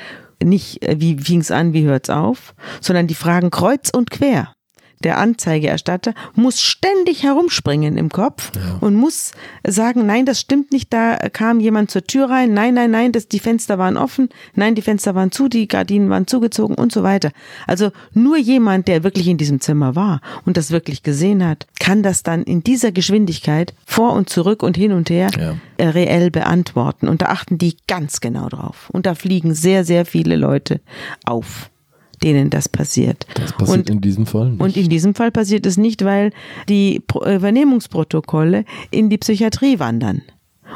nicht, 0.42 0.82
äh, 0.86 0.96
wie 1.00 1.18
fing's 1.18 1.50
an, 1.50 1.72
wie 1.72 1.84
hört's 1.84 2.10
auf, 2.10 2.54
sondern 2.80 3.06
die 3.06 3.14
fragen 3.14 3.50
kreuz 3.50 3.90
und 3.90 4.10
quer. 4.10 4.52
Der 5.02 5.16
Anzeigeerstatter 5.18 6.12
muss 6.34 6.60
ständig 6.60 7.22
herumspringen 7.22 7.96
im 7.96 8.10
Kopf 8.10 8.52
und 8.82 8.94
muss 8.94 9.32
sagen, 9.66 10.04
nein, 10.04 10.26
das 10.26 10.40
stimmt 10.40 10.72
nicht, 10.72 10.92
da 10.92 11.16
kam 11.16 11.58
jemand 11.58 11.90
zur 11.90 12.04
Tür 12.04 12.28
rein, 12.28 12.52
nein, 12.52 12.74
nein, 12.74 12.90
nein, 12.90 13.12
das, 13.12 13.26
die 13.26 13.38
Fenster 13.38 13.78
waren 13.78 13.96
offen, 13.96 14.28
nein, 14.54 14.74
die 14.74 14.82
Fenster 14.82 15.14
waren 15.14 15.32
zu, 15.32 15.48
die 15.48 15.68
Gardinen 15.68 16.10
waren 16.10 16.26
zugezogen 16.26 16.74
und 16.74 16.92
so 16.92 17.02
weiter. 17.02 17.30
Also 17.66 17.92
nur 18.12 18.36
jemand, 18.36 18.88
der 18.88 19.02
wirklich 19.02 19.26
in 19.26 19.38
diesem 19.38 19.60
Zimmer 19.60 19.96
war 19.96 20.20
und 20.44 20.58
das 20.58 20.70
wirklich 20.70 21.02
gesehen 21.02 21.46
hat, 21.46 21.66
kann 21.78 22.02
das 22.02 22.22
dann 22.22 22.42
in 22.42 22.62
dieser 22.62 22.92
Geschwindigkeit 22.92 23.72
vor 23.86 24.12
und 24.12 24.28
zurück 24.28 24.62
und 24.62 24.76
hin 24.76 24.92
und 24.92 25.08
her 25.08 25.30
Ja. 25.38 25.56
äh, 25.78 25.88
reell 25.88 26.30
beantworten. 26.30 27.08
Und 27.08 27.22
da 27.22 27.26
achten 27.26 27.56
die 27.56 27.76
ganz 27.88 28.20
genau 28.20 28.48
drauf. 28.50 28.90
Und 28.92 29.06
da 29.06 29.14
fliegen 29.14 29.54
sehr, 29.54 29.84
sehr 29.84 30.04
viele 30.04 30.36
Leute 30.36 30.80
auf, 31.24 31.69
denen 32.22 32.50
das 32.50 32.68
passiert. 32.68 33.26
Das 33.35 33.52
passiert 33.52 33.78
und, 33.78 33.90
in 33.90 34.00
diesem 34.00 34.26
Fall 34.26 34.50
nicht. 34.50 34.61
und 34.61 34.76
in 34.76 34.88
diesem 34.88 35.14
Fall 35.14 35.30
passiert 35.30 35.66
es 35.66 35.76
nicht, 35.76 36.04
weil 36.04 36.33
die 36.68 37.02
äh, 37.22 37.38
Vernehmungsprotokolle 37.38 38.64
in 38.90 39.11
die 39.11 39.18
Psychiatrie 39.18 39.78
wandern 39.78 40.22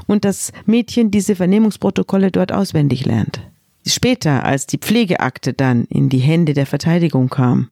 und 0.06 0.24
das 0.24 0.52
Mädchen 0.66 1.10
diese 1.10 1.36
Vernehmungsprotokolle 1.36 2.30
dort 2.30 2.52
auswendig 2.52 3.04
lernt. 3.06 3.40
Später, 3.86 4.44
als 4.44 4.66
die 4.66 4.78
Pflegeakte 4.78 5.52
dann 5.52 5.84
in 5.84 6.08
die 6.08 6.18
Hände 6.18 6.54
der 6.54 6.66
Verteidigung 6.66 7.28
kam 7.28 7.68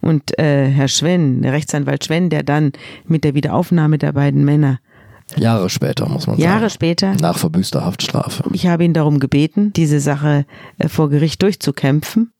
und 0.00 0.38
äh, 0.38 0.68
Herr 0.68 0.88
Schwenn, 0.88 1.42
der 1.42 1.52
Rechtsanwalt 1.52 2.04
Schwenn, 2.04 2.30
der 2.30 2.44
dann 2.44 2.72
mit 3.06 3.24
der 3.24 3.34
Wiederaufnahme 3.34 3.98
der 3.98 4.12
beiden 4.12 4.44
Männer 4.44 4.78
Jahre 5.36 5.68
später, 5.68 6.08
muss 6.08 6.26
man 6.26 6.38
Jahre 6.38 6.60
sagen. 6.60 6.70
später 6.70 7.14
Nach 7.20 7.36
verbüßter 7.36 7.84
Haftstrafe. 7.84 8.44
ich 8.52 8.66
habe 8.66 8.84
ihn 8.84 8.94
darum 8.94 9.20
gebeten, 9.20 9.72
diese 9.74 10.00
Sache 10.00 10.46
äh, 10.78 10.88
vor 10.88 11.10
Gericht 11.10 11.42
durchzukämpfen. 11.42 12.32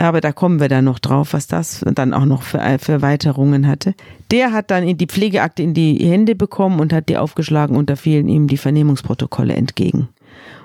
Aber 0.00 0.22
da 0.22 0.32
kommen 0.32 0.60
wir 0.60 0.68
dann 0.68 0.86
noch 0.86 0.98
drauf, 0.98 1.34
was 1.34 1.46
das 1.46 1.84
dann 1.94 2.14
auch 2.14 2.24
noch 2.24 2.42
für, 2.42 2.58
äh, 2.58 2.78
für 2.78 3.02
hatte. 3.02 3.94
Der 4.30 4.52
hat 4.52 4.70
dann 4.70 4.96
die 4.96 5.06
Pflegeakte 5.06 5.62
in 5.62 5.74
die 5.74 5.98
Hände 5.98 6.34
bekommen 6.34 6.80
und 6.80 6.92
hat 6.92 7.08
die 7.10 7.18
aufgeschlagen 7.18 7.76
und 7.76 7.90
da 7.90 7.96
fielen 7.96 8.28
ihm 8.28 8.48
die 8.48 8.56
Vernehmungsprotokolle 8.56 9.54
entgegen. 9.54 10.08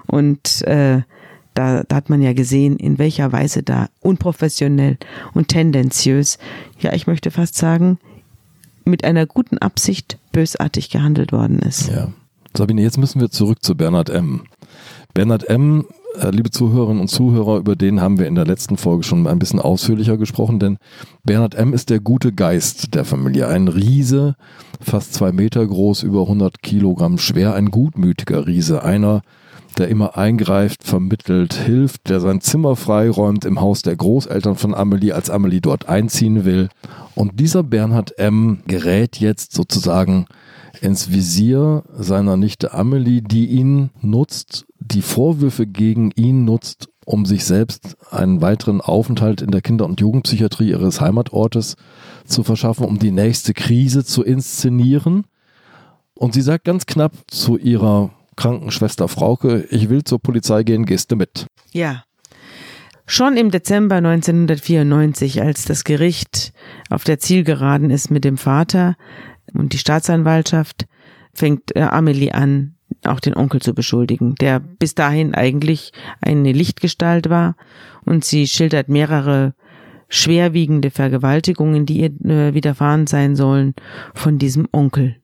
Und 0.07 0.61
äh, 0.61 1.01
da, 1.53 1.83
da 1.83 1.95
hat 1.95 2.09
man 2.09 2.21
ja 2.21 2.31
gesehen, 2.31 2.77
in 2.77 2.97
welcher 2.97 3.33
Weise 3.33 3.61
da 3.61 3.87
unprofessionell 3.99 4.97
und 5.33 5.49
tendenziös, 5.49 6.37
ja, 6.79 6.93
ich 6.93 7.07
möchte 7.07 7.29
fast 7.29 7.55
sagen, 7.55 7.97
mit 8.85 9.03
einer 9.03 9.25
guten 9.25 9.57
Absicht 9.57 10.17
bösartig 10.31 10.89
gehandelt 10.89 11.33
worden 11.33 11.59
ist. 11.59 11.89
Ja. 11.89 12.09
Sabine, 12.55 12.83
jetzt 12.83 12.97
müssen 12.97 13.19
wir 13.19 13.31
zurück 13.31 13.63
zu 13.63 13.75
Bernhard 13.75 14.09
M. 14.09 14.43
Bernhard 15.13 15.49
M., 15.49 15.85
liebe 16.31 16.51
Zuhörerinnen 16.51 17.01
und 17.01 17.07
Zuhörer, 17.07 17.57
über 17.57 17.75
den 17.75 18.01
haben 18.01 18.19
wir 18.19 18.27
in 18.27 18.35
der 18.35 18.45
letzten 18.45 18.77
Folge 18.77 19.03
schon 19.03 19.27
ein 19.27 19.39
bisschen 19.39 19.59
ausführlicher 19.59 20.17
gesprochen, 20.17 20.59
denn 20.59 20.77
Bernhard 21.23 21.55
M. 21.55 21.73
ist 21.73 21.89
der 21.89 21.99
gute 21.99 22.31
Geist 22.31 22.95
der 22.95 23.05
Familie. 23.05 23.47
Ein 23.47 23.67
Riese, 23.67 24.35
fast 24.81 25.13
zwei 25.13 25.31
Meter 25.31 25.65
groß, 25.65 26.03
über 26.03 26.21
100 26.21 26.61
Kilogramm 26.61 27.17
schwer, 27.17 27.53
ein 27.55 27.71
gutmütiger 27.71 28.47
Riese, 28.47 28.83
einer, 28.83 29.21
der 29.77 29.89
immer 29.89 30.17
eingreift, 30.17 30.83
vermittelt, 30.83 31.53
hilft, 31.53 32.09
der 32.09 32.19
sein 32.19 32.41
Zimmer 32.41 32.75
freiräumt 32.75 33.45
im 33.45 33.59
Haus 33.59 33.81
der 33.81 33.95
Großeltern 33.95 34.55
von 34.55 34.73
Amelie, 34.73 35.13
als 35.13 35.29
Amelie 35.29 35.61
dort 35.61 35.89
einziehen 35.89 36.45
will. 36.45 36.69
Und 37.13 37.39
dieser 37.39 37.63
Bernhard 37.63 38.17
M. 38.17 38.59
gerät 38.67 39.17
jetzt 39.17 39.53
sozusagen 39.53 40.27
ins 40.81 41.11
Visier 41.11 41.83
seiner 41.93 42.37
Nichte 42.37 42.73
Amelie, 42.73 43.21
die 43.21 43.47
ihn 43.47 43.89
nutzt, 44.01 44.65
die 44.79 45.01
Vorwürfe 45.01 45.67
gegen 45.67 46.11
ihn 46.11 46.45
nutzt, 46.45 46.89
um 47.05 47.25
sich 47.25 47.45
selbst 47.45 47.97
einen 48.11 48.41
weiteren 48.41 48.81
Aufenthalt 48.81 49.41
in 49.41 49.51
der 49.51 49.61
Kinder- 49.61 49.85
und 49.85 50.01
Jugendpsychiatrie 50.01 50.69
ihres 50.69 51.01
Heimatortes 51.01 51.75
zu 52.25 52.43
verschaffen, 52.43 52.85
um 52.85 52.99
die 52.99 53.11
nächste 53.11 53.53
Krise 53.53 54.03
zu 54.03 54.23
inszenieren. 54.23 55.25
Und 56.15 56.33
sie 56.33 56.41
sagt 56.41 56.65
ganz 56.65 56.85
knapp 56.85 57.13
zu 57.27 57.57
ihrer 57.57 58.11
Krankenschwester 58.35 59.07
Frauke, 59.07 59.65
ich 59.69 59.89
will 59.89 60.03
zur 60.03 60.19
Polizei 60.19 60.63
gehen, 60.63 60.85
gehst 60.85 61.11
du 61.11 61.15
mit? 61.15 61.45
Ja. 61.71 62.03
Schon 63.07 63.37
im 63.37 63.51
Dezember 63.51 63.95
1994, 63.95 65.41
als 65.41 65.65
das 65.65 65.83
Gericht 65.83 66.53
auf 66.89 67.03
der 67.03 67.19
Zielgeraden 67.19 67.91
ist 67.91 68.09
mit 68.09 68.23
dem 68.23 68.37
Vater 68.37 68.95
und 69.53 69.73
die 69.73 69.77
Staatsanwaltschaft, 69.77 70.87
fängt 71.33 71.75
äh, 71.75 71.81
Amelie 71.81 72.31
an, 72.31 72.75
auch 73.03 73.19
den 73.19 73.35
Onkel 73.35 73.61
zu 73.61 73.73
beschuldigen, 73.73 74.35
der 74.35 74.59
bis 74.59 74.95
dahin 74.95 75.35
eigentlich 75.35 75.91
eine 76.21 76.51
Lichtgestalt 76.51 77.29
war 77.29 77.55
und 78.05 78.25
sie 78.25 78.47
schildert 78.47 78.89
mehrere 78.89 79.53
schwerwiegende 80.07 80.91
Vergewaltigungen, 80.91 81.85
die 81.85 81.99
ihr 81.99 82.29
äh, 82.29 82.53
widerfahren 82.53 83.07
sein 83.07 83.35
sollen, 83.35 83.73
von 84.13 84.37
diesem 84.37 84.67
Onkel. 84.71 85.17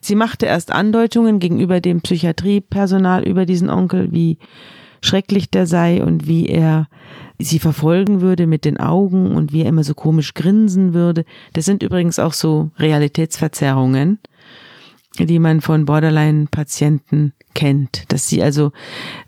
Sie 0.00 0.14
machte 0.14 0.46
erst 0.46 0.72
Andeutungen 0.72 1.38
gegenüber 1.38 1.80
dem 1.80 2.00
Psychiatriepersonal 2.00 3.22
über 3.22 3.46
diesen 3.46 3.68
Onkel, 3.68 4.12
wie 4.12 4.38
schrecklich 5.02 5.50
der 5.50 5.66
sei 5.66 6.02
und 6.02 6.26
wie 6.26 6.46
er 6.46 6.88
sie 7.38 7.58
verfolgen 7.58 8.20
würde 8.20 8.46
mit 8.46 8.64
den 8.64 8.78
Augen 8.78 9.32
und 9.34 9.52
wie 9.52 9.62
er 9.62 9.68
immer 9.68 9.84
so 9.84 9.94
komisch 9.94 10.34
grinsen 10.34 10.94
würde. 10.94 11.24
Das 11.54 11.64
sind 11.64 11.82
übrigens 11.82 12.18
auch 12.18 12.32
so 12.32 12.70
Realitätsverzerrungen, 12.78 14.18
die 15.18 15.38
man 15.38 15.60
von 15.60 15.84
Borderline-Patienten 15.86 17.32
kennt, 17.54 18.04
dass 18.12 18.28
sie 18.28 18.42
also 18.42 18.72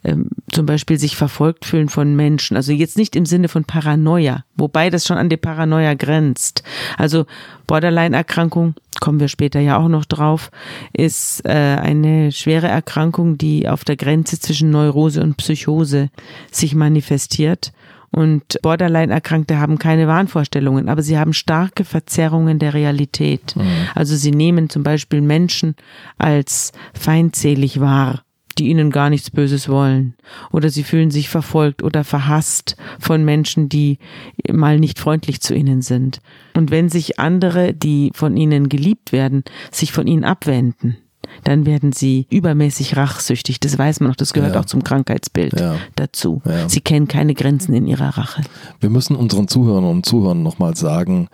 ähm, 0.04 0.30
zum 0.50 0.64
Beispiel 0.64 0.98
sich 0.98 1.16
verfolgt 1.16 1.64
fühlen 1.64 1.88
von 1.88 2.14
Menschen, 2.14 2.56
also 2.56 2.72
jetzt 2.72 2.96
nicht 2.96 3.16
im 3.16 3.26
Sinne 3.26 3.48
von 3.48 3.64
Paranoia, 3.64 4.44
wobei 4.56 4.90
das 4.90 5.06
schon 5.06 5.18
an 5.18 5.28
die 5.28 5.36
Paranoia 5.36 5.94
grenzt. 5.94 6.62
Also 6.96 7.26
Borderline-Erkrankung, 7.66 8.74
kommen 9.00 9.18
wir 9.18 9.28
später 9.28 9.58
ja 9.58 9.76
auch 9.76 9.88
noch 9.88 10.04
drauf, 10.04 10.50
ist 10.92 11.44
äh, 11.44 11.50
eine 11.50 12.30
schwere 12.30 12.68
Erkrankung, 12.68 13.38
die 13.38 13.68
auf 13.68 13.84
der 13.84 13.96
Grenze 13.96 14.38
zwischen 14.38 14.70
Neurose 14.70 15.20
und 15.20 15.36
Psychose 15.36 16.10
sich 16.52 16.74
manifestiert. 16.74 17.72
Und 18.14 18.58
Borderline-Erkrankte 18.60 19.58
haben 19.58 19.78
keine 19.78 20.06
Wahnvorstellungen, 20.06 20.90
aber 20.90 21.02
sie 21.02 21.18
haben 21.18 21.32
starke 21.32 21.84
Verzerrungen 21.84 22.58
der 22.58 22.74
Realität. 22.74 23.54
Also 23.94 24.16
sie 24.16 24.32
nehmen 24.32 24.68
zum 24.68 24.82
Beispiel 24.82 25.22
Menschen 25.22 25.74
als 26.18 26.72
feindselig 26.92 27.80
wahr, 27.80 28.22
die 28.58 28.68
ihnen 28.68 28.90
gar 28.90 29.08
nichts 29.08 29.30
Böses 29.30 29.66
wollen. 29.66 30.14
Oder 30.50 30.68
sie 30.68 30.82
fühlen 30.82 31.10
sich 31.10 31.30
verfolgt 31.30 31.82
oder 31.82 32.04
verhasst 32.04 32.76
von 32.98 33.24
Menschen, 33.24 33.70
die 33.70 33.98
mal 34.46 34.78
nicht 34.78 34.98
freundlich 34.98 35.40
zu 35.40 35.54
ihnen 35.54 35.80
sind. 35.80 36.20
Und 36.54 36.70
wenn 36.70 36.90
sich 36.90 37.18
andere, 37.18 37.72
die 37.72 38.10
von 38.14 38.36
ihnen 38.36 38.68
geliebt 38.68 39.12
werden, 39.12 39.42
sich 39.70 39.90
von 39.90 40.06
ihnen 40.06 40.24
abwenden, 40.24 40.98
dann 41.44 41.66
werden 41.66 41.92
sie 41.92 42.26
übermäßig 42.30 42.96
rachsüchtig. 42.96 43.60
Das 43.60 43.78
weiß 43.78 44.00
man 44.00 44.10
auch, 44.12 44.16
das 44.16 44.32
gehört 44.32 44.54
Ja. 44.54 44.60
auch 44.60 44.64
zum 44.64 44.84
Krankheitsbild 44.84 45.58
Ja. 45.58 45.76
dazu. 45.96 46.42
Ja. 46.44 46.68
Sie 46.68 46.80
kennen 46.80 47.08
keine 47.08 47.34
Grenzen 47.34 47.74
in 47.74 47.86
ihrer 47.86 48.16
Rache. 48.18 48.42
Wir 48.80 48.90
müssen 48.90 49.16
unseren 49.16 49.48
Zuhörern 49.48 49.84
und 49.84 50.06
Zuhörern 50.06 50.42
nochmal 50.42 50.76
sagen, 50.76 51.28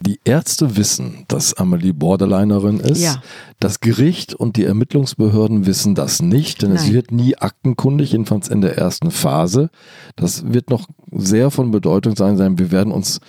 die 0.00 0.18
Ärzte 0.24 0.76
wissen, 0.76 1.24
dass 1.28 1.54
Amelie 1.54 1.92
Borderlinerin 1.92 2.80
ist. 2.80 3.18
Das 3.60 3.78
Gericht 3.80 4.34
und 4.34 4.56
die 4.56 4.64
Ermittlungsbehörden 4.64 5.66
wissen 5.66 5.94
das 5.94 6.20
nicht, 6.20 6.62
denn 6.62 6.72
es 6.72 6.84
Nein. 6.84 6.94
wird 6.94 7.12
nie 7.12 7.36
aktenkundig, 7.36 8.12
jedenfalls 8.12 8.48
in 8.48 8.60
der 8.60 8.76
ersten 8.76 9.10
Phase. 9.12 9.70
Das 10.16 10.52
wird 10.52 10.70
noch 10.70 10.88
sehr 11.12 11.50
von 11.50 11.70
Bedeutung 11.70 12.16
sein. 12.16 12.36
sein. 12.36 12.58
Wir 12.58 12.72
werden 12.72 12.92
uns 12.92 13.20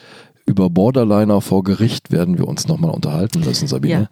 über 0.45 0.69
Borderliner 0.69 1.41
vor 1.41 1.63
Gericht 1.63 2.11
werden 2.11 2.37
wir 2.37 2.47
uns 2.47 2.67
nochmal 2.67 2.91
unterhalten 2.91 3.41
müssen, 3.41 3.67
Sabine. 3.67 4.09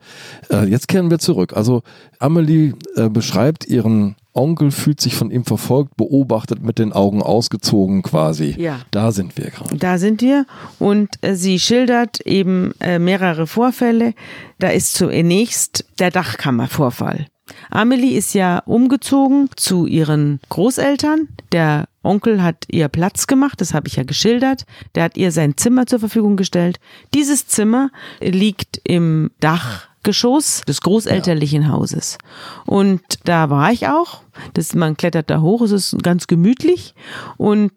Äh, 0.50 0.65
jetzt 0.65 0.88
kehren 0.88 1.10
wir 1.10 1.20
zurück. 1.20 1.54
Also 1.56 1.84
Amelie 2.20 2.74
äh, 2.96 3.10
beschreibt 3.10 3.67
ihren 3.67 4.15
Onkel, 4.34 4.72
fühlt 4.72 5.02
sich 5.02 5.15
von 5.15 5.30
ihm 5.30 5.44
verfolgt, 5.44 5.98
beobachtet, 5.98 6.63
mit 6.63 6.80
den 6.80 6.94
Augen 6.94 7.22
ausgezogen 7.22 8.02
quasi. 8.02 8.56
Ja. 8.58 8.80
Da 8.91 9.12
sind 9.12 9.38
wir 9.38 9.52
gerade. 9.52 9.76
Da 9.76 9.98
sind 9.98 10.22
wir 10.22 10.46
und 10.80 11.10
äh, 11.22 11.36
sie 11.36 11.60
schildert 11.60 12.22
eben 12.22 12.74
äh, 12.80 12.98
mehrere 12.98 13.46
Vorfälle. 13.46 14.13
Da 14.58 14.70
ist 14.70 14.94
zunächst 14.94 15.86
der 16.00 16.12
Dachkammervorfall. 16.12 17.26
Amelie 17.70 18.17
ist 18.17 18.34
ja 18.34 18.60
umgezogen 18.60 19.50
zu 19.58 19.86
ihren 19.86 20.39
Großeltern. 20.48 21.28
Der 21.52 21.86
Onkel 22.04 22.42
hat 22.42 22.66
ihr 22.70 22.88
Platz 22.88 23.28
gemacht, 23.28 23.62
das 23.62 23.74
habe 23.74 23.88
ich 23.88 23.96
ja 23.96 24.04
geschildert. 24.04 24.66
Der 24.96 25.04
hat 25.04 25.18
ihr 25.18 25.32
sein 25.32 25.56
Zimmer 25.58 25.86
zur 25.86 26.00
Verfügung 26.00 26.36
gestellt. 26.36 26.80
Dieses 27.14 27.48
Zimmer 27.48 27.92
liegt 28.20 28.82
im 28.84 29.30
Dachgeschoss 29.40 30.62
des 30.68 30.82
großelterlichen 30.82 31.70
Hauses. 31.70 32.18
Und 32.66 33.02
da 33.26 33.50
war 33.50 33.72
ich 33.72 33.88
auch. 33.88 34.24
Das, 34.54 34.74
man 34.74 34.98
klettert 34.98 35.30
da 35.30 35.42
hoch, 35.42 35.62
es 35.62 35.72
ist 35.72 36.02
ganz 36.02 36.26
gemütlich 36.28 36.96
und 37.38 37.72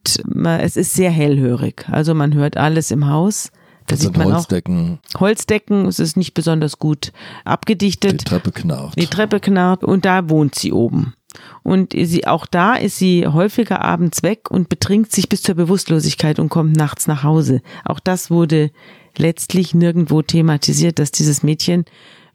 es 0.45 0.77
ist 0.77 0.95
sehr 0.95 1.11
hellhörig. 1.11 1.85
Also 1.91 2.15
man 2.15 2.33
hört 2.33 2.57
alles 2.57 2.91
im 2.91 3.09
Haus 3.09 3.51
Da 3.87 3.97
Das 3.97 4.01
sieht 4.01 4.15
sind 4.15 4.25
man 4.25 4.35
Holzdecken, 4.35 5.01
auch 5.15 5.21
Holzdecken, 5.21 5.87
es 5.87 5.99
ist 5.99 6.17
nicht 6.17 6.33
besonders 6.33 6.79
gut 6.79 7.09
die 7.09 7.47
abgedichtet. 7.47 8.25
Treppe 8.25 8.53
knarrt. 8.53 8.95
Die 8.99 9.07
Treppe 9.07 9.41
knarrt 9.41 9.85
und 9.85 10.07
da 10.07 10.31
wohnt 10.31 10.55
sie 10.55 10.73
oben. 10.73 11.15
Und 11.63 11.93
sie, 11.93 12.27
auch 12.27 12.47
da 12.47 12.75
ist 12.75 12.99
sie 12.99 13.27
häufiger 13.27 13.81
abends 13.83 14.23
weg 14.23 14.51
und 14.51 14.69
betrinkt 14.69 15.13
sich 15.13 15.29
bis 15.29 15.43
zur 15.43 15.55
Bewusstlosigkeit 15.55 16.39
und 16.39 16.49
kommt 16.49 16.77
nachts 16.77 17.07
nach 17.07 17.23
Hause. 17.23 17.63
Auch 17.85 18.01
das 18.01 18.31
wurde 18.31 18.71
letztlich 19.17 19.75
nirgendwo 19.75 20.23
thematisiert, 20.23 20.99
dass 20.99 21.11
dieses 21.11 21.43
Mädchen 21.43 21.85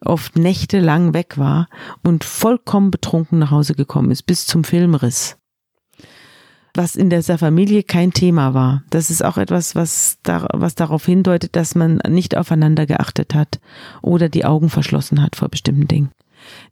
oft 0.02 0.38
nächtelang 0.38 1.14
weg 1.14 1.38
war 1.38 1.68
und 2.04 2.24
vollkommen 2.24 2.92
betrunken 2.92 3.40
nach 3.40 3.52
Hause 3.52 3.74
gekommen 3.74 4.12
ist, 4.12 4.24
bis 4.24 4.46
zum 4.46 4.64
Filmriss. 4.64 5.38
Was 6.76 6.96
in 6.96 7.10
dieser 7.10 7.38
Familie 7.38 7.84
kein 7.84 8.14
Thema 8.14 8.54
war. 8.54 8.84
Das 8.90 9.10
ist 9.10 9.26
auch 9.26 9.38
etwas, 9.38 9.76
was, 9.76 10.20
da, 10.24 10.48
was 10.54 10.76
darauf 10.76 11.06
hindeutet, 11.06 11.56
dass 11.56 11.76
man 11.76 11.98
nicht 12.08 12.38
aufeinander 12.38 12.86
geachtet 12.86 13.34
hat 13.34 13.60
oder 14.02 14.30
die 14.30 14.46
Augen 14.46 14.70
verschlossen 14.70 15.22
hat 15.22 15.36
vor 15.36 15.50
bestimmten 15.50 15.88
Dingen. 15.88 16.12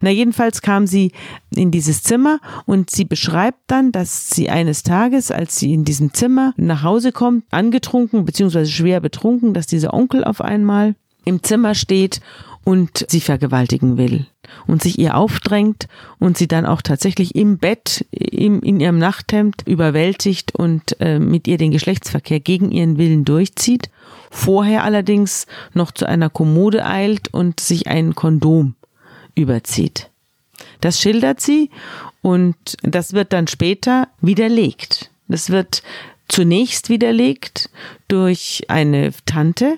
Na, 0.01 0.09
jedenfalls 0.09 0.61
kam 0.61 0.87
sie 0.87 1.11
in 1.55 1.71
dieses 1.71 2.03
Zimmer 2.03 2.39
und 2.65 2.89
sie 2.89 3.05
beschreibt 3.05 3.59
dann, 3.67 3.91
dass 3.91 4.29
sie 4.29 4.49
eines 4.49 4.83
Tages, 4.83 5.31
als 5.31 5.57
sie 5.57 5.73
in 5.73 5.83
diesem 5.83 6.13
Zimmer 6.13 6.53
nach 6.57 6.83
Hause 6.83 7.11
kommt, 7.11 7.45
angetrunken 7.51 8.25
bzw. 8.25 8.65
schwer 8.65 8.99
betrunken, 8.99 9.53
dass 9.53 9.67
dieser 9.67 9.93
Onkel 9.93 10.23
auf 10.23 10.41
einmal 10.41 10.95
im 11.25 11.43
Zimmer 11.43 11.75
steht 11.75 12.21
und 12.63 13.05
sie 13.07 13.21
vergewaltigen 13.21 13.97
will 13.97 14.25
und 14.65 14.83
sich 14.83 14.99
ihr 14.99 15.15
aufdrängt 15.15 15.87
und 16.19 16.37
sie 16.37 16.47
dann 16.47 16.65
auch 16.65 16.81
tatsächlich 16.81 17.35
im 17.35 17.57
Bett 17.57 18.05
im, 18.11 18.61
in 18.61 18.79
ihrem 18.79 18.97
Nachthemd 18.97 19.63
überwältigt 19.65 20.55
und 20.55 20.99
äh, 20.99 21.19
mit 21.19 21.47
ihr 21.47 21.57
den 21.57 21.71
Geschlechtsverkehr 21.71 22.39
gegen 22.39 22.71
ihren 22.71 22.97
Willen 22.97 23.25
durchzieht, 23.25 23.89
vorher 24.31 24.83
allerdings 24.83 25.47
noch 25.73 25.91
zu 25.91 26.05
einer 26.05 26.29
Kommode 26.29 26.85
eilt 26.85 27.33
und 27.33 27.59
sich 27.59 27.87
ein 27.87 28.15
Kondom 28.15 28.75
überzieht. 29.37 30.09
Das 30.81 30.99
schildert 30.99 31.39
sie 31.39 31.69
und 32.21 32.55
das 32.81 33.13
wird 33.13 33.33
dann 33.33 33.47
später 33.47 34.07
widerlegt. 34.21 35.11
Das 35.27 35.49
wird 35.49 35.83
zunächst 36.27 36.89
widerlegt 36.89 37.69
durch 38.07 38.63
eine 38.67 39.11
Tante, 39.25 39.77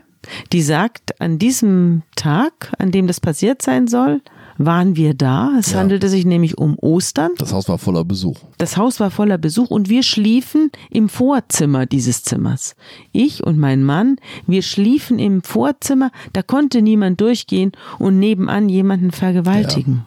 die 0.51 0.61
sagt, 0.61 1.19
an 1.21 1.39
diesem 1.39 2.03
Tag, 2.15 2.71
an 2.77 2.91
dem 2.91 3.07
das 3.07 3.19
passiert 3.19 3.61
sein 3.61 3.87
soll, 3.87 4.21
waren 4.59 4.95
wir 4.97 5.13
da. 5.15 5.53
Es 5.57 5.71
Ja. 5.71 5.79
handelte 5.79 6.09
sich 6.09 6.25
nämlich 6.25 6.57
um 6.57 6.77
Ostern. 6.77 7.31
Das 7.37 7.53
Haus 7.53 7.67
war 7.69 7.77
voller 7.79 8.03
Besuch. 8.03 8.37
Das 8.57 8.77
Haus 8.77 8.99
war 8.99 9.09
voller 9.09 9.37
Besuch 9.37 9.71
und 9.71 9.89
wir 9.89 10.03
schliefen 10.03 10.69
im 10.91 11.07
Vorzimmer 11.09 11.85
dieses 11.85 12.23
Zimmers. 12.23 12.75
Ich 13.13 13.43
und 13.43 13.57
mein 13.57 13.83
Mann, 13.83 14.17
wir 14.45 14.61
schliefen 14.61 15.17
im 15.17 15.41
Vorzimmer, 15.41 16.11
da 16.33 16.43
konnte 16.43 16.81
niemand 16.81 17.21
durchgehen 17.21 17.71
und 17.97 18.19
nebenan 18.19 18.67
jemanden 18.69 19.11
vergewaltigen. 19.11 20.03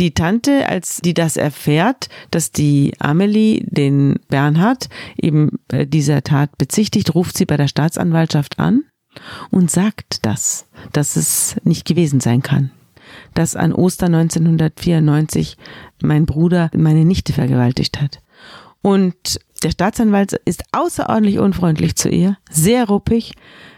Die 0.00 0.12
Tante, 0.14 0.68
als 0.68 1.00
die 1.04 1.14
das 1.14 1.36
erfährt, 1.36 2.08
dass 2.32 2.50
die 2.50 2.94
Amelie 2.98 3.62
den 3.66 4.18
Bernhard 4.28 4.88
eben 5.20 5.58
äh, 5.70 5.86
dieser 5.86 6.22
Tat 6.24 6.58
bezichtigt, 6.58 7.14
ruft 7.14 7.36
sie 7.38 7.44
bei 7.46 7.56
der 7.56 7.68
Staatsanwaltschaft 7.68 8.58
an 8.58 8.82
und 9.50 9.70
sagt 9.70 10.24
das, 10.26 10.66
dass 10.92 11.14
es 11.16 11.56
nicht 11.62 11.84
gewesen 11.86 12.18
sein 12.20 12.42
kann 12.42 12.72
dass 13.34 13.56
an 13.56 13.72
Ostern 13.72 14.14
1994 14.14 15.56
mein 16.02 16.26
Bruder 16.26 16.70
meine 16.74 17.04
Nichte 17.04 17.32
vergewaltigt 17.32 18.00
hat. 18.00 18.20
Und 18.82 19.40
der 19.62 19.70
Staatsanwalt 19.70 20.32
ist 20.44 20.64
außerordentlich 20.72 21.38
unfreundlich 21.38 21.94
zu 21.96 22.08
ihr, 22.08 22.36
sehr 22.50 22.86
ruppig. 22.86 23.34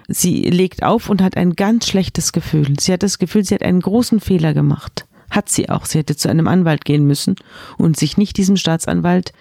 Sie 0.09 0.43
legt 0.43 0.83
auf 0.83 1.09
und 1.09 1.23
hat 1.23 1.37
ein 1.37 1.55
ganz 1.55 1.87
schlechtes 1.87 2.33
Gefühl. 2.33 2.75
Sie 2.79 2.93
hat 2.93 3.03
das 3.03 3.19
Gefühl, 3.19 3.45
sie 3.45 3.55
hat 3.55 3.63
einen 3.63 3.81
großen 3.81 4.21
Fehler 4.21 4.55
gemacht. 4.55 5.07
Hat 5.31 5.49
sie 5.49 5.69
auch. 5.69 5.85
Sie 5.85 5.99
hätte 5.99 6.17
zu 6.17 6.29
einem 6.29 6.49
Anwalt 6.49 6.85
gehen 6.85 7.07
müssen 7.07 7.37
und 7.77 7.97
sich 7.99 8.17
nicht 8.17 8.37
diesem 8.37 8.57
Staatsanwalt 8.57 9.33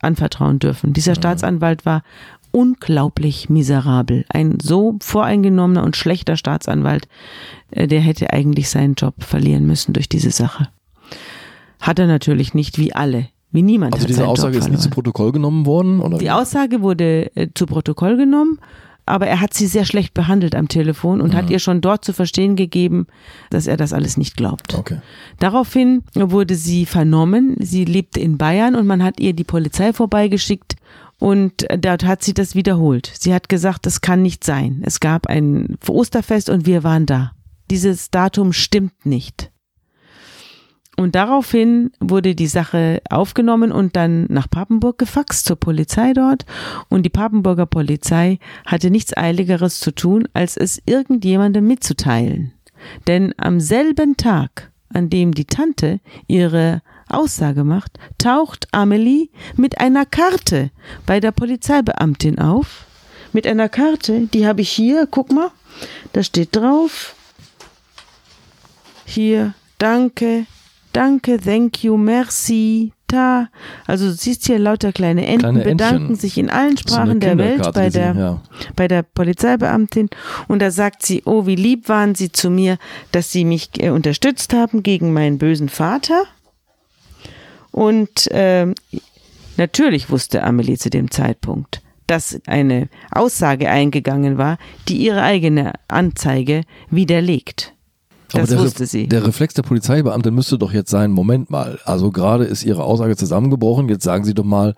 anvertrauen 0.00 0.58
dürfen. 0.58 0.92
Dieser 0.92 1.14
Staatsanwalt 1.14 1.84
war 1.84 2.02
unglaublich 2.52 3.48
miserabel. 3.48 4.24
Ein 4.28 4.58
so 4.60 4.96
voreingenommener 5.02 5.82
und 5.84 5.96
schlechter 5.96 6.36
Staatsanwalt, 6.36 7.08
äh, 7.70 7.86
der 7.86 8.00
hätte 8.00 8.32
eigentlich 8.32 8.68
seinen 8.68 8.94
Job 8.94 9.14
verlieren 9.22 9.66
müssen 9.66 9.92
durch 9.92 10.08
diese 10.08 10.30
Sache. 10.30 10.68
Hat 11.80 11.98
er 11.98 12.06
natürlich 12.06 12.54
nicht, 12.54 12.78
wie 12.78 12.92
alle. 12.94 13.28
Wie 13.52 13.62
niemand 13.62 13.94
Also 13.94 14.04
hat 14.04 14.10
diese 14.10 14.28
Aussage 14.28 14.54
Job 14.58 14.64
ist 14.64 14.70
nie 14.70 14.76
zu. 14.76 14.90
Protokoll 14.90 15.32
genommen 15.32 15.66
worden? 15.66 16.00
Oder? 16.00 16.18
Die 16.18 16.30
Aussage 16.30 16.82
wurde 16.82 17.34
äh, 17.36 17.48
zu 17.54 17.66
Protokoll 17.66 18.16
genommen, 18.16 18.58
aber 19.06 19.26
er 19.26 19.40
hat 19.40 19.54
sie 19.54 19.66
sehr 19.66 19.84
schlecht 19.84 20.14
behandelt 20.14 20.54
am 20.54 20.68
Telefon 20.68 21.20
und 21.20 21.32
Mhm. 21.32 21.36
hat 21.36 21.50
ihr 21.50 21.58
schon 21.58 21.80
dort 21.80 22.04
zu 22.04 22.12
verstehen 22.12 22.54
gegeben, 22.54 23.08
dass 23.50 23.66
er 23.66 23.76
das 23.76 23.92
alles 23.92 24.16
nicht 24.16 24.36
glaubt. 24.36 24.74
Okay. 24.74 24.98
Daraufhin 25.40 26.04
wurde 26.14 26.54
sie 26.54 26.86
vernommen. 26.86 27.56
Sie 27.58 27.84
lebte 27.84 28.20
in 28.20 28.38
Bayern 28.38 28.76
und 28.76 28.86
man 28.86 29.02
hat 29.02 29.18
ihr 29.18 29.32
die 29.32 29.42
Polizei 29.44 29.92
vorbeigeschickt 29.92 30.76
und 31.20 31.66
dort 31.78 32.04
hat 32.04 32.24
sie 32.24 32.34
das 32.34 32.54
wiederholt. 32.54 33.12
Sie 33.14 33.32
hat 33.32 33.48
gesagt, 33.48 33.86
das 33.86 34.00
kann 34.00 34.22
nicht 34.22 34.42
sein. 34.42 34.82
Es 34.84 34.98
gab 35.00 35.26
ein 35.26 35.76
Osterfest 35.86 36.48
und 36.48 36.66
wir 36.66 36.82
waren 36.82 37.06
da. 37.06 37.32
Dieses 37.70 38.10
Datum 38.10 38.52
stimmt 38.52 39.06
nicht. 39.06 39.52
Und 40.96 41.14
daraufhin 41.14 41.92
wurde 42.00 42.34
die 42.34 42.46
Sache 42.46 43.02
aufgenommen 43.08 43.70
und 43.70 43.96
dann 43.96 44.26
nach 44.28 44.50
Papenburg 44.50 44.98
gefaxt 44.98 45.44
zur 45.44 45.56
Polizei 45.56 46.14
dort. 46.14 46.46
Und 46.88 47.04
die 47.04 47.10
Papenburger 47.10 47.66
Polizei 47.66 48.38
hatte 48.66 48.90
nichts 48.90 49.16
Eiligeres 49.16 49.78
zu 49.78 49.94
tun, 49.94 50.26
als 50.32 50.56
es 50.56 50.82
irgendjemandem 50.86 51.66
mitzuteilen. 51.66 52.52
Denn 53.06 53.34
am 53.36 53.60
selben 53.60 54.16
Tag, 54.16 54.72
an 54.88 55.10
dem 55.10 55.32
die 55.32 55.44
Tante 55.44 56.00
ihre 56.26 56.82
Aussage 57.10 57.64
macht, 57.64 57.98
taucht 58.18 58.68
Amelie 58.72 59.28
mit 59.56 59.80
einer 59.80 60.06
Karte 60.06 60.70
bei 61.06 61.20
der 61.20 61.32
Polizeibeamtin 61.32 62.38
auf. 62.38 62.86
Mit 63.32 63.46
einer 63.46 63.68
Karte, 63.68 64.26
die 64.32 64.46
habe 64.46 64.62
ich 64.62 64.70
hier, 64.70 65.06
guck 65.08 65.30
mal, 65.30 65.50
da 66.12 66.22
steht 66.22 66.56
drauf, 66.56 67.14
hier, 69.04 69.54
danke, 69.78 70.46
danke, 70.92 71.38
thank 71.38 71.84
you, 71.84 71.96
merci, 71.96 72.92
ta. 73.10 73.48
Also 73.86 74.06
du 74.06 74.12
siehst 74.12 74.46
hier 74.46 74.58
lauter 74.58 74.92
kleine 74.92 75.26
Enten 75.26 75.40
Kleine 75.40 75.64
Entchen. 75.64 75.76
bedanken 75.76 76.14
sich 76.16 76.38
in 76.38 76.50
allen 76.50 76.76
Sprachen 76.76 77.20
der 77.20 77.38
Welt 77.38 77.72
bei 77.72 77.90
der, 77.90 78.14
ja. 78.14 78.42
bei 78.76 78.88
der 78.88 79.02
Polizeibeamtin 79.02 80.08
und 80.48 80.60
da 80.62 80.70
sagt 80.70 81.04
sie, 81.04 81.22
oh, 81.24 81.46
wie 81.46 81.56
lieb 81.56 81.88
waren 81.88 82.14
sie 82.14 82.32
zu 82.32 82.50
mir, 82.50 82.78
dass 83.12 83.32
sie 83.32 83.44
mich 83.44 83.70
äh, 83.78 83.90
unterstützt 83.90 84.54
haben 84.54 84.82
gegen 84.82 85.12
meinen 85.12 85.38
bösen 85.38 85.68
Vater. 85.68 86.24
Und 87.70 88.28
ähm, 88.32 88.74
natürlich 89.56 90.10
wusste 90.10 90.42
Amelie 90.42 90.78
zu 90.78 90.90
dem 90.90 91.10
Zeitpunkt, 91.10 91.82
dass 92.06 92.40
eine 92.46 92.88
Aussage 93.10 93.70
eingegangen 93.70 94.38
war, 94.38 94.58
die 94.88 94.96
ihre 94.96 95.22
eigene 95.22 95.72
Anzeige 95.88 96.62
widerlegt. 96.90 97.74
Aber 98.32 98.42
Das 98.42 98.50
der, 98.50 98.58
Re- 98.58 98.64
wusste 98.64 98.86
sie. 98.86 99.08
Der 99.08 99.26
Reflex 99.26 99.54
der 99.54 99.62
Polizeibeamte 99.62 100.30
müsste 100.30 100.58
doch 100.58 100.72
jetzt 100.72 100.90
sein, 100.90 101.10
Moment 101.10 101.50
mal, 101.50 101.78
also 101.84 102.10
gerade 102.10 102.44
ist 102.44 102.64
Ihre 102.64 102.84
Aussage 102.84 103.16
zusammengebrochen, 103.16 103.88
jetzt 103.88 104.04
sagen 104.04 104.24
Sie 104.24 104.34
doch 104.34 104.44
mal, 104.44 104.74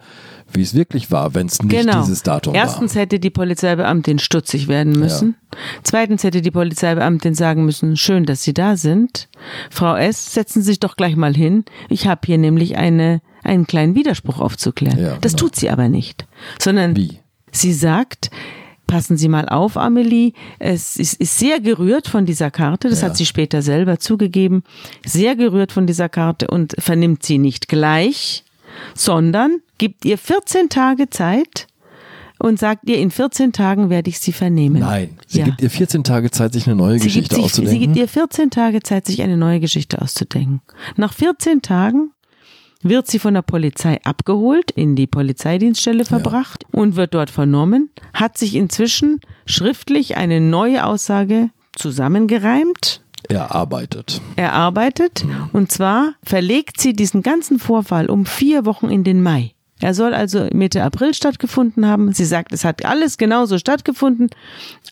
wie 0.52 0.62
es 0.62 0.74
wirklich 0.74 1.10
war, 1.10 1.34
wenn 1.34 1.46
es 1.46 1.62
nicht 1.62 1.70
genau. 1.70 2.00
dieses 2.02 2.22
Datum 2.22 2.54
Erstens 2.54 2.94
hätte 2.94 3.18
die 3.20 3.30
Polizeibeamtin 3.30 4.18
stutzig 4.18 4.68
werden 4.68 4.92
müssen. 4.98 5.36
Zweitens 5.82 6.24
hätte 6.24 6.42
die 6.42 6.50
Polizeibeamtin 6.50 7.34
sagen 7.34 7.64
müssen, 7.64 7.96
schön, 7.96 8.24
dass 8.24 8.42
Sie 8.42 8.54
da 8.54 8.76
sind. 8.76 9.28
Frau 9.70 9.94
S., 9.96 10.32
setzen 10.34 10.62
Sie 10.62 10.66
sich 10.66 10.80
doch 10.80 10.96
gleich 10.96 11.16
mal 11.16 11.34
hin. 11.34 11.64
Ich 11.88 12.06
habe 12.06 12.20
hier 12.26 12.38
nämlich 12.38 12.76
eine, 12.76 13.20
einen 13.42 13.66
kleinen 13.66 13.94
Widerspruch 13.94 14.40
aufzuklären. 14.40 14.98
Ja, 14.98 15.16
das 15.20 15.32
genau. 15.32 15.40
tut 15.44 15.56
sie 15.56 15.70
aber 15.70 15.88
nicht. 15.88 16.26
Sondern 16.60 16.92
war. 16.92 17.02
Wie? 17.02 17.18
sie 17.50 17.72
sagt, 17.72 18.30
passen 18.92 19.16
Sie 19.16 19.28
mal 19.28 19.48
auf, 19.48 19.78
Amelie, 19.78 20.32
es 20.58 20.96
ist, 20.96 21.14
ist 21.14 21.38
sehr 21.38 21.60
gerührt 21.60 22.08
von 22.08 22.26
dieser 22.26 22.50
Karte, 22.50 22.90
das 22.90 23.00
Ja. 23.00 23.08
hat 23.08 23.16
sie 23.16 23.24
später 23.24 23.62
selber 23.62 23.98
zugegeben, 23.98 24.64
sehr 25.06 25.34
gerührt 25.34 25.72
von 25.72 25.86
dieser 25.86 26.10
Karte 26.10 26.48
und 26.48 26.74
vernimmt 26.78 27.22
sie 27.22 27.38
nicht 27.38 27.68
gleich, 27.68 28.44
sondern 28.94 29.60
gibt 29.78 30.04
ihr 30.04 30.18
14 30.18 30.68
Tage 30.68 31.08
Zeit 31.08 31.68
und 32.38 32.58
sagt 32.58 32.88
ihr, 32.90 32.98
in 32.98 33.10
14 33.10 33.52
Tagen 33.52 33.88
werde 33.88 34.10
ich 34.10 34.18
sie 34.20 34.32
vernehmen. 34.32 34.80
Nein, 34.80 35.16
sie 35.26 35.38
Ja. 35.38 35.44
gibt 35.46 35.62
ihr 35.62 35.70
14 35.70 36.04
Tage 36.04 36.30
Zeit, 36.30 36.52
sich 36.52 36.66
eine 36.66 36.76
neue 36.76 36.98
Sie 36.98 37.06
Geschichte 37.06 37.36
sich, 37.36 37.44
auszudenken. 37.44 37.72
sie 37.80 37.86
gibt 37.86 37.96
ihr 37.96 38.08
14 38.08 38.50
Tage 38.50 38.82
Zeit, 38.82 39.06
sich 39.06 39.22
eine 39.22 39.38
neue 39.38 39.58
Geschichte 39.60 40.02
auszudenken. 40.02 40.60
Nach 40.96 41.14
14 41.14 41.62
Tagen 41.62 42.10
wird 42.82 43.06
sie 43.06 43.18
von 43.18 43.34
der 43.34 43.42
Polizei 43.42 44.00
abgeholt, 44.04 44.70
in 44.70 44.96
die 44.96 45.06
Polizeidienststelle 45.06 46.04
verbracht 46.04 46.64
und 46.72 46.96
wird 46.96 47.14
dort 47.14 47.30
vernommen, 47.30 47.90
hat 48.12 48.38
sich 48.38 48.54
inzwischen 48.54 49.20
schriftlich 49.46 50.16
eine 50.16 50.40
neue 50.40 50.84
Aussage 50.84 51.50
zusammengereimt, 51.72 53.02
erarbeitet. 53.28 54.20
erarbeitet 54.36 55.24
und 55.52 55.70
zwar 55.70 56.14
verlegt 56.24 56.80
sie 56.80 56.92
diesen 56.92 57.22
ganzen 57.22 57.58
Vorfall 57.58 58.10
um 58.10 58.26
vier 58.26 58.66
Wochen 58.66 58.88
in 58.88 59.04
den 59.04 59.22
Mai. 59.22 59.52
Er 59.80 59.94
soll 59.94 60.14
also 60.14 60.46
Mitte 60.52 60.82
April 60.84 61.12
stattgefunden 61.12 61.86
haben. 61.86 62.12
Sie 62.12 62.24
sagt, 62.24 62.52
es 62.52 62.64
hat 62.64 62.84
alles 62.84 63.18
genauso 63.18 63.58
stattgefunden, 63.58 64.30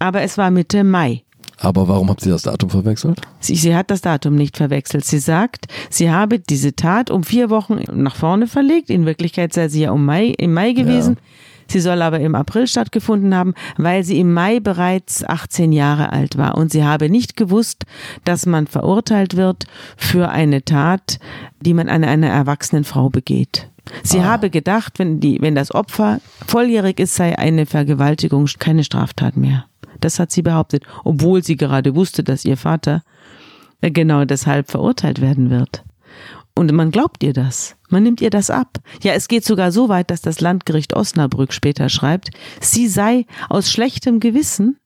aber 0.00 0.22
es 0.22 0.37
war 0.37 0.50
Mitte 0.50 0.83
Mai. 0.83 1.22
Aber 1.60 1.88
warum 1.88 2.08
hat 2.10 2.20
sie 2.20 2.30
das 2.30 2.42
Datum 2.42 2.70
verwechselt? 2.70 3.20
Sie, 3.38 3.54
sie 3.54 3.76
hat 3.76 3.90
das 3.90 4.00
Datum 4.00 4.34
nicht 4.34 4.56
verwechselt. 4.56 5.04
Sie 5.04 5.18
sagt, 5.18 5.66
sie 5.90 6.10
habe 6.10 6.38
diese 6.38 6.74
Tat 6.74 7.10
um 7.10 7.22
vier 7.22 7.50
Wochen 7.50 7.82
nach 7.92 8.16
vorne 8.16 8.46
verlegt. 8.46 8.88
In 8.88 9.04
Wirklichkeit 9.04 9.52
sei 9.52 9.68
sie 9.68 9.82
ja 9.82 9.90
um 9.90 10.04
Mai, 10.04 10.28
im 10.38 10.54
Mai 10.54 10.72
gewesen. 10.72 11.16
Ja. 11.16 11.22
Sie 11.70 11.80
soll 11.80 12.02
aber 12.02 12.18
im 12.18 12.34
April 12.34 12.66
stattgefunden 12.66 13.34
haben, 13.34 13.54
weil 13.76 14.02
sie 14.02 14.18
im 14.18 14.32
Mai 14.32 14.58
bereits 14.58 15.22
18 15.22 15.70
Jahre 15.70 16.12
alt 16.12 16.36
war. 16.36 16.56
Und 16.56 16.72
sie 16.72 16.82
habe 16.82 17.10
nicht 17.10 17.36
gewusst, 17.36 17.84
dass 18.24 18.46
man 18.46 18.66
verurteilt 18.66 19.36
wird 19.36 19.66
für 19.96 20.30
eine 20.30 20.64
Tat, 20.64 21.20
die 21.60 21.74
man 21.74 21.88
an 21.88 22.02
einer 22.02 22.28
erwachsenen 22.28 22.84
Frau 22.84 23.08
begeht. 23.10 23.68
Sie 24.02 24.20
ah. 24.20 24.24
habe 24.24 24.50
gedacht, 24.50 24.98
wenn, 24.98 25.20
die, 25.20 25.40
wenn 25.40 25.54
das 25.54 25.72
Opfer 25.72 26.20
volljährig 26.46 26.98
ist, 26.98 27.14
sei 27.14 27.38
eine 27.38 27.66
Vergewaltigung 27.66 28.46
keine 28.58 28.82
Straftat 28.82 29.36
mehr. 29.36 29.66
Das 30.00 30.18
hat 30.18 30.30
sie 30.32 30.42
behauptet, 30.42 30.84
obwohl 31.04 31.42
sie 31.42 31.56
gerade 31.56 31.94
wusste, 31.94 32.22
dass 32.22 32.44
ihr 32.44 32.56
Vater 32.56 33.02
äh, 33.80 33.90
genau 33.90 34.24
deshalb 34.24 34.70
verurteilt 34.70 35.20
werden 35.20 35.50
wird. 35.50 35.84
Und 36.54 36.72
man 36.72 36.90
glaubt 36.90 37.22
ihr 37.22 37.32
das. 37.32 37.76
Man 37.88 38.02
nimmt 38.02 38.20
ihr 38.20 38.30
das 38.30 38.50
ab. 38.50 38.78
Ja, 39.02 39.12
es 39.12 39.28
geht 39.28 39.44
sogar 39.44 39.72
so 39.72 39.88
weit, 39.88 40.10
dass 40.10 40.20
das 40.20 40.40
Landgericht 40.40 40.94
Osnabrück 40.94 41.52
später 41.52 41.88
schreibt, 41.88 42.30
sie 42.60 42.88
sei 42.88 43.26
aus 43.48 43.70
schlechtem 43.70 44.20
Gewissen 44.20 44.78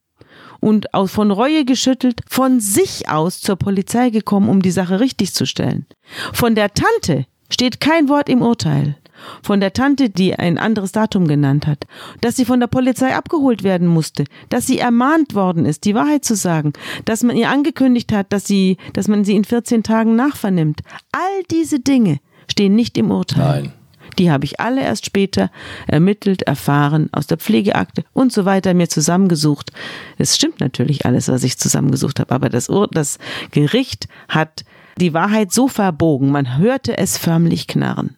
und 0.60 0.86
von 1.06 1.30
Reue 1.30 1.64
geschüttelt 1.64 2.20
von 2.28 2.60
sich 2.60 3.08
aus 3.08 3.40
zur 3.40 3.56
Polizei 3.56 4.10
gekommen, 4.10 4.48
um 4.48 4.62
die 4.62 4.70
Sache 4.70 5.00
richtig 5.00 5.34
zu 5.34 5.46
stellen. 5.46 5.86
Von 6.32 6.54
der 6.54 6.72
Tante 6.72 7.26
steht 7.50 7.80
kein 7.80 8.08
Wort 8.08 8.28
im 8.28 8.40
Urteil 8.40 8.96
von 9.42 9.60
der 9.60 9.72
Tante, 9.72 10.10
die 10.10 10.34
ein 10.34 10.58
anderes 10.58 10.92
Datum 10.92 11.26
genannt 11.26 11.66
hat, 11.66 11.84
dass 12.20 12.36
sie 12.36 12.44
von 12.44 12.60
der 12.60 12.66
Polizei 12.66 13.14
abgeholt 13.14 13.62
werden 13.62 13.88
musste, 13.88 14.24
dass 14.48 14.66
sie 14.66 14.78
ermahnt 14.78 15.34
worden 15.34 15.66
ist, 15.66 15.84
die 15.84 15.94
Wahrheit 15.94 16.24
zu 16.24 16.36
sagen, 16.36 16.72
dass 17.04 17.22
man 17.22 17.36
ihr 17.36 17.50
angekündigt 17.50 18.12
hat, 18.12 18.32
dass 18.32 18.46
sie, 18.46 18.76
dass 18.92 19.08
man 19.08 19.24
sie 19.24 19.36
in 19.36 19.44
14 19.44 19.82
Tagen 19.82 20.16
nachvernimmt. 20.16 20.80
All 21.12 21.42
diese 21.50 21.80
Dinge 21.80 22.20
stehen 22.48 22.74
nicht 22.74 22.98
im 22.98 23.10
Urteil. 23.10 23.62
Nein. 23.62 23.72
Die 24.18 24.30
habe 24.30 24.44
ich 24.44 24.60
alle 24.60 24.82
erst 24.82 25.06
später 25.06 25.50
ermittelt, 25.86 26.42
erfahren, 26.42 27.08
aus 27.12 27.26
der 27.26 27.38
Pflegeakte 27.38 28.04
und 28.12 28.32
so 28.32 28.44
weiter 28.44 28.74
mir 28.74 28.88
zusammengesucht. 28.88 29.72
Es 30.18 30.36
stimmt 30.36 30.60
natürlich 30.60 31.06
alles, 31.06 31.28
was 31.28 31.42
ich 31.42 31.58
zusammengesucht 31.58 32.20
habe, 32.20 32.32
aber 32.34 32.48
das, 32.48 32.68
Ur 32.68 32.88
das 32.90 33.18
Gericht 33.50 34.08
hat 34.28 34.64
die 34.98 35.14
Wahrheit 35.14 35.52
so 35.52 35.68
verbogen, 35.68 36.30
man 36.30 36.58
hörte 36.58 36.96
es 36.98 37.18
förmlich 37.18 37.66
knarren. 37.66 38.16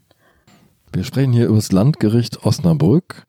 Wir 0.97 1.05
sprechen 1.05 1.35
hier 1.35 1.49
über 1.49 1.57
das 1.57 1.73
Landgericht 1.73 2.47
Osnabrück. 2.47 3.27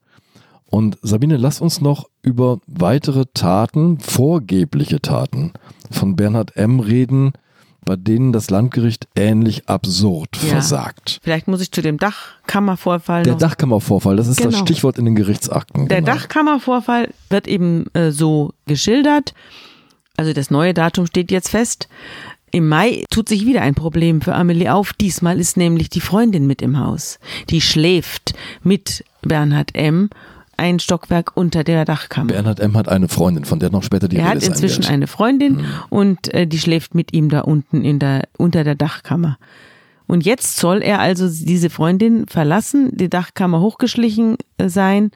Und 0.70 0.98
Sabine, 1.02 1.36
lass 1.36 1.60
uns 1.60 1.82
noch 1.82 2.08
über 2.22 2.60
weitere 2.66 3.26
Taten, 3.34 4.00
vorgebliche 4.00 5.02
Taten 5.02 5.52
von 5.92 6.16
Bernhard 6.16 6.56
M. 6.56 6.80
reden, 6.80 7.34
bei 7.84 7.98
denen 7.98 8.32
das 8.32 8.50
Landgericht 8.50 9.10
ähnlich 9.18 9.68
absurd 9.68 10.30
ja. 10.44 10.48
versagt. 10.48 11.20
Vielleicht 11.22 11.50
muss 11.50 11.60
ich 11.60 11.70
zu 11.74 11.82
dem 11.82 11.98
Dachkammervorfall. 11.98 13.24
Der 13.24 13.34
noch 13.34 13.40
Dachkammervorfall, 13.40 14.16
das 14.16 14.30
ist 14.30 14.38
genau. 14.38 14.52
das 14.52 14.60
Stichwort 14.62 14.98
in 14.98 15.04
den 15.04 15.16
Gerichtsakten. 15.16 15.90
Der 15.90 16.00
genau. 16.00 16.14
Dachkammervorfall 16.14 17.10
wird 17.30 17.50
eben 17.50 17.94
äh, 17.94 18.12
so 18.12 18.54
geschildert. 18.66 19.34
Also 20.16 20.32
das 20.32 20.50
neue 20.50 20.74
Datum 20.74 21.06
steht 21.06 21.32
jetzt 21.32 21.50
fest. 21.50 21.90
Im 22.58 22.70
Mai 22.70 23.04
tut 23.12 23.30
sich 23.30 23.46
wieder 23.46 23.62
ein 23.62 23.76
Problem 23.76 24.20
für 24.20 24.34
Amelie 24.34 24.74
auf. 24.74 24.92
Diesmal 24.92 25.40
ist 25.40 25.58
nämlich 25.58 25.92
die 25.92 26.02
Freundin 26.02 26.48
mit 26.48 26.64
im 26.64 26.80
Haus. 26.80 27.20
Die 27.52 27.62
schläft 27.62 28.34
mit 28.64 29.06
Bernhard 29.22 29.76
M. 29.76 30.10
ein 30.58 30.80
Stockwerk 30.80 31.38
unter 31.38 31.64
der 31.64 31.86
Dachkammer. 31.86 32.34
Bernhard 32.34 32.60
M. 32.60 32.76
hat 32.76 32.90
eine 32.90 33.10
Freundin, 33.10 33.46
von 33.46 33.60
der 33.60 33.70
noch 33.70 33.84
später 33.84 34.08
die 34.08 34.16
Er 34.16 34.32
Rede 34.32 34.38
hat 34.38 34.44
inzwischen 34.44 34.86
eine 34.86 35.06
Freundin 35.06 35.60
hm. 35.60 35.66
und 35.90 36.34
äh, 36.34 36.48
die 36.48 36.58
schläft 36.58 36.96
mit 36.96 37.14
ihm 37.14 37.30
da 37.30 37.42
unten 37.42 37.86
in 37.86 38.00
der, 38.00 38.24
unter 38.40 38.64
der 38.64 38.74
Dachkammer. 38.74 39.38
Und 40.08 40.26
jetzt 40.26 40.58
soll 40.58 40.82
er 40.82 41.00
also 41.00 41.30
diese 41.30 41.70
Freundin 41.70 42.26
verlassen, 42.26 42.90
die 42.92 43.08
Dachkammer 43.08 43.62
hochgeschlichen 43.62 44.38
äh, 44.58 44.68
sein 44.68 45.12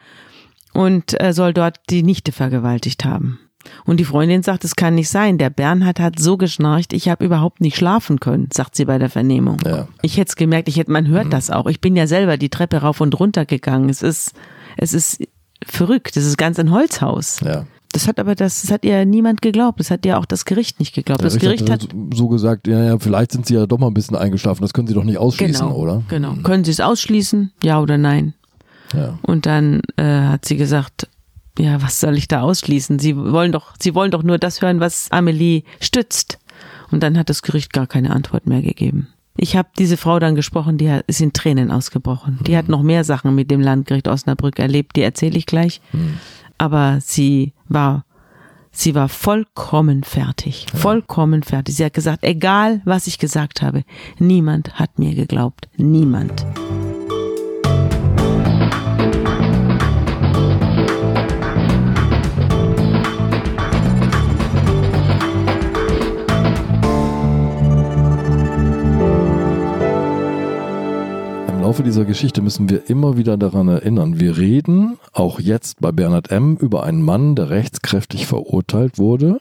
und 0.74 1.20
äh, 1.20 1.34
soll 1.34 1.56
dort 1.56 1.78
die 1.90 2.04
Nichte 2.04 2.34
vergewaltigt 2.34 3.04
haben. 3.04 3.40
Und 3.86 4.00
die 4.00 4.06
Freundin 4.06 4.43
sagt, 4.43 4.63
es 4.63 4.76
kann 4.76 4.95
nicht 4.95 5.10
sein. 5.10 5.38
Der 5.38 5.50
Bernhard 5.50 6.00
hat 6.00 6.19
so 6.19 6.38
geschnarcht, 6.38 6.93
ich 6.93 7.10
habe 7.10 7.26
überhaupt 7.26 7.62
nicht 7.62 7.78
schlafen 7.78 8.19
können, 8.19 8.50
sagt 8.54 8.76
sie 8.76 8.86
bei 8.86 8.97
der 8.97 9.10
Vernehmung. 9.10 9.58
Ja. 9.65 9.88
Ich 10.02 10.17
hätte 10.17 10.30
es 10.30 10.36
gemerkt, 10.36 10.67
ich 10.67 10.78
hätte, 10.78 10.91
man 10.91 11.08
hört 11.08 11.26
mhm. 11.26 11.32
das 11.32 11.50
auch. 11.50 11.67
Ich 11.67 11.82
bin 11.82 11.95
ja 11.95 12.08
selber 12.08 12.38
die 12.38 12.50
Treppe 12.50 12.78
rauf 12.78 13.02
und 13.02 13.19
runter 13.19 13.45
gegangen. 13.45 13.89
Es 13.89 14.02
ist, 14.02 14.34
es 14.78 14.93
ist 14.93 15.24
verrückt. 15.65 16.17
Es 16.17 16.26
ist 16.26 16.38
ganz 16.38 16.60
ein 16.60 16.71
Holzhaus. 16.71 17.39
Ja. 17.41 17.65
Das 17.93 18.08
hat 18.08 18.19
aber 18.19 18.36
das, 18.36 18.62
das 18.62 18.71
hat 18.71 18.86
ja 18.86 19.04
niemand 19.04 19.41
geglaubt. 19.41 19.80
Das 19.80 19.91
hat 19.91 20.06
ja 20.06 20.17
auch 20.17 20.26
das 20.26 20.45
Gericht 20.45 20.80
nicht 20.80 20.95
geglaubt. 20.95 21.21
Der 21.21 21.30
das 21.30 21.39
Gericht 21.39 21.69
hat 21.69 21.88
so 22.13 22.30
gesagt, 22.30 22.67
ja, 22.67 22.84
ja, 22.84 23.00
vielleicht 23.00 23.34
sind 23.34 23.45
Sie 23.45 23.56
ja 23.56 23.65
doch 23.65 23.80
mal 23.80 23.88
ein 23.88 23.93
bisschen 23.93 24.15
eingeschlafen. 24.15 24.62
Das 24.62 24.74
können 24.74 24.88
Sie 24.88 24.93
doch 24.93 25.04
nicht 25.04 25.17
ausschließen, 25.17 25.67
genau, 25.67 25.78
oder? 25.78 26.04
Genau. 26.08 26.36
Können 26.43 26.63
Sie 26.63 26.71
es 26.71 26.80
ausschließen? 26.80 27.52
Ja 27.63 27.82
oder 27.82 27.97
nein? 27.97 28.34
Ja. 28.93 29.17
Und 29.21 29.45
dann 29.45 29.82
äh, 29.97 30.04
hat 30.04 30.45
sie 30.45 30.58
gesagt, 30.58 31.08
ja, 31.60 31.82
was 31.82 32.00
soll 32.00 32.18
ich 32.18 32.28
da 32.28 32.42
ausschließen? 32.42 33.00
Sie 33.00 33.16
wollen 33.16 33.52
doch, 33.52 33.74
sie 33.80 33.94
wollen 33.96 34.12
doch 34.12 34.24
nur 34.24 34.38
das 34.38 34.62
hören, 34.62 34.80
was 34.80 35.12
Amelie 35.12 35.64
stützt. 35.80 36.40
Und 36.92 37.04
dann 37.04 37.18
hat 37.18 37.30
das 37.30 37.42
Gericht 37.42 37.74
gar 37.74 37.88
keine 37.88 38.12
Antwort 38.12 38.48
mehr 38.48 38.62
gegeben. 38.62 39.08
Ich 39.38 39.56
habe 39.56 39.70
diese 39.78 39.98
Frau 39.98 40.20
dann 40.20 40.36
gesprochen, 40.36 40.78
die 40.78 41.00
ist 41.08 41.22
in 41.22 41.34
Tränen 41.34 41.72
ausgebrochen. 41.72 42.40
Die 42.46 42.58
hat 42.58 42.68
noch 42.68 42.84
mehr 42.84 43.04
Sachen 43.04 43.34
mit 43.34 43.50
dem 43.50 43.62
Landgericht 43.62 44.08
Osnabrück 44.08 44.60
erlebt, 44.60 44.96
die 44.96 45.02
erzähle 45.02 45.38
ich 45.38 45.46
gleich. 45.46 45.82
Mhm. 45.94 46.20
Aber 46.58 47.00
sie 47.02 47.54
war, 47.70 48.06
sie 48.72 48.94
war 48.94 49.10
vollkommen 49.10 50.04
fertig, 50.04 50.68
ja. 50.72 50.80
vollkommen 50.80 51.44
fertig. 51.44 51.76
Sie 51.76 51.86
hat 51.86 51.94
gesagt, 51.94 52.24
egal 52.24 52.82
was 52.84 53.08
ich 53.08 53.20
gesagt 53.20 53.62
habe, 53.62 53.84
niemand 54.20 54.76
hat 54.78 55.00
mir 55.00 55.16
geglaubt, 55.16 55.70
niemand. 55.78 56.46
Laufe 71.72 71.84
dieser 71.84 72.04
Geschichte 72.04 72.42
müssen 72.42 72.70
wir 72.70 72.90
immer 72.90 73.16
wieder 73.16 73.38
daran 73.38 73.70
erinnern. 73.70 74.20
Wir 74.20 74.36
reden 74.36 74.98
auch 75.14 75.40
jetzt 75.40 75.80
bei 75.80 75.94
Bernhard 75.94 76.30
M. 76.30 76.58
über 76.58 76.84
einen 76.84 77.02
Mann, 77.02 77.34
der 77.34 77.50
rechtskräftig 77.50 78.28
verurteilt 78.28 78.98
wurde 78.98 79.40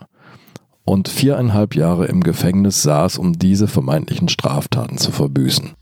und 0.84 1.08
viereinhalb 1.08 1.74
Jahre 1.74 2.06
im 2.06 2.22
Gefängnis 2.22 2.82
saß, 2.82 3.18
um 3.18 3.32
diese 3.32 3.66
vermeintlichen 3.66 4.28
Straftaten 4.28 4.96
zu 4.96 5.10
verbüßen. 5.10 5.72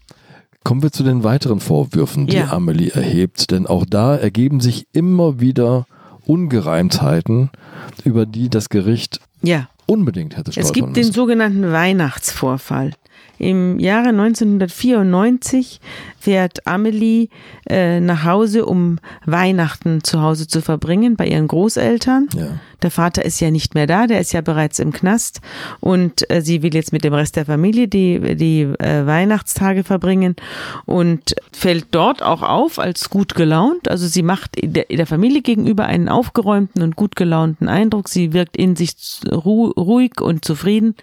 Kommen 0.65 0.83
wir 0.83 0.91
zu 0.91 1.03
den 1.03 1.23
weiteren 1.23 1.61
Vorwürfen, 1.61 2.27
die 2.27 2.37
ja. 2.37 2.51
Amelie 2.51 2.93
erhebt, 2.95 3.51
denn 3.51 3.67
auch 3.67 3.85
da 3.85 4.17
ergeben 4.17 4.61
sich 4.61 4.87
immer 4.95 5.41
wieder 5.41 5.85
Ungereimtheiten, 6.25 7.51
über 8.05 8.25
die 8.25 8.49
das 8.49 8.71
Gericht 8.71 9.21
ja. 9.43 9.69
unbedingt 9.85 10.39
hätte 10.39 10.53
stolpern 10.53 10.67
Es 10.67 10.73
gibt 10.73 10.89
müssen. 10.89 11.03
den 11.09 11.13
sogenannten 11.13 11.71
Weihnachtsvorfall. 11.71 12.95
Im 13.39 13.79
Jahre 13.79 14.09
1994 14.09 15.81
fährt 16.19 16.67
Amelie 16.67 17.29
äh, 17.69 18.01
nach 18.01 18.25
Hause, 18.25 18.67
um 18.67 18.99
Weihnachten 19.25 20.03
zu 20.03 20.21
Hause 20.21 20.49
zu 20.49 20.61
verbringen 20.61 21.17
bei 21.17 21.27
ihren 21.27 21.49
Großeltern. 21.49 22.29
Ja. 22.37 22.61
Der 22.83 22.91
Vater 22.91 23.25
ist 23.25 23.41
ja 23.41 23.51
nicht 23.51 23.75
mehr 23.75 23.87
da, 23.87 24.07
der 24.07 24.21
ist 24.21 24.33
ja 24.33 24.41
bereits 24.41 24.79
im 24.79 24.93
Knast 24.93 25.41
und 25.81 26.31
äh, 26.31 26.43
sie 26.43 26.63
will 26.63 26.75
jetzt 26.75 26.93
mit 26.93 27.03
dem 27.03 27.15
Rest 27.15 27.37
der 27.37 27.45
Familie 27.45 27.89
die, 27.89 28.37
die 28.37 28.63
äh, 28.63 29.05
Weihnachtstage 29.05 29.83
verbringen 29.83 30.37
und 30.85 31.35
fällt 31.53 31.87
dort 31.91 32.23
auch 32.23 32.43
auf 32.43 32.79
als 32.79 33.11
gut 33.11 33.35
gelaunt. 33.35 33.89
Also 33.89 34.07
sie 34.07 34.23
macht 34.23 34.53
der, 34.63 34.85
der 34.85 35.07
Familie 35.07 35.43
gegenüber 35.43 35.87
einen 35.87 36.09
aufgeräumten 36.09 36.83
und 36.83 36.95
gut 36.95 37.17
gelaunten 37.17 37.69
Eindruck. 37.69 38.09
Sie 38.09 38.33
wirkt 38.33 38.57
in 38.57 38.77
sich 38.77 38.95
ruhig 39.33 40.21
und 40.21 40.45
zufrieden 40.45 40.95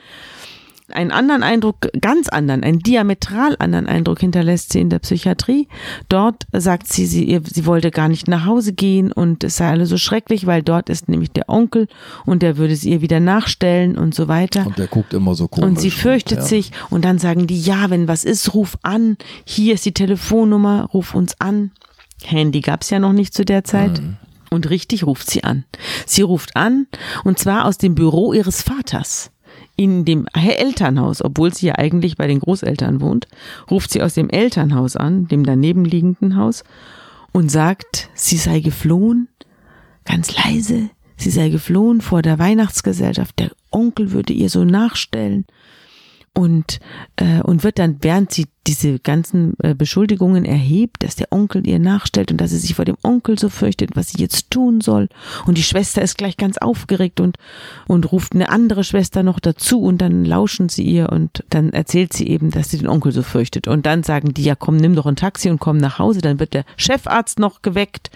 einen 0.92 1.12
anderen 1.12 1.44
Eindruck, 1.44 1.90
ganz 2.00 2.30
anderen, 2.30 2.64
einen 2.64 2.80
diametral 2.80 3.56
anderen 3.60 3.88
Eindruck 3.88 4.20
hinterlässt 4.20 4.72
sie 4.72 4.82
in 4.82 4.90
der 4.90 5.00
Psychiatrie. 5.00 5.68
Dort 6.10 6.46
sagt 6.52 6.92
sie, 6.92 7.06
sie, 7.06 7.40
sie 7.44 7.66
wollte 7.66 7.92
gar 7.92 8.08
nicht 8.08 8.28
nach 8.28 8.46
Hause 8.46 8.74
gehen 8.74 9.12
und 9.12 9.44
es 9.44 9.58
sei 9.58 9.70
alles 9.70 9.90
so 9.90 9.98
schrecklich, 9.98 10.46
weil 10.46 10.64
dort 10.64 10.90
ist 10.90 11.10
nämlich 11.10 11.32
der 11.32 11.50
Onkel 11.50 11.88
und 12.26 12.44
der 12.44 12.58
würde 12.58 12.76
sie 12.76 12.92
ihr 12.92 13.02
wieder 13.02 13.20
nachstellen 13.20 13.98
und 13.98 14.14
so 14.14 14.28
weiter. 14.28 14.66
Und 14.66 14.78
der 14.78 14.88
guckt 14.88 15.14
immer 15.14 15.36
so 15.36 15.48
komisch. 15.48 15.68
Und 15.68 15.80
sie 15.80 15.92
fürchtet 15.92 16.40
ja. 16.40 16.44
sich 16.44 16.72
und 16.90 17.04
dann 17.04 17.20
sagen 17.20 17.48
die, 17.48 17.60
ja, 17.60 17.90
wenn 17.90 18.08
was 18.08 18.24
ist, 18.24 18.54
ruf 18.54 18.78
an. 18.84 19.18
Hier 19.46 19.74
ist 19.74 19.86
die 19.86 19.94
Telefonnummer, 19.94 20.90
ruf 20.94 21.16
uns 21.16 21.40
an. 21.40 21.72
Handy 22.24 22.62
gab's 22.62 22.90
ja 22.90 23.00
noch 23.00 23.14
nicht 23.14 23.34
zu 23.34 23.44
der 23.44 23.64
Zeit. 23.64 24.02
Mhm. 24.02 24.18
Und 24.52 24.70
richtig 24.70 25.06
ruft 25.06 25.30
sie 25.30 25.44
an. 25.44 25.66
Sie 26.06 26.22
ruft 26.22 26.56
an 26.56 26.88
und 27.24 27.40
zwar 27.40 27.66
aus 27.66 27.78
dem 27.78 27.96
Büro 27.96 28.32
ihres 28.32 28.62
Vaters 28.62 29.32
in 29.76 30.06
dem 30.06 30.28
Elternhaus, 30.34 31.24
obwohl 31.24 31.54
sie 31.54 31.68
ja 31.68 31.76
eigentlich 31.76 32.16
bei 32.16 32.28
den 32.28 32.40
Großeltern 32.40 33.02
wohnt, 33.02 33.28
ruft 33.70 33.92
sie 33.92 34.02
aus 34.02 34.14
dem 34.14 34.30
Elternhaus 34.30 34.96
an, 34.96 35.28
dem 35.28 35.46
daneben 35.46 35.86
liegenden 35.86 36.36
Haus, 36.38 36.64
und 37.32 37.50
sagt, 37.52 38.10
sie 38.14 38.38
sei 38.38 38.62
geflohen, 38.62 39.28
ganz 40.06 40.36
leise, 40.36 40.90
sie 41.18 41.32
sei 41.32 41.50
geflohen 41.50 42.00
vor 42.02 42.22
der 42.22 42.40
Weihnachtsgesellschaft, 42.40 43.38
der 43.40 43.52
Onkel 43.72 44.12
würde 44.12 44.32
ihr 44.32 44.50
so 44.50 44.64
nachstellen. 44.64 45.46
Und, 46.34 46.80
äh, 47.16 47.42
und 47.42 47.64
wird 47.64 47.80
dann, 47.80 47.98
während 48.02 48.32
sie 48.32 48.46
diese 48.68 49.00
ganzen 49.00 49.54
äh, 49.60 49.76
Beschuldigungen 49.76 50.46
erhebt, 50.46 51.04
dass 51.04 51.16
der 51.16 51.28
Onkel 51.32 51.68
ihr 51.68 51.80
nachstellt 51.80 52.32
und 52.32 52.42
dass 52.42 52.52
sie 52.52 52.58
sich 52.58 52.76
vor 52.76 52.86
dem 52.86 52.98
Onkel 53.04 53.38
so 53.38 53.50
fürchtet, 53.50 53.92
was 53.96 54.10
sie 54.10 54.20
jetzt 54.22 54.50
tun 54.52 54.82
soll. 54.82 55.08
Und 55.46 55.58
die 55.58 55.64
Schwester 55.64 56.02
ist 56.02 56.18
gleich 56.18 56.38
ganz 56.38 56.58
aufgeregt 56.58 57.20
und, 57.20 57.38
und 57.88 58.12
ruft 58.12 58.34
eine 58.34 58.50
andere 58.50 58.84
Schwester 58.84 59.24
noch 59.24 59.40
dazu 59.40 59.82
und 59.82 60.00
dann 60.02 60.26
lauschen 60.26 60.70
sie 60.70 60.84
ihr 60.84 61.10
und 61.12 61.44
dann 61.50 61.72
erzählt 61.74 62.14
sie 62.14 62.28
eben, 62.28 62.50
dass 62.52 62.70
sie 62.70 62.78
den 62.78 62.88
Onkel 62.88 63.12
so 63.12 63.22
fürchtet. 63.24 63.68
Und 63.68 63.86
dann 63.86 64.04
sagen 64.04 64.34
die, 64.34 64.44
ja 64.44 64.56
komm, 64.56 64.78
nimm 64.78 64.96
doch 64.96 65.06
ein 65.06 65.16
Taxi 65.16 65.50
und 65.50 65.60
komm 65.60 65.78
nach 65.78 66.00
Hause. 66.00 66.22
Dann 66.22 66.40
wird 66.40 66.54
der 66.54 66.66
Chefarzt 66.78 67.40
noch 67.40 67.62
geweckt 67.62 68.10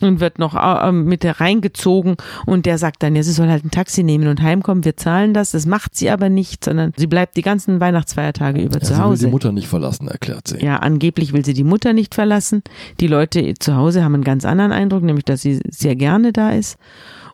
und 0.00 0.20
wird 0.20 0.38
noch 0.38 0.54
äh, 0.54 0.90
mit 0.92 1.22
der 1.22 1.40
reingezogen 1.40 2.16
und 2.46 2.66
der 2.66 2.78
sagt 2.78 3.02
dann, 3.02 3.14
ja, 3.14 3.22
sie 3.22 3.32
soll 3.32 3.48
halt 3.48 3.64
ein 3.64 3.70
Taxi 3.70 4.02
nehmen 4.02 4.26
und 4.28 4.42
heimkommen, 4.42 4.84
wir 4.84 4.96
zahlen 4.96 5.32
das. 5.34 5.52
Das 5.52 5.66
macht 5.66 5.94
sie 5.96 6.10
aber 6.10 6.28
nicht, 6.28 6.64
sondern 6.64 6.92
sie 6.96 7.06
bleibt 7.06 7.36
die 7.36 7.42
ganzen 7.42 7.78
Weihnachtsfeiertage 7.80 8.60
über 8.62 8.74
Ja, 8.80 8.80
zu 8.80 8.98
Hause. 8.98 9.26
die 9.26 9.30
Mutter 9.30 9.52
nicht 9.52 9.68
verlassen, 9.68 9.91
erklärt 10.00 10.48
sie. 10.48 10.58
Ja, 10.58 10.78
angeblich 10.78 11.32
will 11.32 11.44
sie 11.44 11.54
die 11.54 11.64
Mutter 11.64 11.92
nicht 11.92 12.14
verlassen. 12.14 12.62
Die 13.00 13.06
Leute 13.06 13.54
zu 13.58 13.76
Hause 13.76 14.04
haben 14.04 14.14
einen 14.14 14.24
ganz 14.24 14.44
anderen 14.44 14.72
Eindruck, 14.72 15.02
nämlich 15.02 15.24
dass 15.24 15.42
sie 15.42 15.60
sehr 15.68 15.96
gerne 15.96 16.32
da 16.32 16.50
ist. 16.50 16.78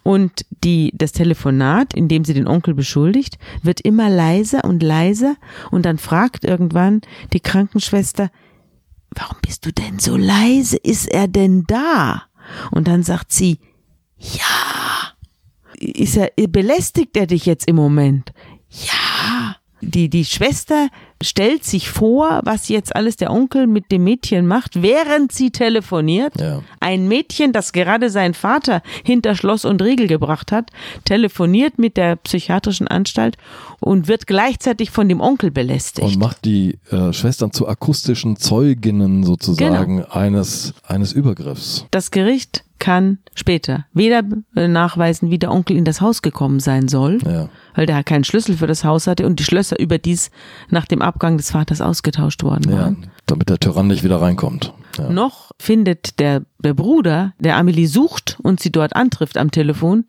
Und 0.02 0.46
die, 0.64 0.92
das 0.94 1.12
Telefonat, 1.12 1.92
in 1.92 2.08
dem 2.08 2.24
sie 2.24 2.34
den 2.34 2.48
Onkel 2.48 2.74
beschuldigt, 2.74 3.38
wird 3.62 3.80
immer 3.82 4.08
leiser 4.08 4.64
und 4.64 4.82
leiser. 4.82 5.36
Und 5.70 5.84
dann 5.84 5.98
fragt 5.98 6.44
irgendwann 6.44 7.02
die 7.32 7.40
Krankenschwester, 7.40 8.30
warum 9.10 9.36
bist 9.42 9.66
du 9.66 9.72
denn 9.72 9.98
so 9.98 10.16
leise? 10.16 10.76
Ist 10.78 11.08
er 11.08 11.28
denn 11.28 11.64
da? 11.66 12.22
Und 12.70 12.88
dann 12.88 13.02
sagt 13.02 13.32
sie, 13.32 13.58
ja. 14.16 15.12
Ist 15.78 16.16
er, 16.16 16.30
belästigt 16.48 17.16
er 17.16 17.26
dich 17.26 17.46
jetzt 17.46 17.68
im 17.68 17.76
Moment? 17.76 18.32
Ja. 18.70 19.56
Die, 19.80 20.08
die 20.08 20.24
Schwester 20.24 20.88
stellt 21.22 21.64
sich 21.64 21.90
vor, 21.90 22.40
was 22.44 22.68
jetzt 22.68 22.94
alles 22.94 23.16
der 23.16 23.30
Onkel 23.30 23.66
mit 23.66 23.90
dem 23.90 24.04
Mädchen 24.04 24.46
macht, 24.46 24.82
während 24.82 25.32
sie 25.32 25.50
telefoniert. 25.50 26.40
Ja. 26.40 26.62
Ein 26.80 27.08
Mädchen, 27.08 27.52
das 27.52 27.72
gerade 27.72 28.10
seinen 28.10 28.34
Vater 28.34 28.82
hinter 29.04 29.34
Schloss 29.34 29.64
und 29.64 29.82
Riegel 29.82 30.06
gebracht 30.06 30.52
hat, 30.52 30.70
telefoniert 31.04 31.78
mit 31.78 31.96
der 31.96 32.16
psychiatrischen 32.16 32.88
Anstalt 32.88 33.36
und 33.80 34.08
wird 34.08 34.26
gleichzeitig 34.26 34.90
von 34.90 35.08
dem 35.08 35.20
Onkel 35.20 35.50
belästigt. 35.50 36.06
Und 36.06 36.18
macht 36.18 36.44
die 36.44 36.78
äh, 36.90 37.12
Schwestern 37.12 37.52
zu 37.52 37.68
akustischen 37.68 38.36
Zeuginnen 38.36 39.22
sozusagen 39.24 39.98
Genau. 39.98 40.08
eines, 40.10 40.74
eines 40.86 41.12
Übergriffs. 41.12 41.86
Das 41.90 42.10
Gericht 42.10 42.64
kann 42.80 43.18
später 43.34 43.86
weder 43.92 44.22
äh, 44.54 44.68
nachweisen, 44.68 45.30
wie 45.30 45.38
der 45.38 45.50
Onkel 45.52 45.76
in 45.76 45.84
das 45.84 46.00
Haus 46.00 46.22
gekommen 46.22 46.60
sein 46.60 46.86
soll, 46.88 47.18
Ja. 47.24 47.48
weil 47.74 47.86
der 47.86 48.02
keinen 48.04 48.24
Schlüssel 48.24 48.56
für 48.56 48.66
das 48.68 48.84
Haus 48.84 49.06
hatte 49.06 49.26
und 49.26 49.40
die 49.40 49.44
Schlösser 49.44 49.78
überdies 49.80 50.30
nach 50.70 50.86
dem 50.86 51.02
Abgang 51.02 51.36
des 51.36 51.50
Vaters 51.50 51.80
ausgetauscht 51.80 52.42
worden 52.44 52.70
Ja, 52.70 52.78
waren. 52.78 53.10
damit 53.26 53.48
der 53.48 53.58
Tyrann 53.58 53.88
nicht 53.88 54.04
wieder 54.04 54.20
reinkommt. 54.20 54.72
Ja. 54.96 55.10
Noch 55.10 55.50
findet 55.60 56.18
der, 56.20 56.42
der 56.60 56.74
Bruder, 56.74 57.32
der 57.40 57.56
Amelie 57.56 57.86
sucht 57.88 58.38
und 58.42 58.58
sie 58.60 58.70
dort 58.72 58.94
antrifft 58.96 59.38
am 59.38 59.50
Telefon, 59.50 60.04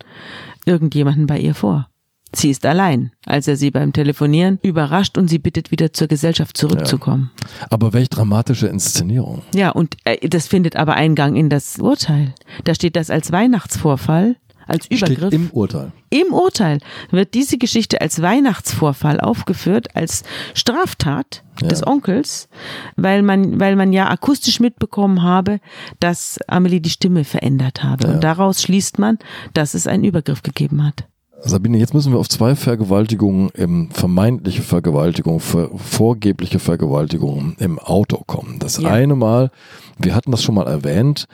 irgendjemanden 0.66 1.28
bei 1.28 1.40
ihr 1.40 1.56
vor. 1.56 1.89
Sie 2.34 2.50
ist 2.52 2.66
allein, 2.66 3.12
als 3.26 3.48
er 3.48 3.56
sie 3.56 3.72
beim 3.72 3.92
Telefonieren 3.92 4.60
überrascht 4.62 5.18
und 5.18 5.30
sie 5.30 5.40
bittet, 5.40 5.72
wieder 5.72 5.94
zur 5.94 6.08
Gesellschaft 6.08 6.56
zurückzukommen. 6.58 7.32
Aber 7.70 7.94
welch 7.94 8.10
dramatische 8.10 8.68
Inszenierung. 8.68 9.42
Ja, 9.56 9.72
und 9.72 9.98
äh, 10.06 10.28
das 10.30 10.48
findet 10.48 10.76
aber 10.76 10.94
Eingang 10.94 11.36
in 11.36 11.50
das 11.50 11.78
Urteil. 11.80 12.36
Da 12.66 12.76
steht 12.76 12.96
das 12.96 13.10
als 13.10 13.32
Weihnachtsvorfall, 13.32 14.36
als 14.68 14.86
Steht 14.86 15.10
Übergriff. 15.10 15.34
im 15.34 15.50
Urteil. 15.50 15.92
Im 16.12 16.32
Urteil 16.32 16.78
wird 17.10 17.34
diese 17.34 17.58
Geschichte 17.58 18.00
als 18.02 18.22
Weihnachtsvorfall 18.22 19.20
aufgeführt, 19.20 19.96
als 19.96 20.24
Straftat 20.54 21.44
Ja. 21.62 21.68
des 21.70 21.86
Onkels, 21.86 22.48
weil 22.96 23.24
man, 23.24 23.60
weil 23.60 23.76
man 23.76 23.92
ja 23.92 24.08
akustisch 24.10 24.60
mitbekommen 24.60 25.24
habe, 25.24 25.60
dass 26.00 26.38
Amelie 26.48 26.80
die 26.82 26.92
Stimme 26.92 27.24
verändert 27.24 27.84
habe. 27.84 28.08
Ja. 28.08 28.14
Und 28.14 28.24
daraus 28.24 28.62
schließt 28.62 29.00
man, 29.00 29.18
dass 29.56 29.74
es 29.74 29.88
einen 29.88 30.04
Übergriff 30.04 30.44
gegeben 30.44 30.86
hat. 30.86 31.06
Sabine, 31.42 31.78
jetzt 31.78 31.94
müssen 31.94 32.12
wir 32.12 32.20
auf 32.20 32.30
zwei 32.30 32.56
Vergewaltigungen 32.56 33.50
im 33.54 33.90
vermeintliche 33.92 34.62
Vergewaltigung, 34.62 35.40
ver 35.40 35.70
vorgebliche 35.76 36.60
Vergewaltigungen 36.60 37.56
im 37.60 37.80
Auto 37.80 38.24
kommen. 38.26 38.58
Das 38.60 38.78
Ja. 38.78 38.90
eine 38.90 39.16
Mal, 39.16 39.52
wir 39.98 40.16
hatten 40.16 40.32
das 40.32 40.44
schon 40.44 40.56
mal 40.56 40.68
erwähnt, 40.68 41.26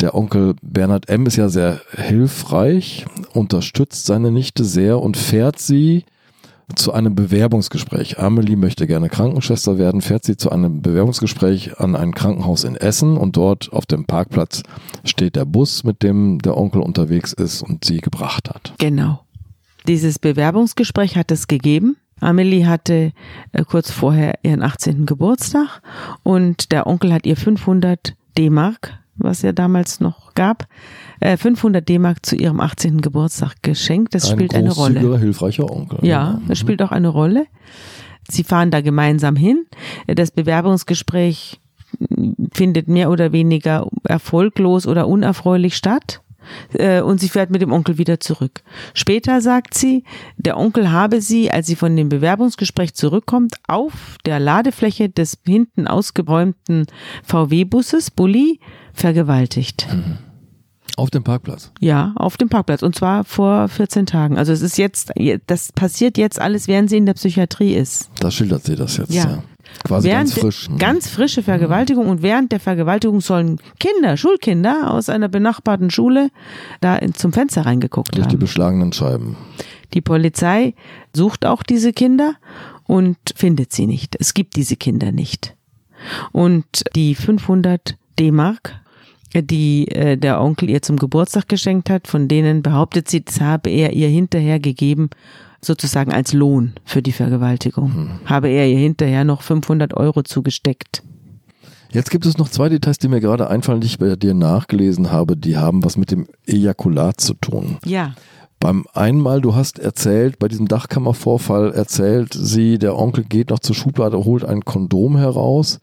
der 0.00 0.14
Onkel 0.14 0.54
Bernhard 0.62 1.08
M. 1.08 1.26
ist 1.26 1.36
ja 1.36 1.48
sehr 1.48 1.80
hilfreich, 1.96 3.04
unterstützt 3.34 4.06
seine 4.06 4.30
Nichte 4.30 4.64
sehr 4.64 5.00
und 5.00 5.16
fährt 5.16 5.58
sie 5.58 6.04
zu 6.74 6.92
einem 6.92 7.14
Bewerbungsgespräch. 7.14 8.18
Amelie 8.18 8.56
möchte 8.56 8.86
gerne 8.86 9.08
Krankenschwester 9.08 9.78
werden, 9.78 10.02
fährt 10.02 10.24
sie 10.24 10.36
zu 10.36 10.50
einem 10.50 10.82
Bewerbungsgespräch 10.82 11.80
an 11.80 11.96
ein 11.96 12.14
Krankenhaus 12.14 12.64
in 12.64 12.76
Essen 12.76 13.16
und 13.16 13.36
dort 13.36 13.72
auf 13.72 13.86
dem 13.86 14.04
Parkplatz 14.04 14.62
steht 15.04 15.36
der 15.36 15.46
Bus, 15.46 15.84
mit 15.84 16.02
dem 16.02 16.40
der 16.40 16.56
Onkel 16.56 16.82
unterwegs 16.82 17.32
ist 17.32 17.62
und 17.62 17.84
sie 17.84 17.98
gebracht 17.98 18.50
hat. 18.50 18.74
Genau. 18.78 19.20
Dieses 19.88 20.18
Bewerbungsgespräch 20.18 21.16
hat 21.16 21.30
es 21.30 21.48
gegeben. 21.48 21.96
Amelie 22.20 22.66
hatte 22.66 23.12
äh, 23.52 23.64
kurz 23.64 23.90
vorher 23.90 24.38
ihren 24.42 24.62
18. 24.62 25.06
Geburtstag 25.06 25.80
und 26.22 26.72
der 26.72 26.86
Onkel 26.86 27.12
hat 27.12 27.24
ihr 27.24 27.36
500 27.36 28.14
D-Mark, 28.36 28.98
was 29.16 29.40
ja 29.42 29.52
damals 29.52 30.00
noch 30.00 30.34
gab, 30.34 30.66
äh, 31.20 31.36
500 31.36 31.88
D-Mark 31.88 32.26
zu 32.26 32.36
ihrem 32.36 32.60
18. 32.60 33.00
Geburtstag 33.00 33.54
geschenkt. 33.62 34.14
Das 34.14 34.28
spielt 34.28 34.54
eine 34.54 34.72
Rolle. 34.72 34.94
großzügiger, 34.94 35.18
hilfreicher 35.18 35.70
Onkel. 35.70 35.98
Ja, 36.02 36.40
das 36.46 36.58
spielt 36.58 36.82
auch 36.82 36.92
eine 36.92 37.08
Rolle. 37.08 37.46
Sie 38.28 38.44
fahren 38.44 38.70
da 38.70 38.82
gemeinsam 38.82 39.36
hin. 39.36 39.64
Das 40.06 40.32
Bewerbungsgespräch 40.32 41.60
findet 42.52 42.88
mehr 42.88 43.10
oder 43.10 43.32
weniger 43.32 43.88
erfolglos 44.04 44.86
oder 44.86 45.08
unerfreulich 45.08 45.76
statt. 45.76 46.20
Äh, 46.74 47.00
Und 47.00 47.20
sie 47.20 47.28
fährt 47.28 47.50
mit 47.50 47.62
dem 47.62 47.72
Onkel 47.72 47.98
wieder 47.98 48.20
zurück. 48.20 48.62
Später 48.94 49.40
sagt 49.40 49.74
sie, 49.74 50.04
der 50.36 50.56
Onkel 50.56 50.90
habe 50.90 51.20
sie, 51.20 51.50
als 51.50 51.66
sie 51.66 51.76
von 51.76 51.96
dem 51.96 52.08
Bewerbungsgespräch 52.08 52.94
zurückkommt, 52.94 53.54
auf 53.66 54.16
der 54.26 54.40
Ladefläche 54.40 55.08
des 55.08 55.38
hinten 55.46 55.86
ausgeräumten 55.86 56.86
VW-Busses, 57.24 58.10
Bulli, 58.10 58.60
vergewaltigt. 58.92 59.86
Auf 60.96 61.10
dem 61.10 61.22
Parkplatz. 61.22 61.70
Ja, 61.80 62.12
auf 62.16 62.36
dem 62.36 62.48
Parkplatz. 62.48 62.82
Und 62.82 62.94
zwar 62.94 63.24
vor 63.24 63.68
14 63.68 64.06
Tagen. 64.06 64.36
Also 64.38 64.52
es 64.52 64.62
ist 64.62 64.78
jetzt, 64.78 65.12
das 65.46 65.72
passiert 65.72 66.18
jetzt 66.18 66.40
alles, 66.40 66.66
während 66.68 66.90
sie 66.90 66.96
in 66.96 67.06
der 67.06 67.14
Psychiatrie 67.14 67.74
ist. 67.74 68.10
Da 68.20 68.30
schildert 68.30 68.64
sie 68.64 68.74
das 68.74 68.96
jetzt. 68.96 69.12
Ja. 69.12 69.24
Ja. 69.24 69.42
Quasi 69.84 70.08
während 70.08 70.30
ganz 70.30 70.40
frisch. 70.40 70.68
Mhm. 70.70 70.78
Ganz 70.78 71.08
frische 71.08 71.42
Vergewaltigung 71.42 72.08
und 72.08 72.22
während 72.22 72.52
der 72.52 72.60
Vergewaltigung 72.60 73.20
sollen 73.20 73.60
Kinder, 73.78 74.16
Schulkinder 74.16 74.90
aus 74.90 75.08
einer 75.08 75.28
benachbarten 75.28 75.90
Schule 75.90 76.30
da 76.80 76.96
in, 76.96 77.14
zum 77.14 77.32
Fenster 77.32 77.66
reingeguckt 77.66 78.16
durch 78.16 78.26
die 78.26 78.32
haben. 78.32 78.40
beschlagenen 78.40 78.92
Scheiben. 78.92 79.36
Die 79.94 80.00
Polizei 80.00 80.74
sucht 81.14 81.46
auch 81.46 81.62
diese 81.62 81.92
Kinder 81.92 82.34
und 82.84 83.18
findet 83.36 83.72
sie 83.72 83.86
nicht. 83.86 84.16
Es 84.18 84.34
gibt 84.34 84.56
diese 84.56 84.76
Kinder 84.76 85.12
nicht. 85.12 85.54
Und 86.32 86.84
die 86.94 87.14
500 87.14 87.96
D-Mark, 88.18 88.80
die 89.34 89.88
äh, 89.88 90.16
der 90.16 90.40
Onkel 90.40 90.70
ihr 90.70 90.82
zum 90.82 90.96
Geburtstag 90.96 91.48
geschenkt 91.48 91.90
hat, 91.90 92.06
von 92.06 92.28
denen 92.28 92.62
behauptet 92.62 93.08
sie, 93.08 93.24
das 93.24 93.40
habe 93.40 93.70
er 93.70 93.92
ihr 93.92 94.08
hinterher 94.08 94.58
gegeben, 94.58 95.10
sozusagen 95.60 96.12
als 96.12 96.32
Lohn 96.32 96.74
für 96.84 97.02
die 97.02 97.12
Vergewaltigung. 97.12 98.20
Habe 98.24 98.48
er 98.48 98.68
ihr 98.68 98.78
hinterher 98.78 99.24
noch 99.24 99.42
500 99.42 99.94
Euro 99.94 100.22
zugesteckt. 100.22 101.02
Jetzt 101.90 102.10
gibt 102.10 102.26
es 102.26 102.36
noch 102.36 102.48
zwei 102.48 102.68
Details, 102.68 102.98
die 102.98 103.08
mir 103.08 103.20
gerade 103.20 103.48
einfallen, 103.48 103.80
die 103.80 103.86
ich 103.86 103.98
bei 103.98 104.14
dir 104.14 104.34
nachgelesen 104.34 105.10
habe. 105.10 105.36
Die 105.36 105.56
haben 105.56 105.84
was 105.84 105.96
mit 105.96 106.10
dem 106.10 106.26
Ejakulat 106.46 107.20
zu 107.20 107.34
tun. 107.34 107.78
Ja, 107.84 108.14
Beim 108.60 108.86
einmal, 108.92 109.40
du 109.40 109.54
hast 109.54 109.78
erzählt, 109.78 110.38
bei 110.38 110.48
diesem 110.48 110.66
Dachkammervorfall 110.66 111.72
erzählt 111.72 112.34
sie, 112.34 112.78
der 112.78 112.98
Onkel 112.98 113.24
geht 113.24 113.50
noch 113.50 113.60
zur 113.60 113.76
Schublade, 113.76 114.24
holt 114.24 114.44
ein 114.44 114.64
Kondom 114.64 115.16
heraus. 115.16 115.78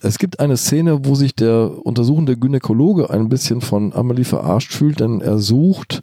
Es 0.00 0.18
gibt 0.18 0.40
eine 0.40 0.56
Szene, 0.56 1.04
wo 1.04 1.14
sich 1.14 1.34
der 1.34 1.70
untersuchende 1.84 2.36
Gynäkologe 2.36 3.10
ein 3.10 3.28
bisschen 3.28 3.60
von 3.60 3.92
Amelie 3.92 4.24
verarscht 4.24 4.72
fühlt, 4.72 5.00
denn 5.00 5.20
er 5.20 5.38
sucht 5.38 6.02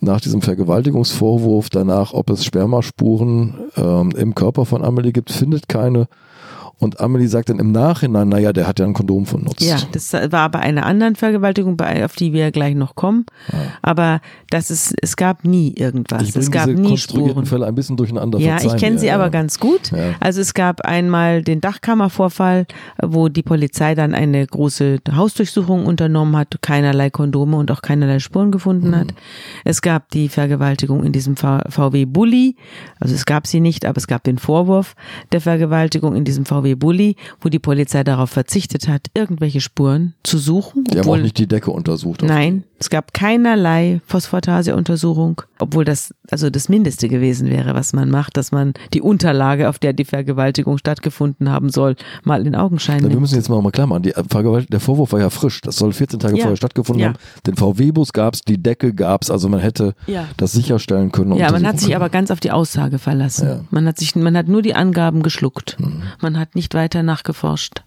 nach 0.00 0.20
diesem 0.20 0.42
Vergewaltigungsvorwurf 0.42 1.68
danach, 1.70 2.12
ob 2.12 2.30
es 2.30 2.44
Spermaspuren 2.44 3.54
ähm, 3.76 4.10
im 4.16 4.34
Körper 4.34 4.64
von 4.64 4.82
Amelie 4.82 5.12
gibt, 5.12 5.30
findet 5.30 5.68
keine 5.68 6.08
Und 6.80 6.98
Amelie 6.98 7.28
sagt 7.28 7.50
dann 7.50 7.58
im 7.58 7.72
Nachhinein, 7.72 8.28
naja, 8.30 8.52
der 8.52 8.66
hat 8.66 8.78
ja 8.80 8.86
ein 8.86 8.94
Kondom 8.94 9.26
vernutzt. 9.26 9.60
Ja, 9.60 9.76
das 9.92 10.12
war 10.12 10.50
bei 10.50 10.60
einer 10.60 10.86
anderen 10.86 11.14
Vergewaltigung, 11.14 11.78
auf 11.78 12.16
die 12.16 12.32
wir 12.32 12.50
gleich 12.50 12.74
noch 12.74 12.94
kommen. 12.94 13.26
Aber 13.82 14.20
das 14.48 14.70
ist, 14.70 14.94
es 15.02 15.16
gab 15.16 15.44
nie 15.44 15.74
irgendwas. 15.76 16.22
Ich 16.22 16.34
es 16.34 16.50
gab 16.50 16.66
diese 16.66 16.80
nie 16.80 16.88
konstruierten 16.88 17.32
Spuren. 17.32 17.46
Fälle 17.46 17.66
ein 17.66 17.74
bisschen 17.74 17.96
durcheinander. 17.98 18.38
Ja, 18.38 18.56
ich 18.56 18.62
verzeihen 18.62 18.80
kenne 18.80 18.94
mir, 18.94 18.98
sie 19.00 19.06
ja. 19.08 19.14
aber 19.16 19.28
ganz 19.28 19.60
gut. 19.60 19.92
Ja. 19.92 20.14
Also 20.20 20.40
es 20.40 20.54
gab 20.54 20.80
einmal 20.80 21.42
den 21.42 21.60
Dachkammervorfall, 21.60 22.66
wo 23.02 23.28
die 23.28 23.42
Polizei 23.42 23.94
dann 23.94 24.14
eine 24.14 24.46
große 24.46 25.00
Hausdurchsuchung 25.14 25.84
unternommen 25.84 26.34
hat, 26.36 26.56
keinerlei 26.62 27.10
Kondome 27.10 27.58
und 27.58 27.70
auch 27.70 27.82
keinerlei 27.82 28.20
Spuren 28.20 28.50
gefunden 28.50 28.88
Mhm. 28.88 28.96
hat. 28.96 29.14
Es 29.66 29.82
gab 29.82 30.08
die 30.10 30.30
Vergewaltigung 30.30 31.04
in 31.04 31.12
diesem 31.12 31.36
VW 31.36 32.06
Bulli, 32.06 32.56
also 32.98 33.14
es 33.14 33.26
gab 33.26 33.46
sie 33.46 33.60
nicht, 33.60 33.84
aber 33.84 33.98
es 33.98 34.06
gab 34.06 34.24
den 34.24 34.38
Vorwurf 34.38 34.94
der 35.32 35.42
Vergewaltigung 35.42 36.16
in 36.16 36.24
diesem 36.24 36.46
VW 36.46 36.69
Bulli, 36.76 37.16
wo 37.40 37.48
die 37.48 37.58
Polizei 37.58 38.04
darauf 38.04 38.30
verzichtet 38.30 38.88
hat, 38.88 39.06
irgendwelche 39.14 39.60
Spuren 39.60 40.14
zu 40.22 40.38
suchen. 40.38 40.84
Die 40.84 40.98
haben 40.98 41.08
auch 41.08 41.16
nicht 41.16 41.38
die 41.38 41.46
Decke 41.46 41.70
untersucht. 41.70 42.22
Nein, 42.22 42.64
es 42.80 42.88
gab 42.90 43.12
keinerlei 43.14 44.00
Phosphatase-Untersuchung, 44.06 45.42
obwohl 45.58 45.84
das 45.84 46.14
also 46.30 46.48
das 46.50 46.68
Mindeste 46.68 47.08
gewesen 47.08 47.50
wäre, 47.50 47.74
was 47.74 47.92
man 47.92 48.08
macht, 48.10 48.36
dass 48.36 48.52
man 48.52 48.72
die 48.94 49.02
Unterlage, 49.02 49.68
auf 49.68 49.78
der 49.78 49.92
die 49.92 50.04
Vergewaltigung 50.04 50.78
stattgefunden 50.78 51.50
haben 51.50 51.70
soll, 51.70 51.96
mal 52.24 52.46
in 52.46 52.54
Augenschein 52.54 52.96
Na, 52.98 53.02
wir 53.04 53.08
nimmt. 53.10 53.20
müssen 53.22 53.34
jetzt 53.36 53.48
mal, 53.48 53.60
mal 53.60 53.70
klar 53.70 53.86
machen. 53.86 54.02
Die 54.04 54.12
Vergewalt 54.30 54.72
der 54.72 54.80
Vorwurf 54.80 55.12
war 55.12 55.20
ja 55.20 55.30
frisch. 55.30 55.60
Das 55.60 55.76
soll 55.76 55.92
14 55.92 56.18
Tage 56.20 56.36
Ja. 56.36 56.42
vorher 56.42 56.56
stattgefunden 56.56 57.02
Ja. 57.02 57.08
haben. 57.08 57.16
Den 57.46 57.56
VW-Bus 57.56 58.12
gab's, 58.12 58.40
die 58.42 58.62
Decke 58.62 58.94
gab's. 58.94 59.30
Also 59.30 59.48
man 59.48 59.60
hätte 59.60 59.94
Ja. 60.06 60.26
das 60.36 60.52
sicherstellen 60.52 61.12
können. 61.12 61.34
Ja, 61.36 61.50
man 61.52 61.66
hat 61.66 61.78
sich 61.80 61.94
aber 61.94 62.08
ganz 62.08 62.30
auf 62.30 62.40
die 62.40 62.50
Aussage 62.50 62.98
verlassen. 62.98 63.66
Man 63.70 63.86
hat 63.86 63.98
sich, 63.98 64.16
man 64.16 64.36
hat 64.36 64.48
nur 64.48 64.62
die 64.62 64.74
Angaben 64.74 65.22
geschluckt. 65.22 65.76
Man 66.20 66.38
hat 66.38 66.54
nicht 66.54 66.74
weiter 66.74 67.02
nachgeforscht. 67.02 67.82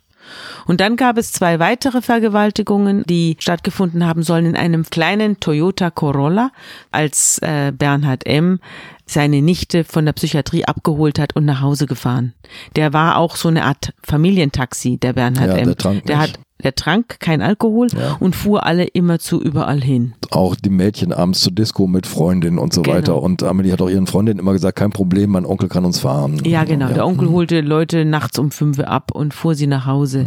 Und 0.66 0.82
dann 0.82 0.96
gab 0.96 1.18
es 1.18 1.32
zwei 1.32 1.60
weitere 1.60 2.02
Vergewaltigungen, 2.02 3.04
die 3.04 3.36
stattgefunden 3.40 4.06
haben 4.06 4.24
sollen 4.24 4.46
in 4.46 4.56
einem 4.56 4.84
kleinen 4.90 5.40
Toyota 5.40 5.90
Corolla, 5.90 6.52
als 6.92 7.40
äh, 7.40 7.72
Bernhard 7.72 8.26
M. 8.26 8.60
seine 9.06 9.42
Nichte 9.42 9.84
von 9.84 10.06
der 10.06 10.14
Psychiatrie 10.14 10.66
abgeholt 10.66 11.20
hat 11.20 11.36
und 11.36 11.46
nach 11.46 11.62
Hause 11.62 11.86
gefahren. 11.86 12.34
Der 12.76 12.94
war 12.94 13.18
auch 13.18 13.36
so 13.36 13.50
eine 13.50 13.66
Art 13.66 13.94
Familientaxi, 14.04 14.98
der 14.98 15.14
Bernhard 15.14 15.50
Ja, 15.50 15.58
M. 15.58 15.76
der 15.76 16.02
der 16.02 16.18
hat 16.20 16.40
der 16.64 16.76
trank 16.76 17.20
kein 17.20 17.42
Alkohol 17.42 17.88
Ja. 17.94 18.18
und 18.20 18.36
fuhr 18.36 18.66
alle 18.66 18.86
immer 18.86 19.20
zu 19.20 19.42
überall 19.42 19.82
hin. 19.82 20.14
auch 20.32 20.56
die 20.56 20.70
Mädchen 20.70 21.14
abends 21.14 21.42
zur 21.42 21.52
Disco 21.54 21.86
mit 21.88 22.08
Freundinnen 22.08 22.58
und 22.58 22.74
so 22.74 22.82
Genau. 22.82 22.96
weiter. 22.98 23.22
Und 23.22 23.44
Amelie 23.44 23.72
hat 23.72 23.82
auch 23.82 23.90
ihren 23.90 24.08
Freundinnen 24.08 24.40
immer 24.40 24.54
gesagt, 24.54 24.78
kein 24.78 24.90
Problem, 24.92 25.30
mein 25.32 25.46
Onkel 25.46 25.70
kann 25.70 25.86
uns 25.86 26.00
fahren. 26.00 26.42
Ja, 26.44 26.64
genau. 26.64 26.88
Der 26.88 27.06
Onkel 27.06 27.30
holte 27.30 27.62
Leute 27.62 28.04
nachts 28.06 28.40
um 28.40 28.50
fünf 28.52 28.80
ab 28.80 29.12
und 29.14 29.34
fuhr 29.34 29.54
sie 29.56 29.68
nach 29.68 29.86
Hause. 29.86 30.26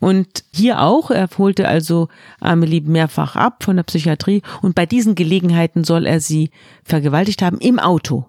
Und 0.00 0.44
hier 0.52 0.82
auch, 0.82 1.10
er 1.10 1.28
holte 1.38 1.66
also 1.66 2.08
Amelie 2.40 2.82
mehrfach 2.82 3.36
ab 3.36 3.64
von 3.64 3.76
der 3.76 3.82
Psychiatrie 3.84 4.42
und 4.62 4.74
bei 4.74 4.86
diesen 4.86 5.14
Gelegenheiten 5.14 5.82
soll 5.84 6.06
er 6.06 6.20
sie 6.20 6.50
vergewaltigt 6.84 7.42
haben 7.42 7.58
im 7.58 7.78
Auto. 7.78 8.26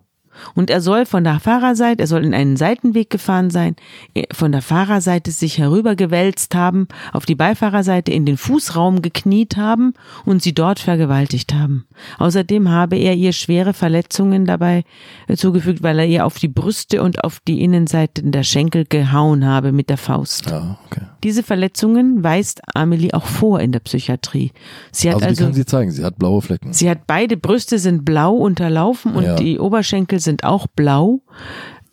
Und 0.56 0.70
er 0.70 0.82
soll 0.82 1.06
von 1.06 1.24
der 1.24 1.40
Fahrerseite, 1.40 2.02
er 2.02 2.08
soll 2.08 2.24
in 2.26 2.34
einen 2.34 2.58
Seitenweg 2.58 3.10
gefahren 3.10 3.50
sein, 3.50 3.76
äh, 4.14 4.24
von 4.34 4.52
der 4.52 4.62
Fahrerseite 4.62 5.32
sich 5.32 5.58
herübergewälzt 5.58 6.56
haben, 6.56 6.88
auf 7.14 7.26
die 7.26 7.36
Beifahrerseite 7.36 8.12
in 8.12 8.26
den 8.26 8.38
Fußraum 8.38 9.02
gekniet 9.02 9.58
haben 9.58 9.94
und 10.26 10.42
sie 10.42 10.54
dort 10.54 10.80
vergewaltigt 10.80 11.54
haben. 11.54 11.86
Außerdem 12.18 12.70
habe 12.70 12.96
er 12.98 13.16
ihr 13.16 13.34
schwere 13.34 13.74
Verletzungen 13.74 14.46
dabei 14.46 14.84
äh, 15.28 15.36
zugefügt, 15.36 15.84
weil 15.84 16.00
er 16.00 16.06
ihr 16.06 16.26
auf 16.26 16.38
die 16.40 16.48
Brüste 16.48 17.02
und 17.02 17.24
auf 17.24 17.40
die 17.48 17.62
Innenseiten 17.64 18.32
der 18.32 18.44
Schenkel 18.44 18.86
gehauen 18.86 19.46
habe 19.46 19.72
mit 19.72 19.90
der 19.90 19.98
Faust. 19.98 20.50
Ja, 20.50 20.78
okay. 20.86 21.02
Diese 21.24 21.44
Verletzungen 21.44 22.24
weist 22.24 22.62
Amelie 22.76 23.14
auch 23.14 23.26
vor 23.26 23.60
in 23.60 23.72
der 23.72 23.80
Psychiatrie. 23.80 24.52
Sie 24.92 25.10
hat 25.10 25.16
Also, 25.16 25.26
die 25.26 25.30
also, 25.30 25.44
kann 25.46 25.54
sie 25.54 25.66
zeigen, 25.66 25.92
sie 25.92 26.04
hat 26.06 26.18
blaue 26.18 26.42
Flecken. 26.42 26.72
Sie 26.72 26.90
hat 26.90 27.08
beide 27.08 27.36
Brüste 27.36 27.78
sind 27.80 28.06
blau 28.06 28.34
unterlaufen 28.36 29.14
und 29.16 29.24
Ja. 29.24 29.36
die 29.36 29.60
Oberschenkel 29.60 30.20
sind 30.20 30.28
auch 30.43 30.67
blau. 30.67 31.21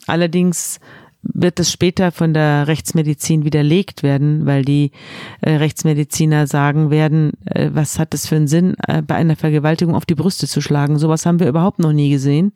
Allerdings 0.07 0.79
wird 1.35 1.59
es 1.61 1.73
später 1.73 2.13
von 2.13 2.35
der 2.35 2.69
Rechtsmedizin 2.69 3.45
widerlegt 3.45 4.03
werden, 4.03 4.47
weil 4.47 4.65
die 4.65 4.93
äh, 5.41 5.53
Rechtsmediziner 5.53 6.47
sagen 6.47 6.91
werden, 6.91 7.33
äh, 7.47 7.71
was 7.73 7.99
hat 7.99 8.15
es 8.15 8.27
für 8.27 8.37
einen 8.37 8.49
Sinn, 8.49 8.77
äh, 8.87 9.03
bei 9.03 9.17
einer 9.17 9.37
Vergewaltigung 9.37 9.95
auf 9.95 10.07
die 10.07 10.15
Brüste 10.15 10.47
zu 10.47 10.61
schlagen? 10.61 10.99
Sowas 10.99 11.27
haben 11.27 11.41
wir 11.41 11.49
überhaupt 11.49 11.79
noch 11.79 11.93
nie 11.93 12.11
gesehen. 12.11 12.53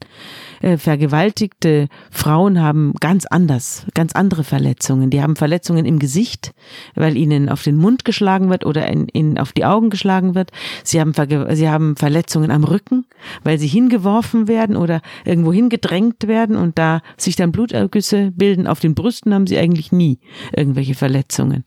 Äh, 0.60 0.76
vergewaltigte 0.76 1.88
Frauen 2.10 2.60
haben 2.60 2.92
ganz 3.00 3.24
anders, 3.24 3.86
ganz 3.94 4.12
andere 4.12 4.44
Verletzungen. 4.44 5.08
Die 5.08 5.22
haben 5.22 5.36
Verletzungen 5.36 5.86
im 5.86 5.98
Gesicht, 5.98 6.52
weil 6.94 7.16
ihnen 7.16 7.48
auf 7.48 7.62
den 7.62 7.76
Mund 7.76 8.04
geschlagen 8.04 8.50
wird 8.50 8.66
oder 8.66 8.86
in, 8.86 9.08
in, 9.08 9.38
auf 9.38 9.52
die 9.52 9.64
Augen 9.64 9.88
geschlagen 9.88 10.34
wird. 10.34 10.50
Sie 10.84 11.00
haben, 11.00 11.14
sie 11.54 11.68
haben 11.68 11.96
Verletzungen 11.96 12.50
am 12.50 12.64
Rücken, 12.64 13.06
weil 13.42 13.58
sie 13.58 13.68
hingeworfen 13.68 14.48
werden 14.48 14.76
oder 14.76 15.00
irgendwo 15.24 15.52
hingedrängt 15.52 16.28
werden 16.28 16.56
und 16.56 16.78
da 16.78 17.00
sich 17.16 17.36
dann 17.36 17.52
Blutergüsse 17.52 18.30
bilden. 18.32 18.66
Auf 18.66 18.80
den 18.80 18.94
Brüsten 18.94 19.32
haben 19.32 19.46
sie 19.46 19.58
eigentlich 19.58 19.92
nie 19.92 20.18
irgendwelche 20.54 20.94
Verletzungen. 20.94 21.64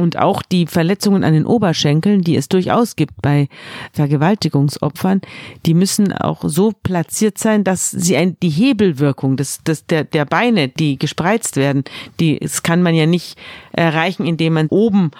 Und 0.00 0.16
auch 0.16 0.42
die 0.42 0.66
Verletzungen 0.66 1.24
an 1.24 1.32
den 1.32 1.44
Oberschenkeln, 1.44 2.22
die 2.22 2.36
es 2.36 2.48
durchaus 2.48 2.94
gibt 2.94 3.20
bei 3.20 3.48
Vergewaltigungsopfern, 3.92 5.20
die 5.66 5.74
müssen 5.74 6.12
auch 6.12 6.44
so 6.46 6.72
platziert 6.84 7.36
sein, 7.36 7.64
dass 7.64 7.90
sie 7.90 8.16
ein, 8.16 8.36
die 8.40 8.48
Hebelwirkung 8.48 9.36
des, 9.36 9.64
des, 9.64 9.86
der, 9.86 10.04
der 10.04 10.24
Beine, 10.24 10.68
die 10.68 10.98
gespreizt 10.98 11.56
werden, 11.56 11.82
die, 12.20 12.38
das 12.38 12.62
kann 12.62 12.80
man 12.80 12.94
ja 12.94 13.06
nicht 13.06 13.36
erreichen, 13.72 14.24
indem 14.24 14.52
man 14.54 14.68
oben, 14.68 15.10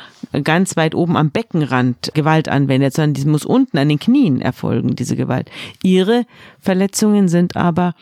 ganz 0.44 0.76
weit 0.76 0.94
oben 0.94 1.16
am 1.16 1.30
Beckenrand 1.30 2.12
Gewalt 2.14 2.48
anwendet, 2.48 2.94
sondern 2.94 3.14
die 3.14 3.28
muss 3.28 3.44
unten 3.44 3.78
an 3.78 3.88
den 3.88 3.98
Knien 3.98 4.40
erfolgen, 4.40 4.94
diese 4.94 5.16
Gewalt. 5.16 5.50
Ihre 5.82 6.24
Verletzungen 6.60 7.26
sind 7.26 7.56
aber 7.56 7.94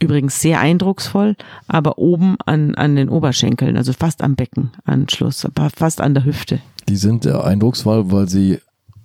Übrigens 0.00 0.40
sehr 0.40 0.60
eindrucksvoll, 0.60 1.36
aber 1.68 1.98
oben 1.98 2.36
an, 2.44 2.74
an 2.74 2.96
den 2.96 3.08
Oberschenkeln, 3.08 3.76
also 3.76 3.92
fast 3.92 4.22
am 4.22 4.34
Beckenanschluss, 4.36 5.46
fast 5.74 6.00
an 6.00 6.14
der 6.14 6.24
Hüfte. 6.24 6.60
Die 6.88 6.96
sind 6.96 7.24
sehr 7.24 7.44
eindrucksvoll, 7.44 8.10
weil 8.12 8.28
sie 8.28 8.58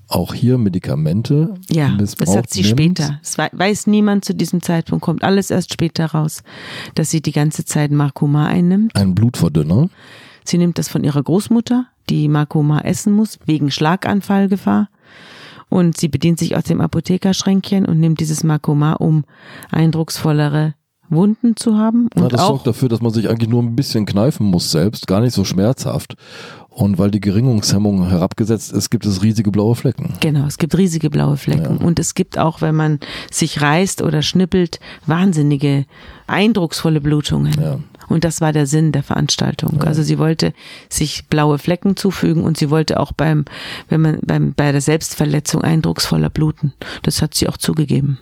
auch 0.08 0.34
hier 0.34 0.58
Medikamente 0.58 1.54
Ja, 1.70 1.88
missbraucht 1.90 2.28
das 2.28 2.34
sagt 2.34 2.50
sie 2.54 2.62
nimmt. 2.64 3.00
später. 3.00 3.20
Wei- 3.38 3.50
weiß 3.54 3.88
niemand 3.88 4.26
zu 4.26 4.36
diesem 4.36 4.62
Zeitpunkt, 4.62 5.04
kommt 5.06 5.24
alles 5.24 5.50
erst 5.50 5.72
später 5.72 6.08
raus, 6.08 6.44
dass 6.96 7.10
sie 7.10 7.22
die 7.22 7.32
ganze 7.32 7.64
Zeit 7.64 7.92
Marcoma 7.92 8.48
einnimmt. 8.48 8.94
Ein 8.96 9.16
Blutverdünner. 9.16 9.90
Sie 10.44 10.58
nimmt 10.58 10.78
das 10.78 10.90
von 10.90 11.04
ihrer 11.06 11.24
Großmutter, 11.24 11.86
die 12.10 12.28
Marcoma 12.28 12.82
essen 12.82 13.14
muss, 13.14 13.40
wegen 13.46 13.72
Schlaganfallgefahr. 13.72 14.90
Und 15.70 15.96
sie 15.98 16.10
bedient 16.10 16.38
sich 16.40 16.58
aus 16.58 16.66
dem 16.66 16.82
Apothekerschränkchen 16.82 17.86
und 17.86 18.00
nimmt 18.02 18.20
dieses 18.20 18.44
Marcoma, 18.44 18.94
um 18.94 19.24
eindrucksvollere 19.72 20.74
Wunden 21.12 21.56
zu 21.56 21.78
haben. 21.78 22.08
Und 22.16 22.24
Ja, 22.24 22.30
das 22.30 22.42
auch, 22.42 22.48
sorgt 22.48 22.68
dafür, 22.68 22.90
dass 22.90 23.02
man 23.02 23.12
sich 23.12 23.30
eigentlich 23.30 23.50
nur 23.50 23.62
ein 23.62 23.76
bisschen 23.76 24.06
kneifen 24.06 24.46
muss 24.46 24.72
selbst, 24.72 25.08
gar 25.08 25.22
nicht 25.22 25.34
so 25.34 25.44
schmerzhaft. 25.44 26.16
Und 26.70 26.98
weil 26.98 27.12
die 27.12 27.20
Gerinnungshemmung 27.20 28.08
herabgesetzt 28.08 28.72
ist, 28.72 28.90
gibt 28.90 29.06
es 29.06 29.22
riesige 29.22 29.52
blaue 29.52 29.76
Flecken. 29.76 30.14
Genau, 30.22 30.46
es 30.46 30.58
gibt 30.58 30.78
riesige 30.78 31.10
blaue 31.10 31.36
Flecken. 31.36 31.80
Ja. 31.80 31.86
Und 31.86 32.00
es 32.00 32.16
gibt 32.16 32.38
auch, 32.38 32.62
wenn 32.62 32.76
man 32.76 33.00
sich 33.30 33.62
reißt 33.62 34.02
oder 34.02 34.22
schnippelt, 34.22 34.80
wahnsinnige, 35.06 35.86
eindrucksvolle 36.28 37.02
Blutungen. 37.02 37.60
Ja. 37.60 37.80
Und 38.08 38.24
das 38.24 38.42
war 38.42 38.54
der 38.54 38.68
Sinn 38.68 38.92
der 38.92 39.04
Veranstaltung. 39.04 39.84
Also 39.84 40.04
sie 40.04 40.18
wollte 40.18 40.54
sich 40.90 41.28
blaue 41.28 41.58
Flecken 41.58 41.96
zufügen 41.96 42.44
und 42.44 42.58
sie 42.58 42.70
wollte 42.70 43.00
auch 43.00 43.12
beim, 43.14 43.46
wenn 43.90 44.02
man 44.02 44.20
beim, 44.22 44.54
bei 44.54 44.72
der 44.72 44.82
Selbstverletzung 44.82 45.62
eindrucksvoller 45.62 46.30
bluten. 46.30 46.74
Das 47.04 47.22
hat 47.22 47.36
sie 47.36 47.48
auch 47.48 47.58
zugegeben. 47.58 48.18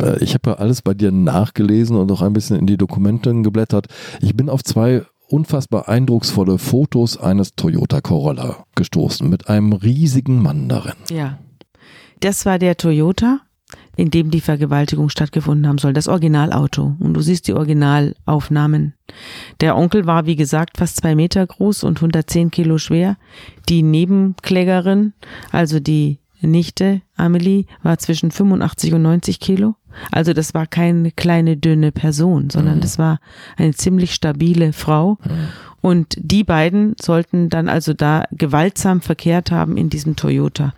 Äh, 0.00 0.22
Ich 0.22 0.34
habe 0.34 0.50
ja 0.50 0.56
alles 0.56 0.82
bei 0.82 0.94
dir 0.94 1.10
nachgelesen 1.12 1.96
und 1.96 2.10
auch 2.12 2.22
ein 2.22 2.32
bisschen 2.32 2.56
in 2.58 2.66
die 2.66 2.76
Dokumente 2.76 3.32
geblättert. 3.42 3.86
Ich 4.20 4.36
bin 4.36 4.48
auf 4.48 4.62
zwei 4.62 5.02
unfassbar 5.28 5.88
eindrucksvolle 5.88 6.58
Fotos 6.58 7.16
eines 7.16 7.54
Toyota 7.54 8.00
Corolla 8.00 8.64
gestoßen 8.74 9.28
mit 9.28 9.48
einem 9.48 9.72
riesigen 9.72 10.42
Mann 10.42 10.68
darin. 10.68 10.94
Ja. 11.10 11.38
Das 12.20 12.44
war 12.44 12.58
der 12.58 12.76
Toyota, 12.76 13.40
in 13.96 14.10
dem 14.10 14.30
die 14.30 14.40
Vergewaltigung 14.40 15.08
stattgefunden 15.08 15.66
haben 15.68 15.78
soll, 15.78 15.92
das 15.92 16.08
Originalauto. 16.08 16.96
Und 16.98 17.14
du 17.14 17.20
siehst 17.20 17.46
die 17.48 17.54
Originalaufnahmen. 17.54 18.94
Der 19.60 19.76
Onkel 19.76 20.06
war, 20.06 20.26
wie 20.26 20.36
gesagt, 20.36 20.78
fast 20.78 20.96
zwei 20.96 21.14
Meter 21.14 21.46
groß 21.46 21.84
und 21.84 21.98
110 21.98 22.50
Kilo 22.50 22.78
schwer. 22.78 23.16
Die 23.68 23.82
Nebenklägerin, 23.82 25.12
also 25.52 25.80
die 25.80 26.18
Nichte 26.42 27.02
Amelie, 27.16 27.66
war 27.82 27.98
zwischen 27.98 28.30
85 28.30 28.94
und 28.94 29.02
90 29.02 29.40
Kilo. 29.40 29.76
Also 30.10 30.32
das 30.32 30.54
war 30.54 30.66
keine 30.66 31.10
kleine, 31.10 31.56
dünne 31.56 31.92
Person, 31.92 32.50
sondern 32.50 32.80
das 32.80 32.98
war 32.98 33.20
eine 33.56 33.74
ziemlich 33.74 34.14
stabile 34.14 34.72
Frau. 34.72 35.18
Und 35.80 36.16
die 36.18 36.44
beiden 36.44 36.94
sollten 37.00 37.48
dann 37.48 37.68
also 37.68 37.94
da 37.94 38.24
gewaltsam 38.32 39.00
verkehrt 39.00 39.50
haben 39.50 39.76
in 39.76 39.90
diesem 39.90 40.16
Toyota, 40.16 40.74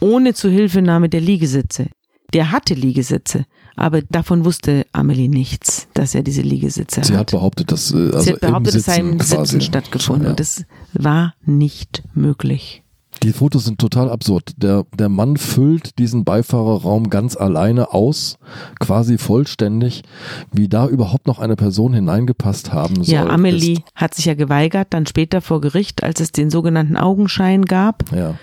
ohne 0.00 0.34
Zuhilfenahme 0.34 1.08
der 1.08 1.20
Liegesitze. 1.20 1.86
Der 2.32 2.52
hatte 2.52 2.74
Liegesitzte, 2.74 3.44
aber 3.74 4.02
davon 4.02 4.44
wusste 4.44 4.86
Amelie 4.92 5.28
nichts, 5.28 5.88
dass 5.94 6.14
er 6.14 6.22
diese 6.22 6.42
Liegesitzte 6.42 7.02
Sie 7.02 7.12
hat. 7.12 7.20
hat 7.20 7.30
behauptet, 7.32 7.72
dass 7.72 7.92
also 7.92 8.20
Sie 8.20 8.32
hat 8.32 8.40
behauptet, 8.40 8.74
im 8.74 8.78
es 8.78 8.84
sei 8.84 8.96
im 8.98 9.20
Sitzen 9.20 9.60
stattgefunden. 9.60 10.24
Ja. 10.24 10.30
Und 10.30 10.40
das 10.40 10.64
war 10.92 11.34
nicht 11.44 12.02
möglich. 12.14 12.84
Die 13.22 13.32
Fotos 13.34 13.66
sind 13.66 13.78
total 13.78 14.08
absurd. 14.08 14.52
Der, 14.56 14.86
der 14.98 15.10
Mann 15.10 15.36
füllt 15.36 15.98
diesen 15.98 16.24
Beifahrerraum 16.24 17.10
ganz 17.10 17.36
alleine 17.36 17.92
aus, 17.92 18.38
quasi 18.78 19.18
vollständig. 19.18 20.02
Wie 20.52 20.68
da 20.68 20.86
überhaupt 20.86 21.26
noch 21.26 21.38
eine 21.38 21.56
Person 21.56 21.92
hineingepasst 21.92 22.72
haben 22.72 23.04
soll. 23.04 23.14
Ja, 23.14 23.26
Amelie 23.26 23.74
Ist, 23.74 23.82
hat 23.94 24.14
sich 24.14 24.24
ja 24.24 24.34
geweigert, 24.34 24.88
dann 24.90 25.06
später 25.06 25.42
vor 25.42 25.60
Gericht, 25.60 26.02
als 26.02 26.20
es 26.20 26.32
den 26.32 26.50
sogenannten 26.50 26.96
Augenschein 26.96 27.66
gab, 27.66 28.10
ja. 28.10 28.36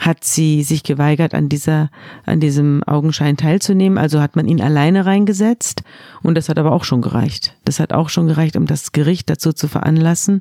hat 0.00 0.24
sie 0.24 0.62
sich 0.62 0.84
geweigert, 0.84 1.34
an 1.34 1.50
dieser, 1.50 1.90
an 2.24 2.40
diesem 2.40 2.82
Augenschein 2.84 3.36
teilzunehmen. 3.36 3.98
Also 3.98 4.22
hat 4.22 4.36
man 4.36 4.48
ihn 4.48 4.62
alleine 4.62 5.04
reingesetzt. 5.04 5.82
Und 6.22 6.34
das 6.34 6.48
hat 6.48 6.58
aber 6.58 6.72
auch 6.72 6.84
schon 6.84 7.02
gereicht. 7.02 7.54
Das 7.66 7.78
hat 7.78 7.92
auch 7.92 8.08
schon 8.08 8.26
gereicht, 8.26 8.56
um 8.56 8.64
das 8.64 8.92
Gericht 8.92 9.28
dazu 9.28 9.52
zu 9.52 9.68
veranlassen, 9.68 10.40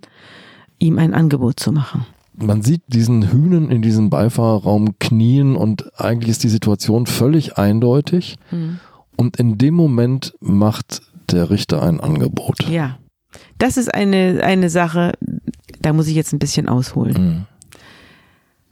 ihm 0.80 0.98
ein 1.00 1.14
Angebot 1.14 1.60
zu 1.60 1.74
machen. 1.74 2.06
Man 2.36 2.62
sieht 2.62 2.82
diesen 2.88 3.32
Hühnen 3.32 3.70
in 3.70 3.82
diesem 3.82 4.10
Beifahrerraum 4.10 4.98
knien 5.00 5.56
und 5.56 6.00
eigentlich 6.00 6.32
ist 6.32 6.44
die 6.44 6.50
Situation 6.50 7.06
völlig 7.06 7.58
eindeutig. 7.58 8.38
Mhm. 8.52 8.80
Und 9.16 9.38
in 9.38 9.58
dem 9.58 9.76
Moment 9.76 10.34
macht 10.40 11.02
der 11.32 11.50
Richter 11.50 11.84
ein 11.84 12.00
Angebot. 12.00 12.68
Ja. 12.70 12.98
Das 13.58 13.78
ist 13.78 13.94
eine, 13.94 14.42
eine 14.44 14.70
Sache, 14.70 15.14
da 15.82 15.94
muss 15.94 16.08
ich 16.08 16.16
jetzt 16.16 16.34
ein 16.34 16.40
bisschen 16.40 16.68
ausholen. 16.68 17.14
Mhm. 17.14 17.46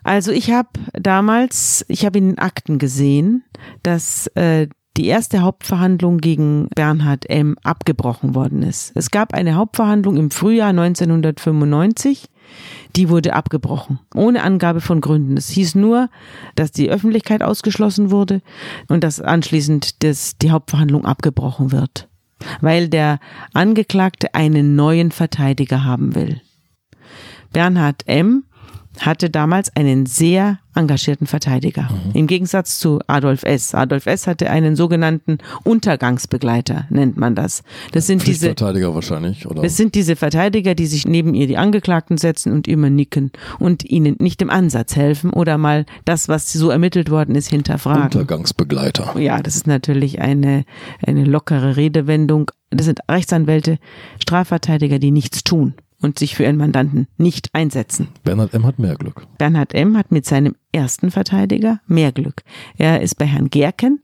Also 0.04 0.32
ich 0.32 0.52
habe 0.52 0.70
damals, 0.94 1.86
ich 1.88 2.06
habe 2.06 2.18
in 2.18 2.30
den 2.30 2.40
Akten 2.40 2.80
gesehen, 2.80 3.44
dass 3.84 4.28
äh, 4.36 4.68
die 4.98 5.06
erste 5.06 5.42
Hauptverhandlung 5.42 6.18
gegen 6.18 6.68
Bernhard 6.76 7.30
M. 7.30 7.56
abgebrochen 7.64 8.36
worden 8.36 8.64
ist. 8.64 8.92
Es 8.96 9.12
gab 9.12 9.34
eine 9.34 9.56
Hauptverhandlung 9.56 10.18
im 10.18 10.32
Frühjahr 10.32 10.70
1995, 10.70 12.26
die 12.96 13.10
wurde 13.10 13.34
abgebrochen, 13.34 14.00
ohne 14.14 14.44
Angabe 14.44 14.82
von 14.82 15.02
Gründen. 15.02 15.38
Es 15.38 15.50
hieß 15.50 15.76
nur, 15.76 16.10
dass 16.56 16.72
die 16.72 16.90
Öffentlichkeit 16.90 17.44
ausgeschlossen 17.44 18.12
wurde 18.12 18.42
und 18.88 19.04
dass 19.04 19.22
anschließend 19.22 20.04
das, 20.04 20.38
die 20.38 20.52
Hauptverhandlung 20.52 21.06
abgebrochen 21.06 21.72
wird, 21.72 22.08
weil 22.60 22.90
der 22.90 23.20
Angeklagte 23.54 24.34
einen 24.34 24.76
neuen 24.76 25.12
Verteidiger 25.12 25.84
haben 25.84 26.16
will. 26.16 26.42
Bernhard 27.54 28.08
M. 28.08 28.46
hatte 29.06 29.30
damals 29.30 29.76
einen 29.76 30.06
sehr 30.06 30.60
engagierten 30.76 31.28
Verteidiger. 31.28 31.90
Im 32.14 32.28
Gegensatz 32.28 32.80
zu 32.80 33.00
Adolf 33.08 33.44
S. 33.44 33.76
Adolf 33.76 34.06
S. 34.06 34.28
hatte 34.28 34.50
einen 34.50 34.76
sogenannten 34.76 35.40
Untergangsbegleiter, 35.64 36.86
nennt 36.90 37.18
man 37.18 37.36
das. 37.36 37.64
Das 37.92 38.08
sind 38.08 38.26
diese, 38.26 38.48
Pflichtverteidiger 38.48 38.96
wahrscheinlich, 38.96 39.46
oder? 39.46 39.64
das 39.64 39.76
sind 39.76 39.96
diese 39.96 40.16
Verteidiger, 40.16 40.76
die 40.76 40.86
sich 40.86 41.06
neben 41.06 41.34
ihr 41.34 41.48
die 41.48 41.58
Angeklagten 41.58 42.18
setzen 42.18 42.54
und 42.54 42.68
immer 42.68 42.90
nicken 42.90 43.32
und 43.60 43.84
ihnen 43.84 44.16
nicht 44.20 44.42
im 44.42 44.50
Ansatz 44.50 44.96
helfen 44.96 45.32
oder 45.32 45.58
mal 45.58 45.86
das, 46.06 46.30
was 46.30 46.52
so 46.52 46.70
ermittelt 46.70 47.10
worden 47.10 47.36
ist, 47.36 47.50
hinterfragen. 47.50 48.04
Untergangsbegleiter. 48.04 49.20
Ja, 49.20 49.42
das 49.42 49.56
ist 49.56 49.68
natürlich 49.68 50.22
eine, 50.22 50.64
eine 51.06 51.26
lockere 51.26 51.76
Redewendung. 51.76 52.52
Das 52.70 52.86
sind 52.86 53.00
Rechtsanwälte, 53.10 53.78
Strafverteidiger, 54.20 55.00
die 55.00 55.12
nichts 55.12 55.44
tun 55.44 55.74
und 56.02 56.20
sich 56.20 56.36
für 56.36 56.44
ihren 56.44 56.58
Mandanten 56.58 57.08
nicht 57.18 57.50
einsetzen. 57.54 58.10
Bernhard 58.24 58.54
M. 58.54 58.66
hat 58.66 58.80
mehr 58.80 58.96
Glück. 58.96 59.26
Bernhard 59.38 59.74
M. 59.74 59.98
hat 59.98 60.12
mit 60.12 60.26
seinem 60.26 60.56
ersten 60.72 61.12
Verteidiger 61.12 61.80
mehr 61.88 62.12
Glück. 62.12 62.44
Er 62.78 63.02
ist 63.02 63.16
bei 63.16 63.26
Herrn 63.26 63.50
Gerken, 63.50 64.02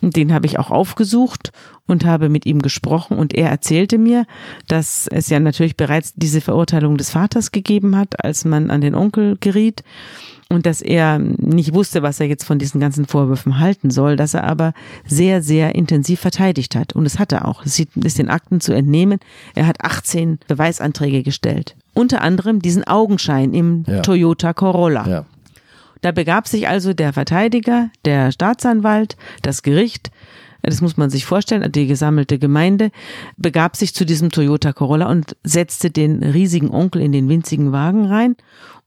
den 0.00 0.32
habe 0.32 0.46
ich 0.46 0.58
auch 0.58 0.70
aufgesucht 0.70 1.52
und 1.86 2.04
habe 2.04 2.28
mit 2.28 2.44
ihm 2.44 2.60
gesprochen 2.60 3.18
und 3.18 3.34
er 3.34 3.50
erzählte 3.50 3.98
mir, 3.98 4.26
dass 4.66 5.06
es 5.06 5.28
ja 5.28 5.38
natürlich 5.38 5.76
bereits 5.76 6.12
diese 6.14 6.40
Verurteilung 6.40 6.96
des 6.96 7.10
Vaters 7.10 7.52
gegeben 7.52 7.96
hat, 7.96 8.24
als 8.24 8.44
man 8.44 8.70
an 8.70 8.80
den 8.80 8.94
Onkel 8.94 9.36
geriet 9.38 9.84
und 10.52 10.66
dass 10.66 10.82
er 10.82 11.18
nicht 11.18 11.74
wusste, 11.74 12.02
was 12.02 12.20
er 12.20 12.26
jetzt 12.26 12.44
von 12.44 12.58
diesen 12.58 12.80
ganzen 12.80 13.06
Vorwürfen 13.06 13.58
halten 13.58 13.90
soll, 13.90 14.16
dass 14.16 14.34
er 14.34 14.44
aber 14.44 14.74
sehr, 15.06 15.42
sehr 15.42 15.74
intensiv 15.74 16.20
verteidigt 16.20 16.76
hat. 16.76 16.92
Und 16.92 17.04
das 17.04 17.18
hat 17.18 17.32
er 17.32 17.48
auch. 17.48 17.64
Es 17.64 17.78
ist 17.78 18.18
den 18.18 18.28
Akten 18.28 18.60
zu 18.60 18.72
entnehmen. 18.72 19.18
Er 19.54 19.66
hat 19.66 19.82
18 19.82 20.38
Beweisanträge 20.46 21.22
gestellt. 21.22 21.74
Unter 21.94 22.22
anderem 22.22 22.60
diesen 22.60 22.84
Augenschein 22.84 23.54
im 23.54 23.84
Ja. 23.86 24.00
Toyota 24.00 24.52
Corolla. 24.52 25.08
Ja. 25.08 25.26
Da 26.02 26.12
begab 26.12 26.48
sich 26.48 26.68
also 26.68 26.92
der 26.92 27.12
Verteidiger, 27.12 27.90
der 28.04 28.32
Staatsanwalt, 28.32 29.16
das 29.42 29.62
Gericht, 29.62 30.10
das 30.62 30.80
muss 30.80 30.96
man 30.96 31.10
sich 31.10 31.24
vorstellen, 31.24 31.70
die 31.72 31.86
gesammelte 31.86 32.38
Gemeinde, 32.38 32.90
begab 33.36 33.76
sich 33.76 33.94
zu 33.94 34.04
diesem 34.04 34.30
Toyota 34.30 34.72
Corolla 34.72 35.10
und 35.10 35.36
setzte 35.42 35.90
den 35.90 36.22
riesigen 36.22 36.70
Onkel 36.70 37.02
in 37.02 37.12
den 37.12 37.28
winzigen 37.28 37.72
Wagen 37.72 38.06
rein. 38.06 38.36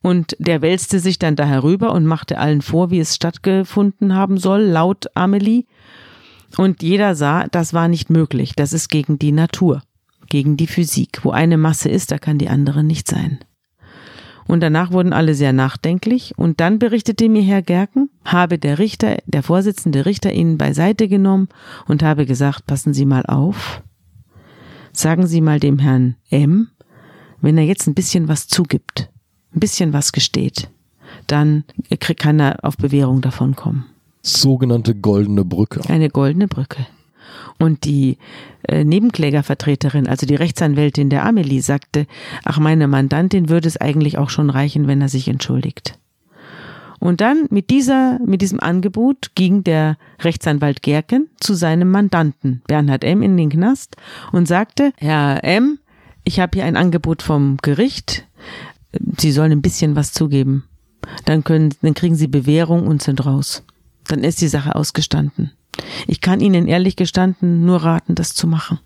Und 0.02 0.36
der 0.40 0.62
wälzte 0.62 1.00
sich 1.00 1.18
dann 1.18 1.36
da 1.36 1.46
herüber 1.46 1.92
und 1.92 2.06
machte 2.06 2.38
allen 2.38 2.62
vor, 2.62 2.92
wie 2.92 3.00
es 3.00 3.16
stattgefunden 3.16 4.14
haben 4.14 4.38
soll, 4.38 4.62
laut 4.62 5.08
Amelie. 5.16 5.66
Und 6.58 6.84
jeder 6.84 7.16
sah, 7.16 7.48
das 7.48 7.74
war 7.74 7.88
nicht 7.88 8.10
möglich. 8.10 8.54
Das 8.56 8.72
ist 8.72 8.90
gegen 8.90 9.18
die 9.18 9.32
Natur, 9.32 9.82
gegen 10.30 10.58
die 10.58 10.68
Physik. 10.68 11.22
Wo 11.24 11.32
eine 11.32 11.58
Masse 11.58 11.90
ist, 11.90 12.12
da 12.12 12.18
kann 12.18 12.38
die 12.38 12.50
andere 12.50 12.84
nicht 12.84 13.08
sein. 13.08 13.40
Und 14.48 14.62
danach 14.62 14.92
wurden 14.92 15.12
alle 15.12 15.34
sehr 15.34 15.54
nachdenklich. 15.54 16.34
Und 16.38 16.60
dann 16.60 16.80
berichtete 16.80 17.30
mir 17.30 17.42
Herr 17.42 17.62
Gerken, 17.62 18.10
habe 18.24 18.60
der 18.60 18.80
Richter, 18.80 19.18
der 19.26 19.44
Vorsitzende 19.44 20.06
Richter 20.06 20.32
ihn 20.32 20.58
beiseite 20.58 21.08
genommen 21.08 21.50
und 21.88 22.04
habe 22.04 22.26
gesagt, 22.26 22.68
passen 22.68 22.94
Sie 22.94 23.06
mal 23.06 23.26
auf. 23.26 23.82
Sagen 24.94 25.28
Sie 25.28 25.42
mal 25.42 25.60
dem 25.60 25.80
Herrn 25.80 26.16
M., 26.30 26.70
wenn 27.42 27.58
er 27.58 27.66
jetzt 27.66 27.88
ein 27.88 27.96
bisschen 27.96 28.28
was 28.28 28.48
zugibt, 28.48 29.10
ein 29.56 29.60
bisschen 29.60 29.94
was 29.94 30.12
gesteht, 30.12 30.70
dann 31.28 31.64
kann 32.18 32.40
er 32.40 32.64
auf 32.64 32.78
Bewährung 32.78 33.22
davon 33.22 33.56
kommen. 33.56 33.86
Sogenannte 34.22 34.96
goldene 34.96 35.46
Brücke. 35.46 35.82
Eine 35.88 36.10
goldene 36.10 36.48
Brücke. 36.48 36.86
Und 37.60 37.86
die 37.86 38.18
äh, 38.68 38.84
Nebenklägervertreterin, 38.84 40.08
also 40.08 40.26
die 40.26 40.36
Rechtsanwältin 40.36 41.10
der 41.10 41.26
Amelie, 41.26 41.62
sagte, 41.62 42.08
ach, 42.44 42.60
meine 42.60 42.88
Mandantin 42.88 43.50
würde 43.50 43.68
es 43.68 43.78
eigentlich 43.78 44.18
auch 44.18 44.30
schon 44.30 44.50
reichen, 44.50 44.88
wenn 44.88 45.02
er 45.02 45.10
sich 45.10 45.28
entschuldigt. 45.28 45.98
Und 47.00 47.22
dann 47.22 47.46
mit 47.50 47.70
dieser, 47.70 48.20
mit 48.26 48.42
diesem 48.42 48.60
Angebot 48.60 49.36
ging 49.36 49.64
der 49.64 49.98
Rechtsanwalt 50.22 50.82
Gerken 50.82 51.30
zu 51.40 51.54
seinem 51.54 51.92
Mandanten 51.92 52.62
Bernhard 52.68 53.04
M. 53.04 53.22
in 53.22 53.38
den 53.38 53.50
Knast 53.50 53.96
und 54.32 54.48
sagte, 54.48 54.92
Herr 54.98 55.44
M., 55.44 55.80
ich 56.24 56.40
habe 56.40 56.58
hier 56.58 56.66
ein 56.66 56.78
Angebot 56.78 57.22
vom 57.22 57.58
Gericht. 57.62 58.26
Sie 59.18 59.32
sollen 59.32 59.52
ein 59.52 59.62
bisschen 59.62 59.96
was 59.96 60.12
zugeben. 60.12 60.66
Dann 61.26 61.44
können, 61.44 61.74
dann 61.82 61.94
kriegen 61.94 62.16
Sie 62.16 62.28
Bewährung 62.28 62.88
und 62.88 63.02
sind 63.02 63.26
raus. 63.26 63.64
Dann 64.08 64.24
ist 64.24 64.42
die 64.42 64.48
Sache 64.48 64.76
ausgestanden. 64.76 65.52
Ich 66.08 66.22
kann 66.22 66.40
Ihnen 66.40 66.68
ehrlich 66.68 66.96
gestanden 66.96 67.66
nur 67.66 67.84
raten, 67.84 68.16
das 68.16 68.34
zu 68.34 68.48
machen. 68.48 68.80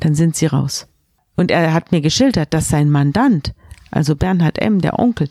Dann 0.00 0.14
sind 0.14 0.36
Sie 0.36 0.46
raus. 0.46 0.88
Und 1.36 1.50
er 1.50 1.74
hat 1.74 1.92
mir 1.92 2.00
geschildert, 2.00 2.54
dass 2.54 2.68
sein 2.68 2.90
Mandant, 2.90 3.54
also 3.90 4.16
Bernhard 4.16 4.58
M., 4.58 4.80
der 4.80 4.98
Onkel, 4.98 5.28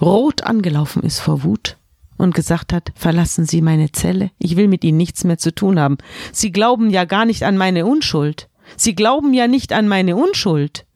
rot 0.00 0.42
angelaufen 0.44 1.02
ist 1.02 1.18
vor 1.18 1.42
Wut 1.42 1.76
und 2.16 2.34
gesagt 2.34 2.72
hat, 2.72 2.92
verlassen 2.94 3.46
Sie 3.46 3.60
meine 3.60 3.92
Zelle, 3.92 4.30
ich 4.38 4.56
will 4.56 4.68
mit 4.68 4.84
Ihnen 4.84 4.98
nichts 4.98 5.24
mehr 5.24 5.38
zu 5.38 5.54
tun 5.54 5.80
haben. 5.80 5.98
Sie 6.32 6.52
glauben 6.52 6.90
ja 6.90 7.04
gar 7.04 7.24
nicht 7.24 7.42
an 7.42 7.56
meine 7.56 7.86
Unschuld. 7.86 8.48
Sie 8.76 8.94
glauben 8.94 9.34
ja 9.34 9.48
nicht 9.48 9.72
an 9.72 9.88
meine 9.88 10.16
Unschuld. 10.16 10.86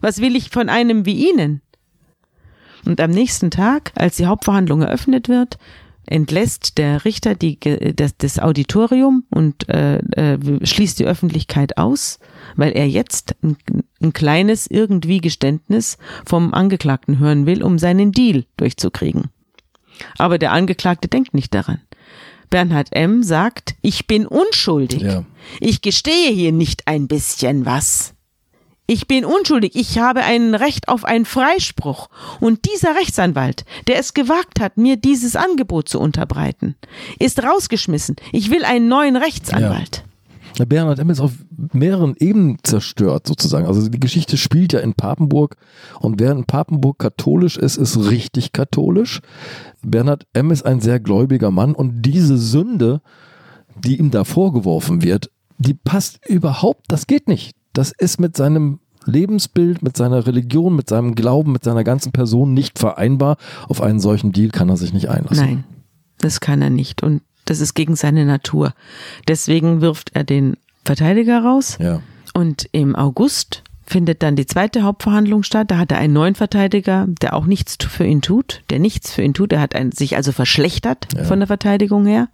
Was 0.00 0.20
will 0.20 0.36
ich 0.36 0.50
von 0.50 0.68
einem 0.68 1.06
wie 1.06 1.30
Ihnen? 1.30 1.62
Und 2.84 3.00
am 3.00 3.10
nächsten 3.10 3.50
Tag, 3.50 3.92
als 3.94 4.16
die 4.16 4.26
Hauptverhandlung 4.26 4.82
eröffnet 4.82 5.28
wird, 5.28 5.58
entlässt 6.06 6.78
der 6.78 7.04
Richter 7.04 7.34
die, 7.34 7.58
das, 7.94 8.16
das 8.16 8.38
Auditorium 8.38 9.24
und 9.30 9.68
äh, 9.68 9.98
äh, 9.98 10.66
schließt 10.66 10.98
die 10.98 11.06
Öffentlichkeit 11.06 11.78
aus, 11.78 12.18
weil 12.56 12.72
er 12.72 12.88
jetzt 12.88 13.36
ein, 13.42 13.56
ein 14.02 14.12
kleines 14.12 14.66
irgendwie 14.66 15.20
Geständnis 15.20 15.98
vom 16.26 16.54
Angeklagten 16.54 17.18
hören 17.18 17.46
will, 17.46 17.62
um 17.62 17.78
seinen 17.78 18.12
Deal 18.12 18.44
durchzukriegen. 18.56 19.30
Aber 20.18 20.38
der 20.38 20.52
Angeklagte 20.52 21.08
denkt 21.08 21.34
nicht 21.34 21.54
daran. 21.54 21.80
Bernhard 22.50 22.88
M. 22.92 23.22
sagt, 23.22 23.76
ich 23.80 24.06
bin 24.06 24.26
unschuldig. 24.26 25.02
Ja. 25.02 25.24
Ich 25.60 25.80
gestehe 25.80 26.30
hier 26.30 26.52
nicht 26.52 26.86
ein 26.86 27.08
bisschen 27.08 27.64
was. 27.64 28.14
Ich 28.92 29.08
bin 29.08 29.24
unschuldig. 29.24 29.72
Ich 29.74 29.98
habe 29.98 30.20
ein 30.22 30.54
Recht 30.54 30.88
auf 30.88 31.04
einen 31.04 31.24
Freispruch. 31.24 32.10
Und 32.40 32.66
dieser 32.70 32.94
Rechtsanwalt, 32.94 33.64
der 33.86 33.98
es 33.98 34.12
gewagt 34.12 34.60
hat, 34.60 34.76
mir 34.76 34.96
dieses 34.96 35.34
Angebot 35.34 35.88
zu 35.88 35.98
unterbreiten, 35.98 36.76
ist 37.18 37.42
rausgeschmissen. 37.42 38.16
Ich 38.32 38.50
will 38.50 38.64
einen 38.64 38.88
neuen 38.88 39.16
Rechtsanwalt. 39.16 40.04
Der 40.58 40.66
Bernhard 40.66 40.98
M. 40.98 41.08
ist 41.08 41.20
auf 41.20 41.32
mehreren 41.72 42.14
Ebenen 42.18 42.58
zerstört, 42.62 43.26
sozusagen. 43.26 43.66
Also 43.66 43.88
die 43.88 44.00
Geschichte 44.00 44.36
spielt 44.36 44.74
ja 44.74 44.80
in 44.80 44.92
Papenburg 44.92 45.56
und 46.00 46.20
während 46.20 46.46
Papenburg 46.46 46.98
katholisch 46.98 47.56
ist, 47.56 47.78
ist 47.78 48.10
richtig 48.10 48.52
katholisch. 48.52 49.22
Bernhard 49.82 50.26
M. 50.34 50.50
ist 50.50 50.66
ein 50.66 50.82
sehr 50.82 51.00
gläubiger 51.00 51.50
Mann 51.50 51.74
und 51.74 52.02
diese 52.02 52.36
Sünde 52.36 53.00
die 53.84 53.98
ihm 53.98 54.10
da 54.10 54.24
vorgeworfen 54.24 55.02
wird, 55.02 55.30
die 55.58 55.74
passt 55.74 56.26
überhaupt, 56.26 56.86
das 56.88 57.06
geht 57.06 57.28
nicht. 57.28 57.56
Das 57.72 57.92
ist 57.92 58.20
mit 58.20 58.36
seinem 58.36 58.80
Lebensbild, 59.06 59.82
mit 59.82 59.96
seiner 59.96 60.26
Religion, 60.26 60.74
mit 60.76 60.88
seinem 60.88 61.14
Glauben, 61.14 61.52
mit 61.52 61.64
seiner 61.64 61.84
ganzen 61.84 62.12
Person 62.12 62.54
nicht 62.54 62.78
vereinbar. 62.78 63.36
Auf 63.68 63.80
einen 63.80 64.00
solchen 64.00 64.32
Deal 64.32 64.50
kann 64.50 64.68
er 64.68 64.76
sich 64.76 64.92
nicht 64.92 65.08
einlassen. 65.08 65.44
Nein, 65.44 65.64
das 66.18 66.40
kann 66.40 66.62
er 66.62 66.70
nicht. 66.70 67.02
Und 67.02 67.22
das 67.44 67.60
ist 67.60 67.74
gegen 67.74 67.96
seine 67.96 68.24
Natur. 68.24 68.72
Deswegen 69.28 69.80
wirft 69.80 70.14
er 70.14 70.24
den 70.24 70.56
Verteidiger 70.84 71.42
raus. 71.42 71.78
Ja. 71.80 72.00
Und 72.34 72.68
im 72.72 72.96
August 72.96 73.62
findet 73.84 74.22
dann 74.22 74.36
die 74.36 74.46
zweite 74.46 74.82
Hauptverhandlung 74.84 75.42
statt. 75.42 75.70
Da 75.70 75.78
hat 75.78 75.92
er 75.92 75.98
einen 75.98 76.12
neuen 76.14 76.34
Verteidiger, 76.34 77.06
der 77.08 77.34
auch 77.34 77.46
nichts 77.46 77.76
für 77.84 78.04
ihn 78.04 78.22
tut, 78.22 78.62
der 78.70 78.78
nichts 78.78 79.12
für 79.12 79.22
ihn 79.22 79.34
tut. 79.34 79.52
Er 79.52 79.60
hat 79.60 79.74
ein, 79.74 79.92
sich 79.92 80.16
also 80.16 80.32
verschlechtert 80.32 81.08
Ja. 81.16 81.24
von 81.24 81.40
der 81.40 81.48
Verteidigung 81.48 82.06
her. 82.06 82.28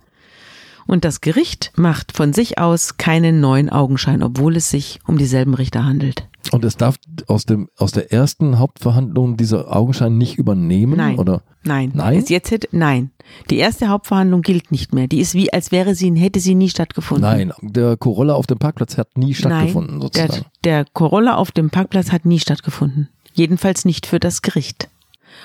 Und 0.86 1.04
das 1.04 1.20
Gericht 1.20 1.72
macht 1.76 2.12
von 2.12 2.32
sich 2.32 2.58
aus 2.58 2.96
keinen 2.96 3.40
neuen 3.40 3.68
Augenschein, 3.68 4.22
obwohl 4.22 4.56
es 4.56 4.70
sich 4.70 5.00
um 5.06 5.18
dieselben 5.18 5.52
Richter 5.54 5.84
handelt. 5.84 6.26
Und 6.52 6.64
es 6.64 6.76
darf 6.76 6.96
aus 7.26 7.44
dem 7.46 7.68
aus 7.76 7.92
der 7.92 8.12
ersten 8.12 8.58
Hauptverhandlung 8.58 9.36
dieser 9.36 9.74
Augenschein 9.74 10.16
nicht 10.18 10.38
übernehmen 10.38 10.96
Nein. 10.96 11.18
oder 11.18 11.42
Nein. 11.64 11.92
Nein? 11.94 12.14
Jetzt, 12.14 12.30
jetzt 12.30 12.50
hätte, 12.50 12.68
nein. 12.72 13.10
Die 13.50 13.58
erste 13.58 13.88
Hauptverhandlung 13.88 14.42
gilt 14.42 14.70
nicht 14.72 14.94
mehr. 14.94 15.06
Die 15.06 15.20
ist 15.20 15.34
wie, 15.34 15.52
als 15.52 15.70
wäre 15.72 15.94
sie, 15.94 16.12
hätte 16.14 16.40
sie 16.40 16.54
nie 16.54 16.68
stattgefunden. 16.70 17.22
nein, 17.28 17.52
der 17.60 17.96
Corolla 17.96 18.34
auf 18.34 18.46
dem 18.46 18.58
Parkplatz 18.58 18.96
hat 18.96 19.18
nie 19.18 19.34
stattgefunden 19.34 19.98
Nein, 19.98 20.10
der, 20.14 20.22
sozusagen. 20.26 20.46
der 20.64 20.84
Corolla 20.92 21.34
auf 21.36 21.50
dem 21.50 21.70
Parkplatz 21.70 22.10
hat 22.12 22.24
nie 22.24 22.38
stattgefunden. 22.38 23.08
Jedenfalls 23.34 23.84
nicht 23.84 24.06
für 24.06 24.18
das 24.20 24.42
Gericht. 24.42 24.88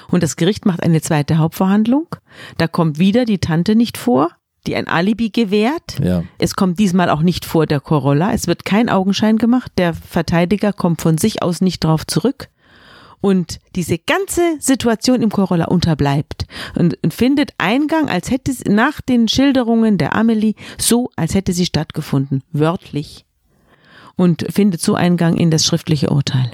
Und 0.09 0.23
das 0.23 0.37
Gericht 0.37 0.65
macht 0.65 0.81
eine 0.81 1.01
zweite 1.01 1.37
Hauptverhandlung. 1.37 2.07
Da 2.57 2.67
kommt 2.67 2.99
wieder 2.99 3.25
die 3.25 3.39
Tante 3.39 3.75
nicht 3.75 3.97
vor, 3.97 4.29
die 4.67 4.75
ein 4.75 4.87
Alibi 4.87 5.29
gewährt. 5.29 5.99
Ja. 6.01 6.23
Es 6.37 6.55
kommt 6.55 6.79
diesmal 6.79 7.09
auch 7.09 7.21
nicht 7.21 7.45
vor 7.45 7.65
der 7.65 7.79
Corolla. 7.79 8.33
Es 8.33 8.47
wird 8.47 8.65
kein 8.65 8.89
Augenschein 8.89 9.37
gemacht. 9.37 9.71
Der 9.77 9.93
Verteidiger 9.93 10.73
kommt 10.73 11.01
von 11.01 11.17
sich 11.17 11.41
aus 11.41 11.61
nicht 11.61 11.83
drauf 11.83 12.07
zurück. 12.07 12.49
Und 13.23 13.61
diese 13.75 13.97
ganze 13.97 14.57
Situation 14.59 15.21
im 15.21 15.29
Corolla 15.29 15.65
unterbleibt 15.65 16.45
und, 16.75 16.97
und 17.01 17.13
findet 17.13 17.53
Eingang, 17.57 18.09
als 18.09 18.29
hätte 18.29 18.51
es 18.51 18.65
nach 18.65 18.99
den 18.99 19.29
Schilderungen 19.29 19.97
der 19.97 20.13
Amelie 20.13 20.55
so, 20.77 21.09
als 21.15 21.33
hätte 21.33 21.53
sie 21.53 21.65
stattgefunden, 21.65 22.43
wörtlich. 22.51 23.25
Und 24.17 24.45
findet 24.49 24.81
so 24.81 24.95
Eingang 24.95 25.37
in 25.37 25.51
das 25.51 25.65
schriftliche 25.65 26.09
Urteil. 26.09 26.51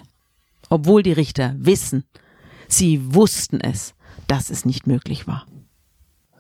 Obwohl 0.70 1.02
die 1.02 1.12
Richter 1.12 1.56
wissen, 1.58 2.04
sie 2.68 3.16
wussten 3.16 3.60
es, 3.60 3.96
dass 4.28 4.52
es 4.52 4.64
nicht 4.64 4.86
möglich 4.86 5.26
war. 5.26 5.48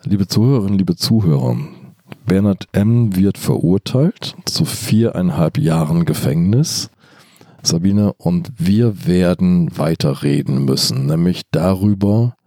Liebe 0.06 0.28
Zuhörerinnen, 0.28 0.78
liebe 0.78 0.96
Zuhörer, 0.96 1.58
Bernhard 2.26 2.70
M. 2.72 3.18
wird 3.18 3.38
verurteilt 3.38 4.34
zu 4.46 4.64
viereinhalb 4.64 5.58
Jahren 5.58 6.06
Gefängnis. 6.06 6.90
Sabine 7.64 8.14
und 8.14 8.54
wir 8.58 9.06
werden 9.06 9.78
weiterreden 9.78 10.64
müssen, 10.64 11.08
nämlich 11.08 11.42
darüber, 11.52 12.38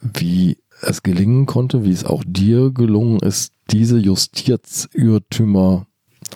wie 0.00 0.58
es 0.82 1.02
gelingen 1.02 1.46
konnte, 1.46 1.84
wie 1.84 1.90
es 1.90 2.04
auch 2.04 2.22
dir 2.24 2.70
gelungen 2.70 3.18
ist, 3.18 3.52
diese 3.72 3.98
Justizirrtümer 3.98 5.86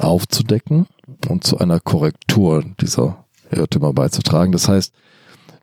aufzudecken 0.01 0.87
und 1.29 1.45
zu 1.45 1.59
einer 1.59 1.79
Korrektur 1.79 2.65
dieser 2.81 3.27
Irrtümer 3.53 3.93
beizutragen. 3.93 4.51
Das 4.51 4.67
heißt, 4.67 4.93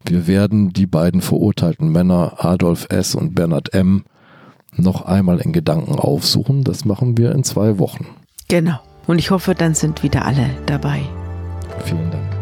wir 0.05 0.25
werden 0.25 0.71
die 0.71 0.87
beiden 0.87 1.19
verurteilten 1.19 1.89
Männer 1.91 2.45
Adolf 2.45 2.87
S. 2.89 3.13
und 3.13 3.35
Bernhard 3.35 3.73
M 3.73 4.05
noch 4.77 5.03
einmal 5.03 5.39
in 5.39 5.53
Gedanken 5.53 5.95
aufsuchen. 5.95 6.63
Das 6.63 6.85
machen 6.85 7.17
wir 7.17 7.31
in 7.31 7.43
zwei 7.43 7.79
Wochen. 7.79 8.07
Genau. 8.47 8.79
Und 9.07 9.19
ich 9.19 9.31
hoffe, 9.31 9.55
dann 9.55 9.73
sind 9.73 10.03
wieder 10.03 10.25
alle 10.25 10.49
dabei. 10.65 11.01
Vielen 11.85 12.11
Dank. 12.11 12.37